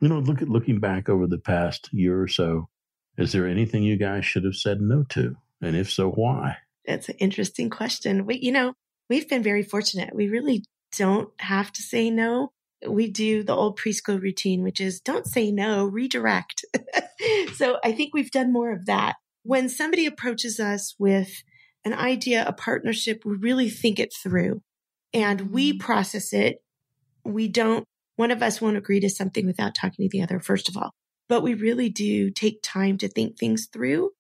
You 0.02 0.08
know, 0.08 0.18
look 0.18 0.42
at 0.42 0.50
looking 0.50 0.78
back 0.78 1.08
over 1.08 1.26
the 1.26 1.38
past 1.38 1.88
year 1.90 2.20
or 2.20 2.28
so, 2.28 2.68
is 3.16 3.32
there 3.32 3.48
anything 3.48 3.82
you 3.82 3.96
guys 3.96 4.26
should 4.26 4.44
have 4.44 4.56
said 4.56 4.82
no 4.82 5.04
to? 5.08 5.36
And 5.62 5.74
if 5.74 5.90
so, 5.90 6.10
why? 6.10 6.58
That's 6.84 7.08
an 7.08 7.16
interesting 7.18 7.70
question. 7.70 8.26
We, 8.26 8.40
you 8.40 8.52
know, 8.52 8.74
we've 9.08 9.26
been 9.26 9.42
very 9.42 9.62
fortunate. 9.62 10.14
We 10.14 10.28
really 10.28 10.64
don't 10.96 11.30
have 11.40 11.72
to 11.72 11.82
say 11.82 12.10
no. 12.10 12.52
We 12.86 13.10
do 13.10 13.42
the 13.42 13.54
old 13.54 13.78
preschool 13.78 14.20
routine, 14.20 14.62
which 14.62 14.80
is 14.80 15.00
don't 15.00 15.26
say 15.26 15.50
no, 15.50 15.84
redirect. 15.84 16.64
so 17.54 17.78
I 17.84 17.92
think 17.92 18.14
we've 18.14 18.30
done 18.30 18.52
more 18.52 18.72
of 18.72 18.86
that. 18.86 19.16
When 19.42 19.68
somebody 19.68 20.06
approaches 20.06 20.58
us 20.60 20.94
with 20.98 21.42
an 21.84 21.94
idea, 21.94 22.44
a 22.46 22.52
partnership, 22.52 23.22
we 23.24 23.36
really 23.36 23.70
think 23.70 23.98
it 23.98 24.14
through 24.14 24.62
and 25.12 25.50
we 25.50 25.72
mm-hmm. 25.72 25.78
process 25.78 26.32
it. 26.32 26.62
We 27.24 27.48
don't, 27.48 27.84
one 28.16 28.30
of 28.30 28.42
us 28.42 28.60
won't 28.60 28.76
agree 28.76 29.00
to 29.00 29.10
something 29.10 29.46
without 29.46 29.74
talking 29.74 30.06
to 30.06 30.10
the 30.10 30.22
other, 30.22 30.40
first 30.40 30.68
of 30.68 30.76
all, 30.76 30.92
but 31.28 31.42
we 31.42 31.54
really 31.54 31.88
do 31.88 32.30
take 32.30 32.60
time 32.62 32.98
to 32.98 33.08
think 33.08 33.38
things 33.38 33.68
through 33.72 34.10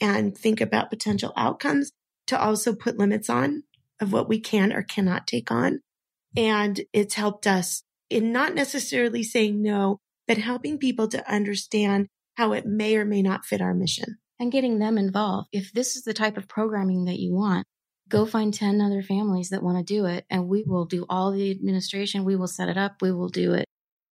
and 0.00 0.36
think 0.36 0.60
about 0.60 0.90
potential 0.90 1.32
outcomes 1.36 1.92
to 2.26 2.40
also 2.40 2.74
put 2.74 2.98
limits 2.98 3.28
on 3.28 3.64
of 4.00 4.12
what 4.12 4.28
we 4.28 4.40
can 4.40 4.72
or 4.72 4.82
cannot 4.82 5.26
take 5.26 5.50
on. 5.50 5.80
And 6.36 6.80
it's 6.92 7.14
helped 7.14 7.46
us 7.46 7.82
in 8.08 8.32
not 8.32 8.54
necessarily 8.54 9.22
saying 9.22 9.60
no, 9.62 9.98
but 10.26 10.38
helping 10.38 10.78
people 10.78 11.08
to 11.08 11.32
understand 11.32 12.06
how 12.36 12.52
it 12.52 12.66
may 12.66 12.96
or 12.96 13.04
may 13.04 13.22
not 13.22 13.44
fit 13.44 13.60
our 13.60 13.74
mission. 13.74 14.16
and 14.38 14.50
getting 14.50 14.78
them 14.78 14.96
involved. 14.96 15.48
If 15.52 15.70
this 15.74 15.96
is 15.96 16.04
the 16.04 16.14
type 16.14 16.38
of 16.38 16.48
programming 16.48 17.04
that 17.04 17.18
you 17.18 17.34
want, 17.34 17.66
go 18.08 18.24
find 18.24 18.54
10 18.54 18.80
other 18.80 19.02
families 19.02 19.50
that 19.50 19.62
want 19.62 19.76
to 19.76 19.84
do 19.94 20.06
it 20.06 20.24
and 20.30 20.48
we 20.48 20.64
will 20.66 20.86
do 20.86 21.04
all 21.10 21.30
the 21.30 21.50
administration. 21.50 22.24
We 22.24 22.36
will 22.36 22.46
set 22.46 22.70
it 22.70 22.78
up. 22.78 23.02
We 23.02 23.12
will 23.12 23.28
do 23.28 23.52
it 23.52 23.66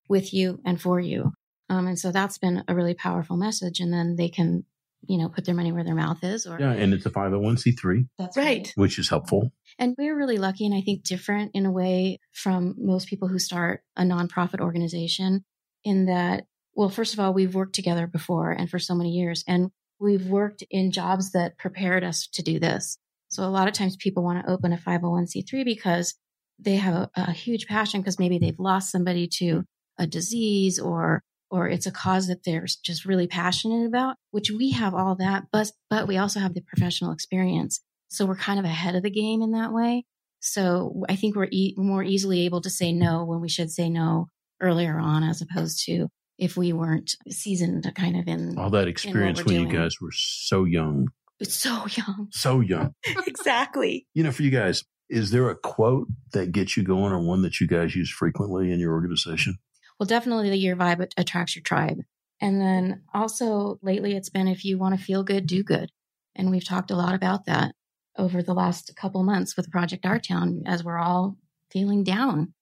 with 0.07 0.35
you 0.35 0.61
and 0.67 0.79
for 0.79 1.01
you. 1.01 1.33
Um, 1.71 1.87
and 1.87 1.99
so 1.99 2.13
that's 2.13 2.37
been 2.37 2.63
a 2.69 2.75
really 2.75 2.93
powerful 2.93 3.39
message. 3.39 3.81
And 3.81 3.91
then 3.91 4.17
they 4.17 4.29
can, 4.29 4.67
you 5.07 5.17
know, 5.17 5.31
put 5.31 5.47
their 5.47 5.55
money 5.55 5.73
where 5.73 5.83
their 5.85 5.95
mouth 5.95 6.23
is 6.23 6.47
or 6.47 6.61
Yeah, 6.61 6.73
and 6.73 6.93
it's 6.93 7.07
a 7.07 7.11
501c3, 7.11 8.07
that's 8.19 8.37
Right. 8.37 8.71
which 8.75 8.99
is 8.99 9.09
helpful. 9.09 9.53
And 9.79 9.95
we're 9.97 10.17
really 10.17 10.39
lucky 10.39 10.67
and 10.67 10.75
I 10.75 10.81
think 10.81 11.05
different 11.05 11.53
in 11.55 11.67
a 11.67 11.71
way 11.71 12.19
from 12.33 12.75
most 12.79 13.09
people 13.09 13.29
who 13.29 13.39
start 13.39 13.83
a 13.97 14.03
nonprofit 14.03 14.61
organization 14.61 15.45
in 15.85 16.07
that, 16.07 16.45
well, 16.75 16.89
first 16.89 17.15
of 17.15 17.21
all, 17.21 17.33
we've 17.33 17.55
worked 17.55 17.75
together 17.75 18.07
before 18.07 18.51
and 18.51 18.69
for 18.69 18.79
so 18.79 18.95
many 18.95 19.11
years, 19.11 19.45
and 19.47 19.71
we've 20.01 20.27
worked 20.27 20.65
in 20.71 20.91
jobs 20.91 21.33
that 21.33 21.59
prepared 21.59 22.05
us 22.05 22.27
to 22.35 22.43
do 22.43 22.59
this. 22.59 22.99
So 23.29 23.45
a 23.45 23.47
lot 23.47 23.69
of 23.69 23.75
times 23.75 23.97
people 23.97 24.25
want 24.25 24.45
to 24.45 24.51
open 24.51 24.73
a 24.73 24.79
501c3 24.79 25.65
because 25.65 26.15
they 26.59 26.77
have 26.77 26.95
a, 26.95 27.11
a 27.17 27.33
huge 27.33 27.67
passion 27.67 28.01
because 28.01 28.19
maybe 28.19 28.39
they've 28.39 28.59
lost 28.59 28.91
somebody 28.91 29.29
to 29.39 29.65
a 29.99 30.07
disease 30.07 30.79
or 30.79 31.23
or 31.51 31.67
it's 31.67 31.87
a 31.87 31.91
cause 31.91 32.27
that 32.27 32.45
they're 32.45 32.67
just 32.85 33.07
really 33.07 33.27
passionate 33.27 33.87
about, 33.87 34.17
which 34.33 34.51
we 34.51 34.73
have 34.73 34.95
all 34.95 35.15
that, 35.17 35.45
but 35.51 35.71
but 35.89 36.07
we 36.07 36.17
also 36.17 36.41
have 36.41 36.55
the 36.55 36.61
professional 36.61 37.13
experience. 37.13 37.81
So 38.09 38.27
we're 38.27 38.37
kind 38.37 38.59
of 38.59 38.65
ahead 38.65 38.95
of 38.95 39.03
the 39.03 39.11
game 39.11 39.43
in 39.43 39.53
that 39.53 39.73
way. 39.73 40.05
So 40.41 41.05
I 41.09 41.17
think 41.17 41.37
we're 41.37 41.49
e- 41.51 41.75
more 41.77 42.03
easily 42.03 42.43
able 42.43 42.61
to 42.63 42.71
say 42.71 42.93
no 42.93 43.25
when 43.25 43.41
we 43.41 43.49
should 43.49 43.71
say 43.71 43.91
no 43.91 44.29
earlier 44.61 44.99
on, 44.99 45.23
as 45.23 45.43
opposed 45.43 45.85
to 45.87 46.09
if 46.39 46.57
we 46.57 46.73
weren't 46.73 47.17
seasoned 47.29 47.91
kind 47.95 48.17
of 48.17 48.29
in. 48.29 48.59
All 48.59 48.71
that 48.71 48.89
experience 48.89 49.45
when 49.45 49.61
you 49.61 49.69
guys 49.69 49.97
were 50.01 50.13
so 50.13 50.65
young, 50.65 51.09
so 51.43 51.87
young. 51.91 52.29
so 52.31 52.61
young. 52.61 52.95
exactly. 53.27 54.07
You 54.15 54.23
know, 54.23 54.33
for 54.33 54.43
you 54.43 54.51
guys, 54.51 54.85
is 55.11 55.31
there 55.31 55.49
a 55.49 55.57
quote 55.57 56.09
that 56.33 56.53
gets 56.53 56.77
you 56.77 56.85
going 56.85 57.13
or 57.13 57.21
one 57.21 57.43
that 57.43 57.61
you 57.61 57.67
guys 57.67 57.97
use 57.97 58.11
frequently 58.11 58.71
in 58.71 58.79
your 58.79 58.93
organization? 58.93 59.57
Well, 59.99 60.07
definitely 60.07 60.51
the 60.51 60.57
your 60.57 60.77
vibe 60.77 61.11
attracts 61.17 61.57
your 61.57 61.63
tribe. 61.63 61.99
And 62.41 62.61
then 62.61 63.03
also 63.13 63.79
lately 63.83 64.15
it's 64.15 64.29
been 64.29 64.47
if 64.47 64.65
you 64.65 64.79
want 64.79 64.97
to 64.97 65.05
feel 65.05 65.25
good, 65.25 65.47
do 65.47 65.65
good. 65.65 65.91
And 66.37 66.53
we've 66.53 66.65
talked 66.65 66.93
a 66.93 66.97
lot 66.97 67.15
about 67.15 67.47
that 67.47 67.75
over 68.19 68.43
the 68.43 68.55
last 68.55 68.95
couple 68.97 69.23
months 69.23 69.57
with 69.57 69.71
Project 69.71 70.05
Our 70.05 70.19
Town 70.19 70.63
as 70.67 70.85
we're 70.85 70.99
all 70.99 71.37
feeling 71.71 72.03
down 72.05 72.53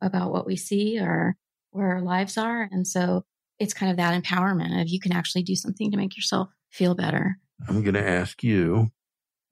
about 0.00 0.30
what 0.30 0.46
we 0.46 0.56
see 0.56 0.98
or 1.00 1.36
where 1.70 1.92
our 1.92 2.02
lives 2.02 2.36
are. 2.36 2.68
And 2.70 2.86
so 2.86 3.24
it's 3.58 3.74
kind 3.74 3.90
of 3.90 3.96
that 3.96 4.22
empowerment 4.22 4.80
of 4.80 4.88
you 4.88 5.00
can 5.00 5.12
actually 5.12 5.42
do 5.42 5.54
something 5.56 5.90
to 5.90 5.96
make 5.96 6.16
yourself 6.16 6.50
feel 6.70 6.94
better. 6.94 7.38
I'm 7.66 7.82
going 7.82 7.94
to 7.94 8.06
ask 8.06 8.42
you 8.44 8.88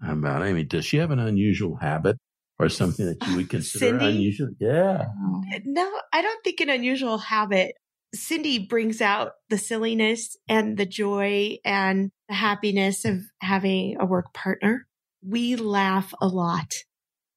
about 0.07 0.45
Amy. 0.45 0.65
Does 0.65 0.85
she 0.85 0.99
have 0.99 1.11
an 1.11 1.19
unusual 1.19 1.77
habit 1.77 2.19
or 2.59 2.69
something 2.69 3.07
that 3.07 3.27
you 3.27 3.37
would 3.37 3.49
consider 3.51 3.99
Cindy? 3.99 4.05
unusual? 4.05 4.51
Yeah. 4.61 5.07
Oh, 5.19 5.43
No, 5.65 5.91
I 6.13 6.21
don't 6.23 6.45
think 6.45 6.61
an 6.61 6.69
unusual 6.71 7.19
habit. 7.19 7.77
Cindy 8.15 8.59
brings 8.61 9.01
out 9.01 9.33
the 9.49 9.59
silliness 9.59 10.37
and 10.49 10.77
the 10.77 10.87
joy 10.87 11.59
and 11.65 12.11
the 12.29 12.35
happiness 12.35 13.05
of 13.05 13.23
having 13.41 13.97
a 13.99 14.07
work 14.07 14.33
partner. 14.33 14.87
We 15.27 15.57
laugh 15.57 16.13
a 16.21 16.27
lot 16.27 16.75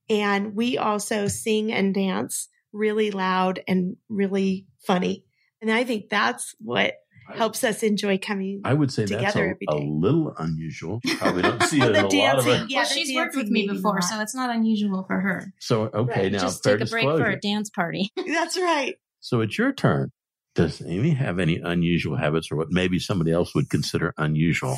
and 0.10 0.56
we 0.56 0.78
also 0.78 1.28
sing 1.28 1.72
and 1.72 1.94
dance 1.94 2.50
really 2.74 3.12
loud 3.12 3.62
and 3.68 3.98
really 4.10 4.68
funny. 4.86 5.24
And 5.62 5.72
I 5.72 5.84
think 5.84 6.10
that's 6.10 6.54
what 6.60 6.94
helps 7.34 7.64
us 7.64 7.84
enjoy 7.84 8.18
coming. 8.18 8.62
I 8.64 8.74
would 8.74 8.92
say 8.92 9.04
that's 9.06 9.34
Together 9.34 9.46
a, 9.46 9.50
every 9.50 9.66
a 9.68 9.76
little 9.76 10.34
unusual. 10.38 11.02
Probably 11.18 11.42
don't 11.42 11.62
see 11.64 11.82
it 11.82 11.88
in 11.88 11.94
The 11.94 12.00
a 12.00 12.08
lot 12.08 12.40
of 12.40 12.46
dancing, 12.46 12.64
it. 12.64 12.70
yeah, 12.70 12.78
well, 12.80 12.86
she's 12.86 13.16
worked 13.16 13.36
with 13.36 13.50
me 13.50 13.68
before, 13.68 13.96
not. 13.96 14.04
so 14.04 14.22
it's 14.22 14.36
not 14.36 14.50
unusual 14.50 15.04
for 15.08 15.20
her. 15.20 15.54
So, 15.60 15.90
okay, 15.94 16.24
Right, 16.24 16.32
now 16.32 16.40
Just 16.40 16.64
fair 16.64 16.78
take 16.78 16.88
a 16.88 16.90
break 16.92 17.06
for 17.06 17.26
a 17.26 17.40
dance 17.40 17.70
party. 17.70 18.12
That's 18.28 18.58
right. 18.58 18.96
So 19.20 19.42
it's 19.42 19.58
your 19.58 19.74
turn 19.74 20.12
Does 20.56 20.82
Amy 20.86 21.12
have 21.12 21.40
any 21.40 21.58
unusual 21.58 22.16
habits 22.16 22.50
or 22.52 22.56
what 22.56 22.68
maybe 22.70 23.00
somebody 23.00 23.32
else 23.32 23.54
would 23.56 23.70
consider 23.70 24.14
unusual? 24.18 24.78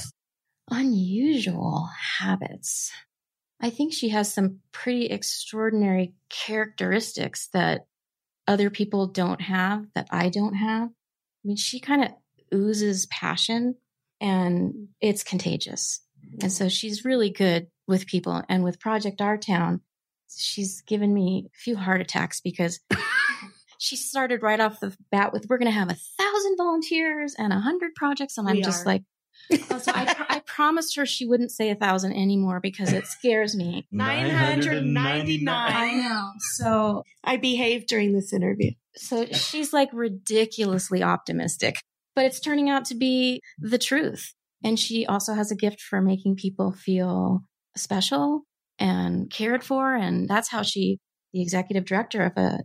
Unusual 0.72 1.89
habits. 2.20 2.91
I 3.61 3.70
think 3.70 3.93
she 3.93 4.09
has 4.09 4.34
some 4.34 4.59
pretty 4.72 5.07
extraordinary 5.07 6.13
characteristics 6.30 7.49
that 7.53 7.88
other 8.47 8.70
people 8.70 9.07
don't 9.07 9.41
have, 9.41 9.86
that 9.95 10.07
I 10.11 10.30
don't 10.30 10.55
have. 10.55 10.89
I 10.89 11.43
mean, 11.43 11.57
she 11.57 11.80
kind 11.80 12.03
of 12.03 12.11
oozes 12.53 13.05
passion 13.07 13.76
and 14.22 14.88
it's 15.01 15.24
contagious. 15.24 16.01
And 16.41 16.51
so 16.51 16.70
she's 16.70 17.05
really 17.05 17.30
good 17.30 17.67
with 17.88 18.07
people. 18.07 18.41
And 18.49 18.63
with 18.63 18.80
Project 18.80 19.22
Our 19.22 19.38
Town, 19.38 19.82
she's 20.36 20.82
given 20.82 21.13
me 21.13 21.47
a 21.47 21.57
few 21.57 21.76
heart 21.76 22.01
attacks 22.01 22.41
because 22.41 22.80
she 23.78 23.95
started 23.95 24.41
right 24.43 24.59
off 24.59 24.80
the 24.80 24.95
bat 25.11 25.34
with, 25.34 25.47
we're 25.49 25.57
going 25.57 25.72
to 25.72 25.78
have 25.78 25.89
a 25.89 25.97
thousand 26.17 26.55
volunteers 26.57 27.36
and 27.38 27.53
a 27.53 27.59
hundred 27.59 27.95
projects. 27.95 28.38
And 28.38 28.47
I'm 28.47 28.57
We 28.57 28.61
just 28.61 28.84
are. 28.84 28.89
like, 28.89 29.03
oh, 29.52 29.80
so 29.80 29.91
I, 29.93 30.16
I 30.30 30.39
promised 30.45 30.95
her 30.95 31.06
she 31.06 31.26
wouldn't 31.26 31.52
say 31.52 31.70
a 31.70 31.76
thousand 31.76 32.14
anymore 32.14 32.60
because 32.60 32.93
it 32.93 33.08
scares 33.08 33.56
me. 33.56 33.88
999. 33.91 35.47
I 35.47 35.93
know. 35.93 36.32
So, 36.54 37.04
I 37.24 37.38
behaved 37.38 37.88
during 37.88 38.14
this 38.14 38.34
interview. 38.34 38.72
so 38.95 39.26
she's 39.28 39.74
like 39.74 39.89
ridiculously 39.93 41.04
optimistic, 41.04 41.80
but 42.16 42.26
it's 42.26 42.39
turning 42.39 42.70
out 42.70 42.86
to 42.86 42.95
be 42.95 43.41
the 43.60 43.78
truth. 43.78 44.34
And 44.64 44.78
she 44.78 45.06
also 45.06 45.34
has 45.34 45.52
a 45.52 45.56
gift 45.56 45.82
for 45.82 46.02
making 46.02 46.36
people 46.36 46.74
feel 46.74 47.43
special 47.78 48.43
and 48.78 49.30
cared 49.30 49.64
for. 49.64 49.95
And 49.95 50.28
that's 50.28 50.50
how 50.50 50.64
she, 50.64 51.00
the 51.34 51.41
executive 51.41 51.86
director 51.86 52.24
of 52.24 52.34
a 52.36 52.60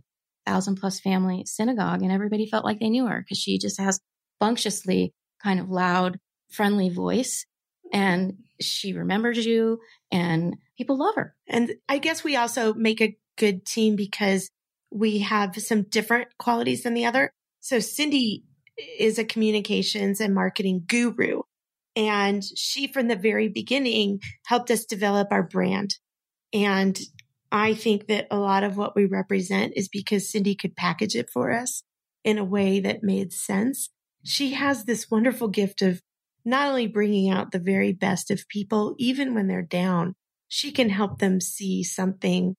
thousand 0.45 0.75
plus 0.75 0.99
family 0.99 1.43
synagogue, 1.45 2.01
and 2.01 2.11
everybody 2.11 2.47
felt 2.47 2.65
like 2.65 2.79
they 2.79 2.89
knew 2.89 3.07
her 3.07 3.21
because 3.21 3.37
she 3.37 3.57
just 3.57 3.79
has 3.79 3.99
bunctiously 4.39 5.13
kind 5.41 5.59
of 5.59 5.69
loud, 5.69 6.17
friendly 6.49 6.89
voice. 6.89 7.45
And 7.93 8.37
she 8.59 8.93
remembers 8.93 9.45
you 9.45 9.79
and 10.11 10.57
people 10.77 10.97
love 10.97 11.15
her. 11.15 11.35
And 11.47 11.75
I 11.87 11.97
guess 11.97 12.23
we 12.23 12.35
also 12.35 12.73
make 12.73 13.01
a 13.01 13.17
good 13.37 13.65
team 13.65 13.95
because 13.95 14.49
we 14.91 15.19
have 15.19 15.55
some 15.61 15.83
different 15.83 16.29
qualities 16.37 16.83
than 16.83 16.93
the 16.93 17.05
other. 17.05 17.31
So 17.59 17.79
Cindy 17.79 18.43
is 18.99 19.17
a 19.19 19.25
communications 19.25 20.19
and 20.19 20.33
marketing 20.33 20.83
guru. 20.87 21.41
And 21.95 22.43
she, 22.43 22.87
from 22.87 23.07
the 23.07 23.15
very 23.15 23.47
beginning, 23.47 24.19
helped 24.45 24.69
us 24.69 24.85
develop 24.85 25.29
our 25.31 25.43
brand. 25.43 25.95
And 26.53 26.99
I 27.51 27.73
think 27.73 28.07
that 28.07 28.27
a 28.31 28.37
lot 28.37 28.63
of 28.63 28.75
what 28.75 28.95
we 28.95 29.05
represent 29.05 29.73
is 29.75 29.87
because 29.87 30.29
Cindy 30.29 30.55
could 30.55 30.75
package 30.75 31.15
it 31.15 31.29
for 31.31 31.51
us 31.51 31.83
in 32.23 32.37
a 32.37 32.43
way 32.43 32.79
that 32.81 33.03
made 33.03 33.31
sense. 33.31 33.89
She 34.23 34.51
has 34.53 34.83
this 34.83 35.09
wonderful 35.09 35.47
gift 35.47 35.81
of 35.81 36.01
not 36.45 36.69
only 36.69 36.87
bringing 36.87 37.29
out 37.29 37.51
the 37.51 37.59
very 37.59 37.91
best 37.91 38.29
of 38.29 38.47
people, 38.47 38.95
even 38.97 39.33
when 39.33 39.47
they're 39.47 39.61
down, 39.61 40.15
she 40.47 40.71
can 40.71 40.89
help 40.89 41.19
them 41.19 41.41
see 41.41 41.83
something 41.83 42.55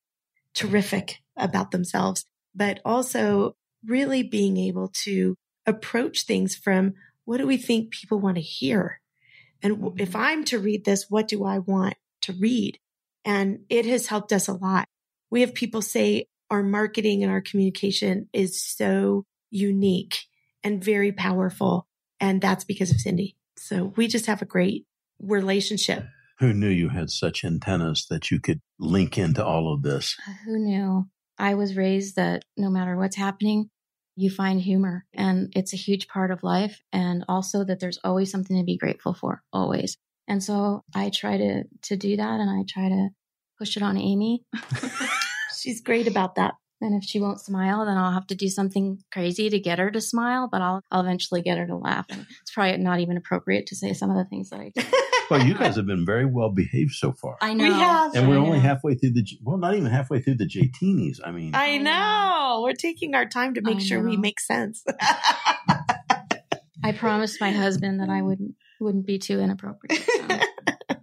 terrific 0.54 1.18
about 1.36 1.70
themselves, 1.70 2.24
but 2.54 2.80
also 2.84 3.54
really 3.86 4.22
being 4.22 4.56
able 4.56 4.90
to 5.04 5.36
approach 5.66 6.24
things 6.24 6.56
from 6.56 6.94
what 7.24 7.38
do 7.38 7.46
we 7.46 7.56
think 7.56 7.90
people 7.90 8.18
want 8.18 8.36
to 8.36 8.42
hear? 8.42 9.00
And 9.62 9.92
if 9.98 10.10
mm-hmm. 10.10 10.16
I'm 10.16 10.44
to 10.46 10.58
read 10.58 10.84
this, 10.84 11.06
what 11.08 11.28
do 11.28 11.44
I 11.44 11.58
want 11.58 11.94
to 12.22 12.32
read? 12.32 12.78
And 13.24 13.60
it 13.68 13.86
has 13.86 14.06
helped 14.06 14.32
us 14.32 14.48
a 14.48 14.52
lot. 14.52 14.88
We 15.30 15.40
have 15.40 15.54
people 15.54 15.82
say 15.82 16.26
our 16.50 16.62
marketing 16.62 17.22
and 17.22 17.32
our 17.32 17.40
communication 17.40 18.28
is 18.32 18.60
so 18.62 19.24
unique 19.50 20.18
and 20.62 20.82
very 20.82 21.12
powerful. 21.12 21.86
And 22.20 22.40
that's 22.40 22.64
because 22.64 22.90
of 22.90 23.00
Cindy. 23.00 23.36
So 23.58 23.92
we 23.96 24.08
just 24.08 24.26
have 24.26 24.42
a 24.42 24.46
great 24.46 24.86
relationship. 25.20 26.04
Who 26.38 26.52
knew 26.52 26.68
you 26.68 26.90
had 26.90 27.10
such 27.10 27.44
antennas 27.44 28.06
that 28.10 28.30
you 28.30 28.40
could 28.40 28.60
link 28.78 29.16
into 29.16 29.44
all 29.44 29.72
of 29.72 29.82
this? 29.82 30.16
Uh, 30.28 30.32
who 30.44 30.58
knew? 30.58 31.08
I 31.38 31.54
was 31.54 31.76
raised 31.76 32.16
that 32.16 32.44
no 32.56 32.70
matter 32.70 32.96
what's 32.96 33.16
happening, 33.16 33.70
you 34.16 34.30
find 34.30 34.60
humor 34.60 35.04
and 35.14 35.52
it's 35.54 35.74
a 35.74 35.78
huge 35.78 36.08
part 36.08 36.30
of 36.30 36.42
life. 36.42 36.80
And 36.92 37.24
also 37.28 37.64
that 37.64 37.80
there's 37.80 37.98
always 38.02 38.30
something 38.30 38.56
to 38.56 38.64
be 38.64 38.78
grateful 38.78 39.14
for, 39.14 39.42
always. 39.52 39.98
And 40.28 40.42
so 40.42 40.84
I 40.94 41.10
try 41.10 41.36
to, 41.36 41.64
to 41.82 41.96
do 41.96 42.16
that 42.16 42.40
and 42.40 42.50
I 42.50 42.64
try 42.68 42.88
to 42.88 43.08
push 43.58 43.76
it 43.76 43.82
on 43.82 43.96
Amy. 43.96 44.44
She's 45.58 45.80
great 45.80 46.06
about 46.06 46.34
that. 46.36 46.54
And 46.80 46.94
if 46.94 47.08
she 47.08 47.20
won't 47.20 47.40
smile, 47.40 47.86
then 47.86 47.96
I'll 47.96 48.12
have 48.12 48.26
to 48.26 48.34
do 48.34 48.48
something 48.48 48.98
crazy 49.10 49.48
to 49.48 49.58
get 49.58 49.78
her 49.78 49.90
to 49.90 50.00
smile, 50.00 50.48
but 50.50 50.60
I'll, 50.60 50.82
I'll 50.90 51.00
eventually 51.00 51.40
get 51.40 51.56
her 51.56 51.66
to 51.66 51.76
laugh. 51.76 52.06
And 52.10 52.26
it's 52.42 52.50
probably 52.52 52.76
not 52.76 53.00
even 53.00 53.16
appropriate 53.16 53.66
to 53.68 53.76
say 53.76 53.94
some 53.94 54.10
of 54.10 54.16
the 54.16 54.26
things 54.26 54.50
that 54.50 54.60
I 54.60 54.72
do. 54.74 54.82
Well, 55.28 55.44
you 55.44 55.54
guys 55.54 55.74
have 55.74 55.86
been 55.86 56.06
very 56.06 56.24
well 56.24 56.50
behaved 56.50 56.92
so 56.92 57.10
far. 57.10 57.36
I 57.40 57.52
know. 57.52 57.64
We 57.64 57.72
have. 57.72 58.14
and 58.14 58.28
we're 58.28 58.36
I 58.36 58.38
only 58.38 58.58
know. 58.58 58.62
halfway 58.62 58.94
through 58.94 59.10
the, 59.10 59.26
well, 59.42 59.58
not 59.58 59.74
even 59.74 59.90
halfway 59.90 60.20
through 60.20 60.36
the 60.36 60.44
JTinis. 60.46 61.18
I 61.24 61.32
mean, 61.32 61.52
I 61.52 61.74
I 61.74 61.78
know. 61.78 62.60
We're 62.62 62.74
taking 62.74 63.16
our 63.16 63.26
time 63.26 63.54
to 63.54 63.60
make 63.60 63.78
I 63.78 63.80
sure 63.80 64.00
we 64.00 64.16
make 64.16 64.38
sense. 64.38 64.84
I 66.84 66.92
promised 66.96 67.40
my 67.40 67.50
husband 67.50 67.98
that 68.00 68.08
I 68.08 68.22
wouldn't, 68.22 68.54
wouldn't 68.80 69.04
be 69.04 69.18
too 69.18 69.40
inappropriate. 69.40 70.00
So. 70.06 70.38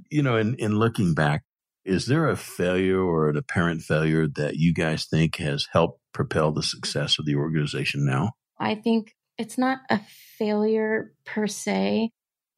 you 0.10 0.24
know, 0.24 0.38
in, 0.38 0.56
in 0.56 0.80
looking 0.80 1.14
back, 1.14 1.44
is 1.86 2.06
there 2.06 2.28
a 2.28 2.36
failure 2.36 3.02
or 3.02 3.30
an 3.30 3.38
apparent 3.38 3.82
failure 3.82 4.28
that 4.28 4.56
you 4.56 4.74
guys 4.74 5.06
think 5.06 5.38
has 5.38 5.68
helped 5.72 6.00
propel 6.14 6.52
the 6.52 6.64
success 6.64 7.20
of 7.20 7.26
the 7.26 7.36
organization 7.36 8.06
now? 8.06 8.32
I 8.60 8.76
think 8.76 9.16
it's 9.38 9.58
not 9.58 9.80
a 9.90 10.00
failure 10.38 11.14
per 11.26 11.48
se, 11.48 12.12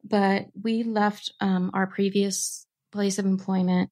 but 0.04 0.46
we 0.62 0.82
left 0.82 1.32
um, 1.40 1.70
our 1.74 1.86
previous 1.86 2.66
place 2.92 3.18
of 3.18 3.26
employment 3.26 3.90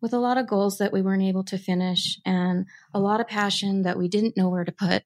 with 0.00 0.12
a 0.12 0.18
lot 0.18 0.38
of 0.38 0.46
goals 0.46 0.78
that 0.78 0.92
we 0.92 1.02
weren't 1.02 1.22
able 1.22 1.44
to 1.44 1.58
finish 1.58 2.20
and 2.24 2.66
a 2.94 3.00
lot 3.00 3.20
of 3.20 3.26
passion 3.26 3.82
that 3.82 3.98
we 3.98 4.08
didn't 4.08 4.36
know 4.36 4.48
where 4.48 4.64
to 4.64 4.72
put 4.72 5.02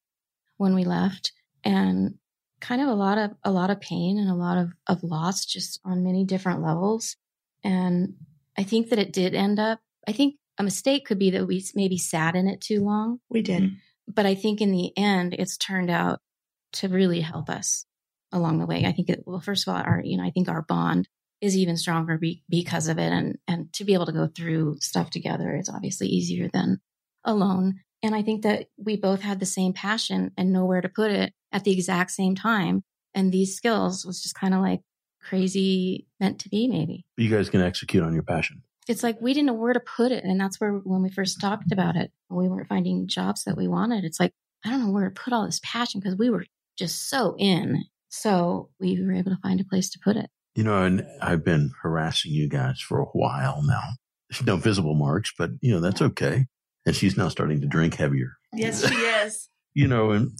when 0.56 0.74
we 0.74 0.84
left 0.84 1.32
and 1.64 2.14
kind 2.60 2.82
of 2.82 2.88
a 2.88 2.94
lot 2.94 3.16
of 3.16 3.30
a 3.44 3.50
lot 3.50 3.70
of 3.70 3.80
pain 3.80 4.18
and 4.18 4.28
a 4.28 4.34
lot 4.34 4.58
of, 4.58 4.72
of 4.86 5.02
loss 5.02 5.46
just 5.46 5.80
on 5.84 6.04
many 6.04 6.24
different 6.24 6.62
levels 6.62 7.16
and 7.64 8.14
i 8.60 8.62
think 8.62 8.90
that 8.90 8.98
it 8.98 9.12
did 9.12 9.34
end 9.34 9.58
up 9.58 9.80
i 10.06 10.12
think 10.12 10.34
a 10.60 10.62
mistake 10.62 11.06
could 11.06 11.18
be 11.18 11.30
that 11.30 11.46
we 11.46 11.64
maybe 11.74 11.96
sat 11.96 12.36
in 12.36 12.46
it 12.46 12.60
too 12.60 12.84
long 12.84 13.18
we 13.30 13.40
did. 13.40 13.62
Mm. 13.62 13.76
but 14.06 14.26
I 14.26 14.34
think 14.34 14.60
in 14.60 14.72
the 14.72 14.92
end, 14.96 15.34
it's 15.34 15.56
turned 15.56 15.88
out 15.88 16.20
to 16.74 16.88
really 16.88 17.20
help 17.20 17.48
us 17.48 17.86
along 18.30 18.58
the 18.58 18.66
way. 18.66 18.84
I 18.84 18.92
think 18.92 19.08
it, 19.08 19.22
well, 19.26 19.40
first 19.40 19.66
of 19.66 19.74
all, 19.74 19.80
our, 19.80 20.02
you 20.04 20.18
know, 20.18 20.24
I 20.24 20.30
think 20.30 20.48
our 20.48 20.62
bond 20.62 21.08
is 21.40 21.56
even 21.56 21.78
stronger 21.78 22.18
be, 22.18 22.44
because 22.48 22.88
of 22.88 22.98
it. 22.98 23.10
And, 23.10 23.38
and 23.48 23.72
to 23.72 23.84
be 23.84 23.94
able 23.94 24.06
to 24.06 24.12
go 24.12 24.26
through 24.26 24.76
stuff 24.80 25.08
together 25.08 25.56
is 25.56 25.70
obviously 25.70 26.08
easier 26.08 26.50
than 26.52 26.80
alone. 27.24 27.80
And 28.02 28.14
I 28.14 28.20
think 28.20 28.42
that 28.42 28.66
we 28.76 28.96
both 28.96 29.22
had 29.22 29.40
the 29.40 29.46
same 29.46 29.72
passion 29.72 30.30
and 30.36 30.52
know 30.52 30.66
where 30.66 30.82
to 30.82 30.88
put 30.90 31.10
it 31.10 31.32
at 31.52 31.64
the 31.64 31.72
exact 31.72 32.10
same 32.10 32.34
time. 32.34 32.84
And 33.14 33.32
these 33.32 33.56
skills 33.56 34.04
was 34.04 34.22
just 34.22 34.34
kind 34.34 34.52
of 34.52 34.60
like 34.60 34.80
crazy 35.30 36.08
meant 36.18 36.40
to 36.40 36.48
be, 36.48 36.66
maybe. 36.66 37.06
You 37.16 37.30
guys 37.30 37.48
can 37.48 37.62
execute 37.62 38.02
on 38.02 38.12
your 38.12 38.24
passion. 38.24 38.62
It's 38.88 39.04
like 39.04 39.20
we 39.20 39.32
didn't 39.32 39.46
know 39.46 39.54
where 39.54 39.72
to 39.72 39.80
put 39.80 40.10
it. 40.10 40.24
And 40.24 40.40
that's 40.40 40.60
where, 40.60 40.72
when 40.72 41.02
we 41.02 41.10
first 41.10 41.40
talked 41.40 41.70
about 41.70 41.96
it, 41.96 42.10
we 42.28 42.48
weren't 42.48 42.68
finding 42.68 43.06
jobs 43.06 43.44
that 43.44 43.56
we 43.56 43.68
wanted. 43.68 44.04
It's 44.04 44.18
like, 44.18 44.32
I 44.64 44.70
don't 44.70 44.84
know 44.84 44.90
where 44.90 45.08
to 45.08 45.14
put 45.14 45.32
all 45.32 45.46
this 45.46 45.60
passion 45.62 46.00
because 46.00 46.18
we 46.18 46.30
were 46.30 46.44
just 46.76 47.08
so 47.08 47.36
in. 47.38 47.84
So 48.08 48.70
we 48.80 49.00
were 49.00 49.12
able 49.12 49.30
to 49.30 49.40
find 49.40 49.60
a 49.60 49.64
place 49.64 49.90
to 49.90 50.00
put 50.02 50.16
it. 50.16 50.28
You 50.56 50.64
know, 50.64 50.82
and 50.82 51.06
I've 51.22 51.44
been 51.44 51.70
harassing 51.80 52.32
you 52.32 52.48
guys 52.48 52.80
for 52.80 52.98
a 52.98 53.04
while 53.04 53.62
now. 53.62 53.82
There's 54.28 54.42
no 54.46 54.56
visible 54.56 54.94
marks, 54.94 55.32
but 55.38 55.50
you 55.60 55.72
know, 55.72 55.80
that's 55.80 56.02
okay. 56.02 56.46
And 56.84 56.96
she's 56.96 57.16
now 57.16 57.28
starting 57.28 57.60
to 57.60 57.68
drink 57.68 57.94
heavier. 57.94 58.32
Yes, 58.52 58.86
she 58.86 58.94
is. 58.94 59.48
You 59.74 59.86
know, 59.86 60.10
and 60.10 60.32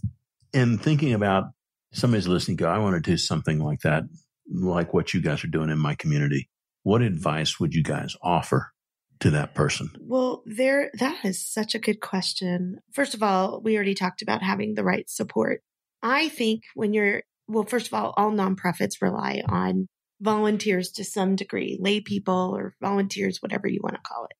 and 0.53 0.83
thinking 0.83 1.13
about 1.13 1.45
somebody's 1.93 2.27
listening, 2.27 2.57
go, 2.57 2.69
I 2.69 2.79
want 2.79 2.97
to 2.97 3.11
do 3.11 3.17
something 3.17 3.61
like 3.61 3.81
that, 3.83 4.05
like 4.51 4.93
what 4.93 5.15
you 5.15 5.21
guys 5.21 5.45
are 5.45 5.49
doing 5.49 5.71
in 5.71 5.79
my 5.79 5.95
community. 5.95 6.49
What 6.83 7.03
advice 7.03 7.61
would 7.61 7.75
you 7.75 7.83
guys 7.83 8.17
offer 8.23 8.73
to 9.21 9.31
that 9.31 9.55
person? 9.55 9.91
Well, 10.01 10.43
there, 10.47 10.91
that 10.95 11.25
is 11.25 11.47
such 11.47 11.75
a 11.75 11.79
good 11.79 12.01
question. 12.01 12.79
First 12.93 13.15
of 13.15 13.23
all, 13.23 13.61
we 13.63 13.77
already 13.77 13.95
talked 13.95 14.23
about 14.23 14.43
having 14.43 14.75
the 14.75 14.85
right 14.85 15.09
support. 15.09 15.61
I 16.03 16.29
think 16.31 16.63
when 16.75 16.95
you're, 16.95 17.23
well, 17.47 17.65
first 17.65 17.87
of 17.87 17.95
all, 17.95 18.15
all 18.17 18.33
nonprofits 18.33 19.03
rely 19.03 19.43
on 19.47 19.89
volunteers 20.21 20.91
to 20.93 21.05
some 21.05 21.37
degree, 21.37 21.79
lay 21.81 22.01
people 22.01 22.55
or 22.55 22.75
volunteers, 22.81 23.39
whatever 23.41 23.69
you 23.69 23.81
want 23.83 23.97
to 23.97 24.03
call 24.03 24.25
it. 24.25 24.37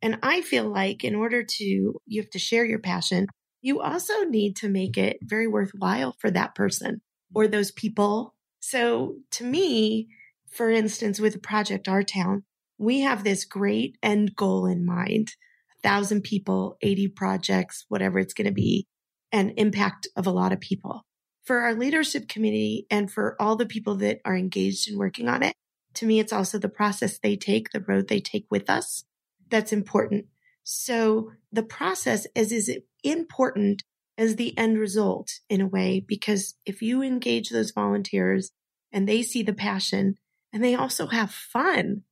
And 0.00 0.18
I 0.22 0.42
feel 0.42 0.68
like 0.68 1.04
in 1.04 1.14
order 1.14 1.42
to, 1.42 1.64
you 1.64 2.20
have 2.20 2.30
to 2.30 2.38
share 2.38 2.64
your 2.64 2.78
passion. 2.78 3.26
You 3.60 3.80
also 3.80 4.24
need 4.24 4.56
to 4.56 4.68
make 4.68 4.96
it 4.96 5.18
very 5.22 5.46
worthwhile 5.46 6.14
for 6.18 6.30
that 6.30 6.54
person 6.54 7.00
or 7.34 7.48
those 7.48 7.72
people. 7.72 8.34
So 8.60 9.16
to 9.32 9.44
me, 9.44 10.08
for 10.50 10.70
instance, 10.70 11.20
with 11.20 11.42
Project 11.42 11.88
Our 11.88 12.02
Town, 12.02 12.44
we 12.78 13.00
have 13.00 13.24
this 13.24 13.44
great 13.44 13.96
end 14.02 14.36
goal 14.36 14.66
in 14.66 14.84
mind 14.84 15.32
a 15.76 15.82
thousand 15.82 16.22
people, 16.22 16.76
80 16.82 17.08
projects, 17.08 17.84
whatever 17.88 18.18
it's 18.18 18.34
going 18.34 18.46
to 18.46 18.52
be, 18.52 18.86
and 19.30 19.52
impact 19.56 20.08
of 20.16 20.26
a 20.26 20.32
lot 20.32 20.52
of 20.52 20.60
people. 20.60 21.04
for 21.44 21.60
our 21.60 21.74
leadership 21.74 22.28
committee 22.28 22.86
and 22.90 23.10
for 23.10 23.34
all 23.40 23.56
the 23.56 23.64
people 23.64 23.94
that 23.94 24.20
are 24.22 24.36
engaged 24.36 24.90
in 24.90 24.98
working 24.98 25.28
on 25.28 25.42
it, 25.42 25.54
to 25.94 26.04
me, 26.04 26.20
it's 26.20 26.32
also 26.32 26.58
the 26.58 26.68
process 26.68 27.18
they 27.18 27.36
take, 27.36 27.70
the 27.70 27.80
road 27.80 28.08
they 28.08 28.20
take 28.20 28.44
with 28.50 28.68
us 28.68 29.04
that's 29.50 29.72
important. 29.72 30.26
So 30.64 31.32
the 31.52 31.62
process 31.62 32.26
is, 32.34 32.52
is 32.52 32.70
important 33.02 33.82
as 34.18 34.36
the 34.36 34.56
end 34.58 34.78
result 34.78 35.30
in 35.48 35.60
a 35.60 35.66
way, 35.66 36.04
because 36.06 36.54
if 36.66 36.82
you 36.82 37.02
engage 37.02 37.48
those 37.48 37.70
volunteers 37.70 38.50
and 38.92 39.08
they 39.08 39.22
see 39.22 39.42
the 39.42 39.54
passion 39.54 40.16
and 40.52 40.62
they 40.62 40.74
also 40.74 41.06
have 41.06 41.30
fun 41.30 42.02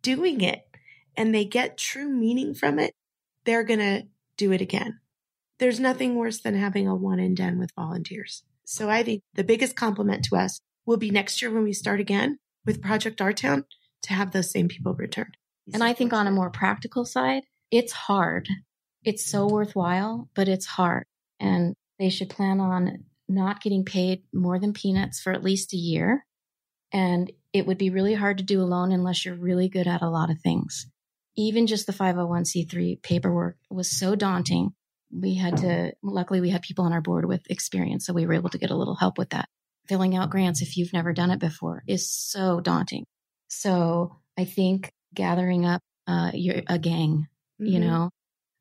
doing 0.00 0.40
it 0.40 0.62
and 1.16 1.34
they 1.34 1.44
get 1.44 1.76
true 1.76 2.08
meaning 2.08 2.54
from 2.54 2.78
it, 2.78 2.94
they're 3.44 3.64
going 3.64 3.80
to 3.80 4.04
do 4.36 4.52
it 4.52 4.60
again. 4.60 5.00
There's 5.58 5.80
nothing 5.80 6.14
worse 6.14 6.40
than 6.40 6.54
having 6.54 6.86
a 6.86 6.94
one 6.94 7.18
and 7.18 7.36
done 7.36 7.58
with 7.58 7.74
volunteers. 7.74 8.44
So 8.64 8.88
I 8.88 9.02
think 9.02 9.22
the 9.34 9.42
biggest 9.42 9.74
compliment 9.74 10.24
to 10.26 10.36
us 10.36 10.60
will 10.86 10.96
be 10.96 11.10
next 11.10 11.42
year 11.42 11.50
when 11.50 11.64
we 11.64 11.72
start 11.72 11.98
again 11.98 12.38
with 12.64 12.80
Project 12.80 13.20
Our 13.20 13.32
Town 13.32 13.64
to 14.02 14.12
have 14.12 14.30
those 14.30 14.52
same 14.52 14.68
people 14.68 14.94
return. 14.94 15.32
And 15.74 15.82
I 15.82 15.92
think 15.92 16.12
on 16.12 16.28
a 16.28 16.30
more 16.30 16.50
practical 16.50 17.04
side, 17.04 17.42
it's 17.72 17.92
hard. 17.92 18.48
It's 19.02 19.28
so 19.28 19.48
worthwhile, 19.48 20.28
but 20.34 20.48
it's 20.48 20.66
hard. 20.66 21.04
And 21.40 21.74
they 21.98 22.10
should 22.10 22.30
plan 22.30 22.60
on 22.60 23.04
not 23.28 23.60
getting 23.60 23.84
paid 23.84 24.22
more 24.32 24.58
than 24.58 24.72
peanuts 24.72 25.20
for 25.20 25.32
at 25.32 25.44
least 25.44 25.74
a 25.74 25.76
year. 25.76 26.24
And 26.92 27.30
it 27.52 27.66
would 27.66 27.78
be 27.78 27.90
really 27.90 28.14
hard 28.14 28.38
to 28.38 28.44
do 28.44 28.60
alone 28.60 28.92
unless 28.92 29.24
you're 29.24 29.34
really 29.34 29.68
good 29.68 29.86
at 29.86 30.02
a 30.02 30.08
lot 30.08 30.30
of 30.30 30.40
things. 30.40 30.86
Even 31.36 31.66
just 31.66 31.86
the 31.86 31.92
501c3 31.92 33.02
paperwork 33.02 33.56
was 33.70 33.98
so 33.98 34.14
daunting. 34.14 34.70
We 35.12 35.34
had 35.34 35.58
to, 35.58 35.92
luckily, 36.02 36.40
we 36.40 36.50
had 36.50 36.62
people 36.62 36.84
on 36.84 36.92
our 36.92 37.00
board 37.00 37.24
with 37.24 37.42
experience, 37.48 38.04
so 38.04 38.12
we 38.12 38.26
were 38.26 38.34
able 38.34 38.50
to 38.50 38.58
get 38.58 38.70
a 38.70 38.76
little 38.76 38.96
help 38.96 39.16
with 39.16 39.30
that. 39.30 39.48
Filling 39.86 40.16
out 40.16 40.30
grants, 40.30 40.60
if 40.60 40.76
you've 40.76 40.92
never 40.92 41.12
done 41.12 41.30
it 41.30 41.38
before, 41.38 41.82
is 41.86 42.10
so 42.10 42.60
daunting. 42.60 43.04
So 43.48 44.16
I 44.36 44.44
think 44.44 44.92
gathering 45.14 45.64
up 45.64 45.80
uh, 46.06 46.32
your, 46.34 46.62
a 46.66 46.78
gang, 46.78 47.28
mm-hmm. 47.60 47.66
you 47.72 47.78
know, 47.80 48.10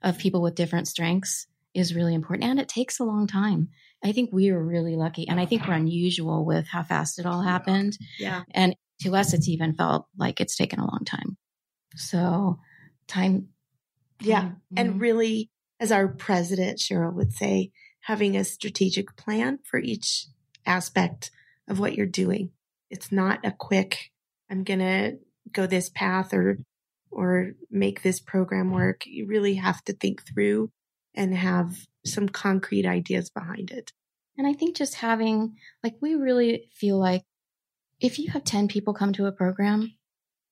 of 0.02 0.20
people 0.20 0.42
with 0.42 0.56
different 0.56 0.88
strengths 0.88 1.48
is 1.78 1.96
really 1.96 2.14
important. 2.14 2.50
And 2.50 2.60
it 2.60 2.68
takes 2.68 3.00
a 3.00 3.04
long 3.04 3.28
time. 3.28 3.70
I 4.04 4.12
think 4.12 4.32
we 4.32 4.52
were 4.52 4.64
really 4.64 4.96
lucky. 4.96 5.28
And 5.28 5.40
I 5.40 5.46
think 5.46 5.68
we're 5.68 5.74
unusual 5.74 6.46
with 6.46 6.68
how 6.68 6.84
fast 6.84 7.20
it 7.20 7.26
all 7.26 7.42
happened. 7.42 7.98
Yeah. 8.20 8.44
And 8.52 8.76
to 9.02 9.16
us, 9.16 9.34
it's 9.34 9.48
even 9.48 9.74
felt 9.74 10.08
like 10.18 10.42
it's 10.42 10.56
taken 10.56 10.80
a 10.80 10.90
long 10.90 11.04
time. 11.06 11.38
So 11.96 12.60
time. 13.08 13.50
Yeah. 14.22 14.44
Mm-hmm. 14.44 14.76
And 14.78 15.02
really, 15.02 15.50
as 15.80 15.92
our 15.92 16.08
president, 16.08 16.80
Cheryl 16.80 17.14
would 17.14 17.34
say, 17.34 17.72
having 18.02 18.38
a 18.38 18.44
strategic 18.44 19.16
plan 19.18 19.60
for 19.70 19.80
each 19.80 20.28
aspect 20.66 21.30
of 21.68 21.80
what 21.80 21.94
you're 21.94 22.06
doing. 22.06 22.52
It's 22.90 23.12
not 23.12 23.46
a 23.46 23.52
quick, 23.52 24.12
I'm 24.50 24.64
going 24.64 24.80
to 24.80 25.18
go 25.52 25.68
this 25.68 25.90
path 25.90 26.34
or 26.34 26.60
or 27.12 27.52
make 27.72 28.02
this 28.02 28.20
program 28.20 28.72
work. 28.72 29.04
You 29.06 29.26
really 29.28 29.56
have 29.56 29.84
to 29.86 29.94
think 29.94 30.24
through 30.26 30.72
and 31.18 31.36
have 31.36 31.76
some 32.06 32.30
concrete 32.30 32.86
ideas 32.86 33.30
behind 33.30 33.72
it. 33.72 33.92
And 34.38 34.48
I 34.48 34.54
think 34.54 34.78
just 34.78 34.96
having 34.96 35.58
like 35.84 35.96
we 36.00 36.16
really 36.16 36.70
feel 36.72 36.98
like 36.98 37.24
if 38.00 38.20
you 38.20 38.30
have 38.32 38.44
10 38.44 38.68
people 38.68 38.94
come 38.94 39.12
to 39.14 39.26
a 39.26 39.32
program, 39.32 39.94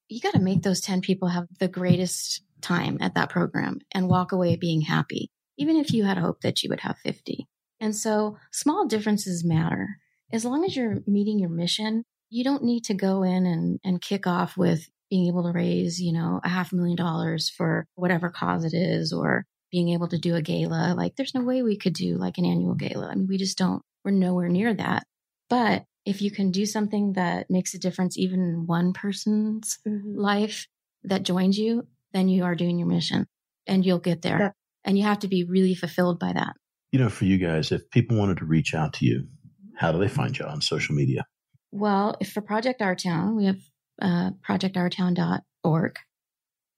you 0.10 0.20
got 0.20 0.34
to 0.34 0.40
make 0.40 0.64
those 0.64 0.82
10 0.82 1.02
people 1.02 1.30
have 1.30 1.48
the 1.60 1.68
greatest 1.68 2.44
time 2.62 2.98
at 3.00 3.14
that 3.14 3.30
program 3.30 3.80
and 3.94 4.10
walk 4.10 4.32
away 4.32 4.56
being 4.56 4.82
happy, 4.82 5.30
even 5.58 5.78
if 5.78 5.94
you 5.94 6.04
had 6.04 6.18
hope 6.18 6.42
that 6.42 6.64
you 6.64 6.70
would 6.70 6.80
have 6.80 6.98
50. 6.98 7.48
And 7.80 7.96
so 7.96 8.38
small 8.52 8.88
differences 8.88 9.46
matter. 9.46 9.88
As 10.34 10.44
long 10.44 10.66
as 10.66 10.76
you're 10.76 11.02
meeting 11.06 11.38
your 11.38 11.50
mission, 11.50 12.04
you 12.30 12.44
don't 12.44 12.64
need 12.64 12.86
to 12.86 12.96
go 12.96 13.22
in 13.22 13.46
and, 13.46 13.80
and 13.84 14.02
kick 14.02 14.26
off 14.26 14.58
with 14.58 14.90
being 15.12 15.28
able 15.28 15.44
to 15.44 15.52
raise, 15.52 16.02
you 16.02 16.12
know, 16.12 16.40
a 16.44 16.50
half 16.50 16.74
million 16.74 16.96
dollars 16.96 17.50
for 17.50 17.86
whatever 17.94 18.30
cause 18.30 18.66
it 18.66 18.74
is, 18.74 19.14
or 19.14 19.46
being 19.76 19.90
able 19.90 20.08
to 20.08 20.18
do 20.18 20.36
a 20.36 20.42
gala. 20.42 20.94
Like, 20.96 21.18
there's 21.18 21.36
no 21.36 21.44
way 21.44 21.62
we 21.62 21.76
could 21.76 21.92
do 21.92 22.16
like 22.16 22.38
an 22.38 22.46
annual 22.46 22.76
gala. 22.76 23.10
I 23.12 23.16
mean, 23.16 23.28
we 23.28 23.38
just 23.38 23.58
don't, 23.58 23.82
we're 24.06 24.12
nowhere 24.12 24.48
near 24.48 24.74
that. 24.74 25.04
But 25.50 25.84
if 26.06 26.22
you 26.22 26.32
can 26.32 26.50
do 26.52 26.66
something 26.66 27.12
that 27.14 27.48
makes 27.50 27.74
a 27.74 27.78
difference, 27.78 28.18
even 28.18 28.40
in 28.40 28.68
one 28.68 28.94
person's 28.94 29.78
mm-hmm. 29.86 30.18
life 30.18 30.68
that 31.04 31.24
joins 31.24 31.58
you, 31.58 31.86
then 32.14 32.30
you 32.30 32.46
are 32.46 32.56
doing 32.56 32.80
your 32.80 32.88
mission 32.88 33.26
and 33.68 33.86
you'll 33.86 34.00
get 34.00 34.22
there. 34.22 34.40
Yeah. 34.40 34.50
And 34.86 34.98
you 34.98 35.04
have 35.04 35.20
to 35.20 35.28
be 35.28 35.44
really 35.44 35.76
fulfilled 35.76 36.20
by 36.20 36.32
that. 36.32 36.54
You 36.94 37.00
know, 37.00 37.10
for 37.10 37.26
you 37.26 37.38
guys, 37.38 37.74
if 37.74 37.90
people 37.90 38.16
wanted 38.18 38.38
to 38.38 38.46
reach 38.46 38.74
out 38.74 38.94
to 38.94 39.06
you, 39.06 39.28
how 39.76 39.92
do 39.92 40.00
they 40.00 40.08
find 40.08 40.38
you 40.40 40.46
on 40.46 40.62
social 40.62 40.96
media? 40.96 41.26
Well, 41.74 42.16
if 42.22 42.32
for 42.32 42.40
Project 42.40 42.82
Our 42.82 42.96
Town, 42.96 43.36
we 43.36 43.48
have 43.48 43.60
uh, 44.02 44.32
projectourtown.org 44.48 46.00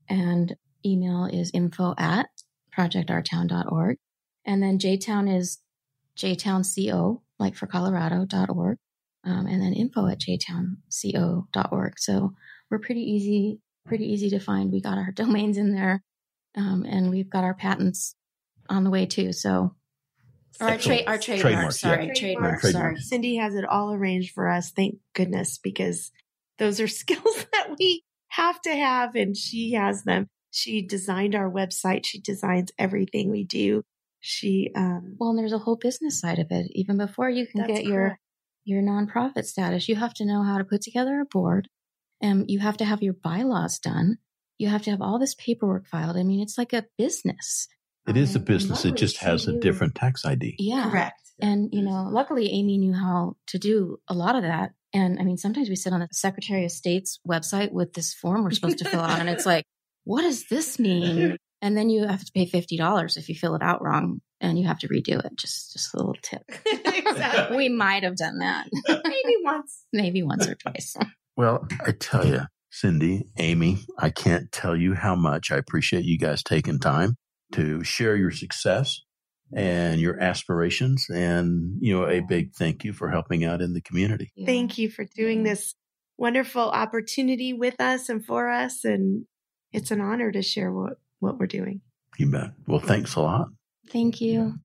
and 0.09 0.55
email 0.85 1.25
is 1.25 1.51
info 1.53 1.93
at 1.97 2.27
projectourtown.org. 2.77 3.97
And 4.45 4.63
then 4.63 4.79
JTown 4.79 5.35
is 5.35 5.59
jtownco, 6.17 7.21
like 7.39 7.55
for 7.55 7.67
Colorado.org. 7.67 8.77
Um, 9.23 9.45
and 9.45 9.61
then 9.61 9.73
info 9.73 10.07
at 10.07 10.19
jtownco.org. 10.21 11.99
So 11.99 12.33
we're 12.69 12.79
pretty 12.79 13.01
easy, 13.01 13.59
pretty 13.85 14.05
easy 14.05 14.29
to 14.29 14.39
find. 14.39 14.71
We 14.71 14.81
got 14.81 14.97
our 14.97 15.11
domains 15.15 15.57
in 15.57 15.73
there, 15.73 16.03
um, 16.55 16.85
and 16.87 17.09
we've 17.09 17.29
got 17.29 17.43
our 17.43 17.53
patents 17.53 18.15
on 18.69 18.83
the 18.83 18.89
way 18.89 19.05
too. 19.05 19.33
So 19.33 19.75
or 20.59 20.69
our, 20.69 20.77
tra- 20.77 21.03
our 21.05 21.17
trademark, 21.17 21.43
trademark 21.43 21.71
sorry, 21.73 22.07
yeah. 22.07 22.13
trademark, 22.13 22.61
sorry. 22.61 22.97
Cindy 22.97 23.35
has 23.35 23.53
it 23.53 23.65
all 23.65 23.93
arranged 23.93 24.33
for 24.33 24.47
us. 24.47 24.71
Thank 24.71 24.95
goodness, 25.13 25.59
because 25.61 26.11
those 26.57 26.79
are 26.79 26.87
skills 26.87 27.45
that 27.51 27.75
we 27.77 28.03
have 28.29 28.61
to 28.61 28.75
have, 28.75 29.15
and 29.15 29.35
she 29.35 29.73
has 29.73 30.03
them. 30.03 30.27
She 30.57 30.81
designed 30.81 31.35
our 31.35 31.49
website. 31.49 32.05
She 32.05 32.19
designs 32.19 32.71
everything 32.79 33.29
we 33.29 33.43
do. 33.43 33.83
She, 34.19 34.71
um, 34.75 35.15
well, 35.19 35.29
and 35.29 35.37
there's 35.37 35.53
a 35.53 35.59
whole 35.59 35.75
business 35.75 36.19
side 36.19 36.39
of 36.39 36.47
it. 36.49 36.67
Even 36.71 36.97
before 36.97 37.29
you 37.29 37.45
can 37.45 37.67
get 37.67 37.85
your 37.85 38.17
your 38.65 38.81
nonprofit 38.81 39.45
status, 39.45 39.87
you 39.87 39.95
have 39.95 40.15
to 40.15 40.25
know 40.25 40.41
how 40.41 40.57
to 40.57 40.63
put 40.63 40.81
together 40.81 41.19
a 41.21 41.25
board, 41.25 41.69
and 42.21 42.49
you 42.49 42.59
have 42.59 42.77
to 42.77 42.85
have 42.85 43.03
your 43.03 43.13
bylaws 43.13 43.77
done. 43.77 44.17
You 44.57 44.69
have 44.69 44.81
to 44.83 44.89
have 44.89 45.01
all 45.01 45.19
this 45.19 45.35
paperwork 45.35 45.85
filed. 45.85 46.17
I 46.17 46.23
mean, 46.23 46.41
it's 46.41 46.57
like 46.57 46.73
a 46.73 46.85
business. 46.97 47.67
It 48.07 48.17
is 48.17 48.35
a 48.35 48.39
business. 48.39 48.83
It 48.83 48.95
just 48.95 49.17
has 49.17 49.47
a 49.47 49.59
different 49.59 49.93
tax 49.93 50.25
ID. 50.25 50.55
Yeah. 50.57 50.89
Correct. 50.89 51.21
And, 51.39 51.69
you 51.71 51.83
know, 51.83 52.09
luckily 52.11 52.49
Amy 52.51 52.79
knew 52.79 52.93
how 52.93 53.35
to 53.47 53.59
do 53.59 53.99
a 54.07 54.15
lot 54.15 54.35
of 54.35 54.41
that. 54.41 54.71
And 54.91 55.19
I 55.19 55.23
mean, 55.23 55.37
sometimes 55.37 55.69
we 55.69 55.75
sit 55.75 55.93
on 55.93 55.99
the 55.99 56.07
Secretary 56.11 56.65
of 56.65 56.71
State's 56.71 57.19
website 57.27 57.71
with 57.71 57.93
this 57.93 58.15
form 58.15 58.43
we're 58.43 58.51
supposed 58.51 58.79
to 58.79 58.85
fill 58.85 59.01
out, 59.01 59.19
and 59.19 59.29
it's 59.29 59.45
like, 59.45 59.65
what 60.07 60.21
does 60.21 60.45
this 60.47 60.79
mean? 60.79 61.37
And 61.59 61.75
then 61.75 61.89
you 61.89 62.05
have 62.05 62.23
to 62.23 62.31
pay 62.35 62.45
$50 62.45 63.17
if 63.17 63.29
you 63.29 63.33
fill 63.33 63.55
it 63.55 63.63
out 63.63 63.81
wrong 63.81 64.21
and 64.39 64.59
you 64.59 64.67
have 64.67 64.77
to 64.81 64.87
redo 64.87 65.25
it. 65.25 65.35
Just, 65.35 65.73
just 65.73 65.91
a 65.95 65.97
little 65.97 66.15
tip. 66.21 66.43
exactly. 66.67 67.57
we 67.57 67.67
might 67.67 68.03
have 68.03 68.15
done 68.15 68.37
that. 68.37 68.67
Maybe 68.87 69.37
once. 69.41 69.83
Maybe 69.91 70.21
once 70.21 70.47
or 70.47 70.53
twice. 70.53 70.95
Well, 71.35 71.67
I 71.83 71.93
tell 71.93 72.27
you, 72.27 72.41
Cindy, 72.69 73.23
Amy, 73.39 73.79
I 73.97 74.11
can't 74.11 74.51
tell 74.51 74.75
you 74.75 74.93
how 74.93 75.15
much 75.15 75.51
I 75.51 75.57
appreciate 75.57 76.05
you 76.05 76.19
guys 76.19 76.43
taking 76.43 76.77
time 76.77 77.15
to 77.53 77.83
share 77.83 78.15
your 78.15 78.29
success 78.29 79.01
and 79.51 79.99
your 79.99 80.19
aspirations 80.19 81.07
and 81.09 81.79
you 81.79 81.97
know 81.97 82.07
a 82.07 82.19
big 82.19 82.53
thank 82.53 82.83
you 82.83 82.93
for 82.93 83.09
helping 83.09 83.45
out 83.45 83.61
in 83.61 83.73
the 83.73 83.81
community 83.81 84.29
thank 84.45 84.77
you 84.77 84.89
for 84.89 85.05
doing 85.15 85.43
this 85.43 85.73
wonderful 86.17 86.69
opportunity 86.69 87.53
with 87.53 87.79
us 87.79 88.09
and 88.09 88.25
for 88.25 88.49
us 88.49 88.83
and 88.83 89.25
it's 89.77 89.91
an 89.91 90.01
honor 90.01 90.31
to 90.31 90.41
share 90.41 90.71
what 90.71 90.99
what 91.19 91.37
we're 91.37 91.47
doing. 91.47 91.81
You 92.17 92.31
bet. 92.31 92.51
Well 92.67 92.79
thanks 92.79 93.15
a 93.15 93.21
lot. 93.21 93.47
Thank 93.89 94.21
you 94.21 94.59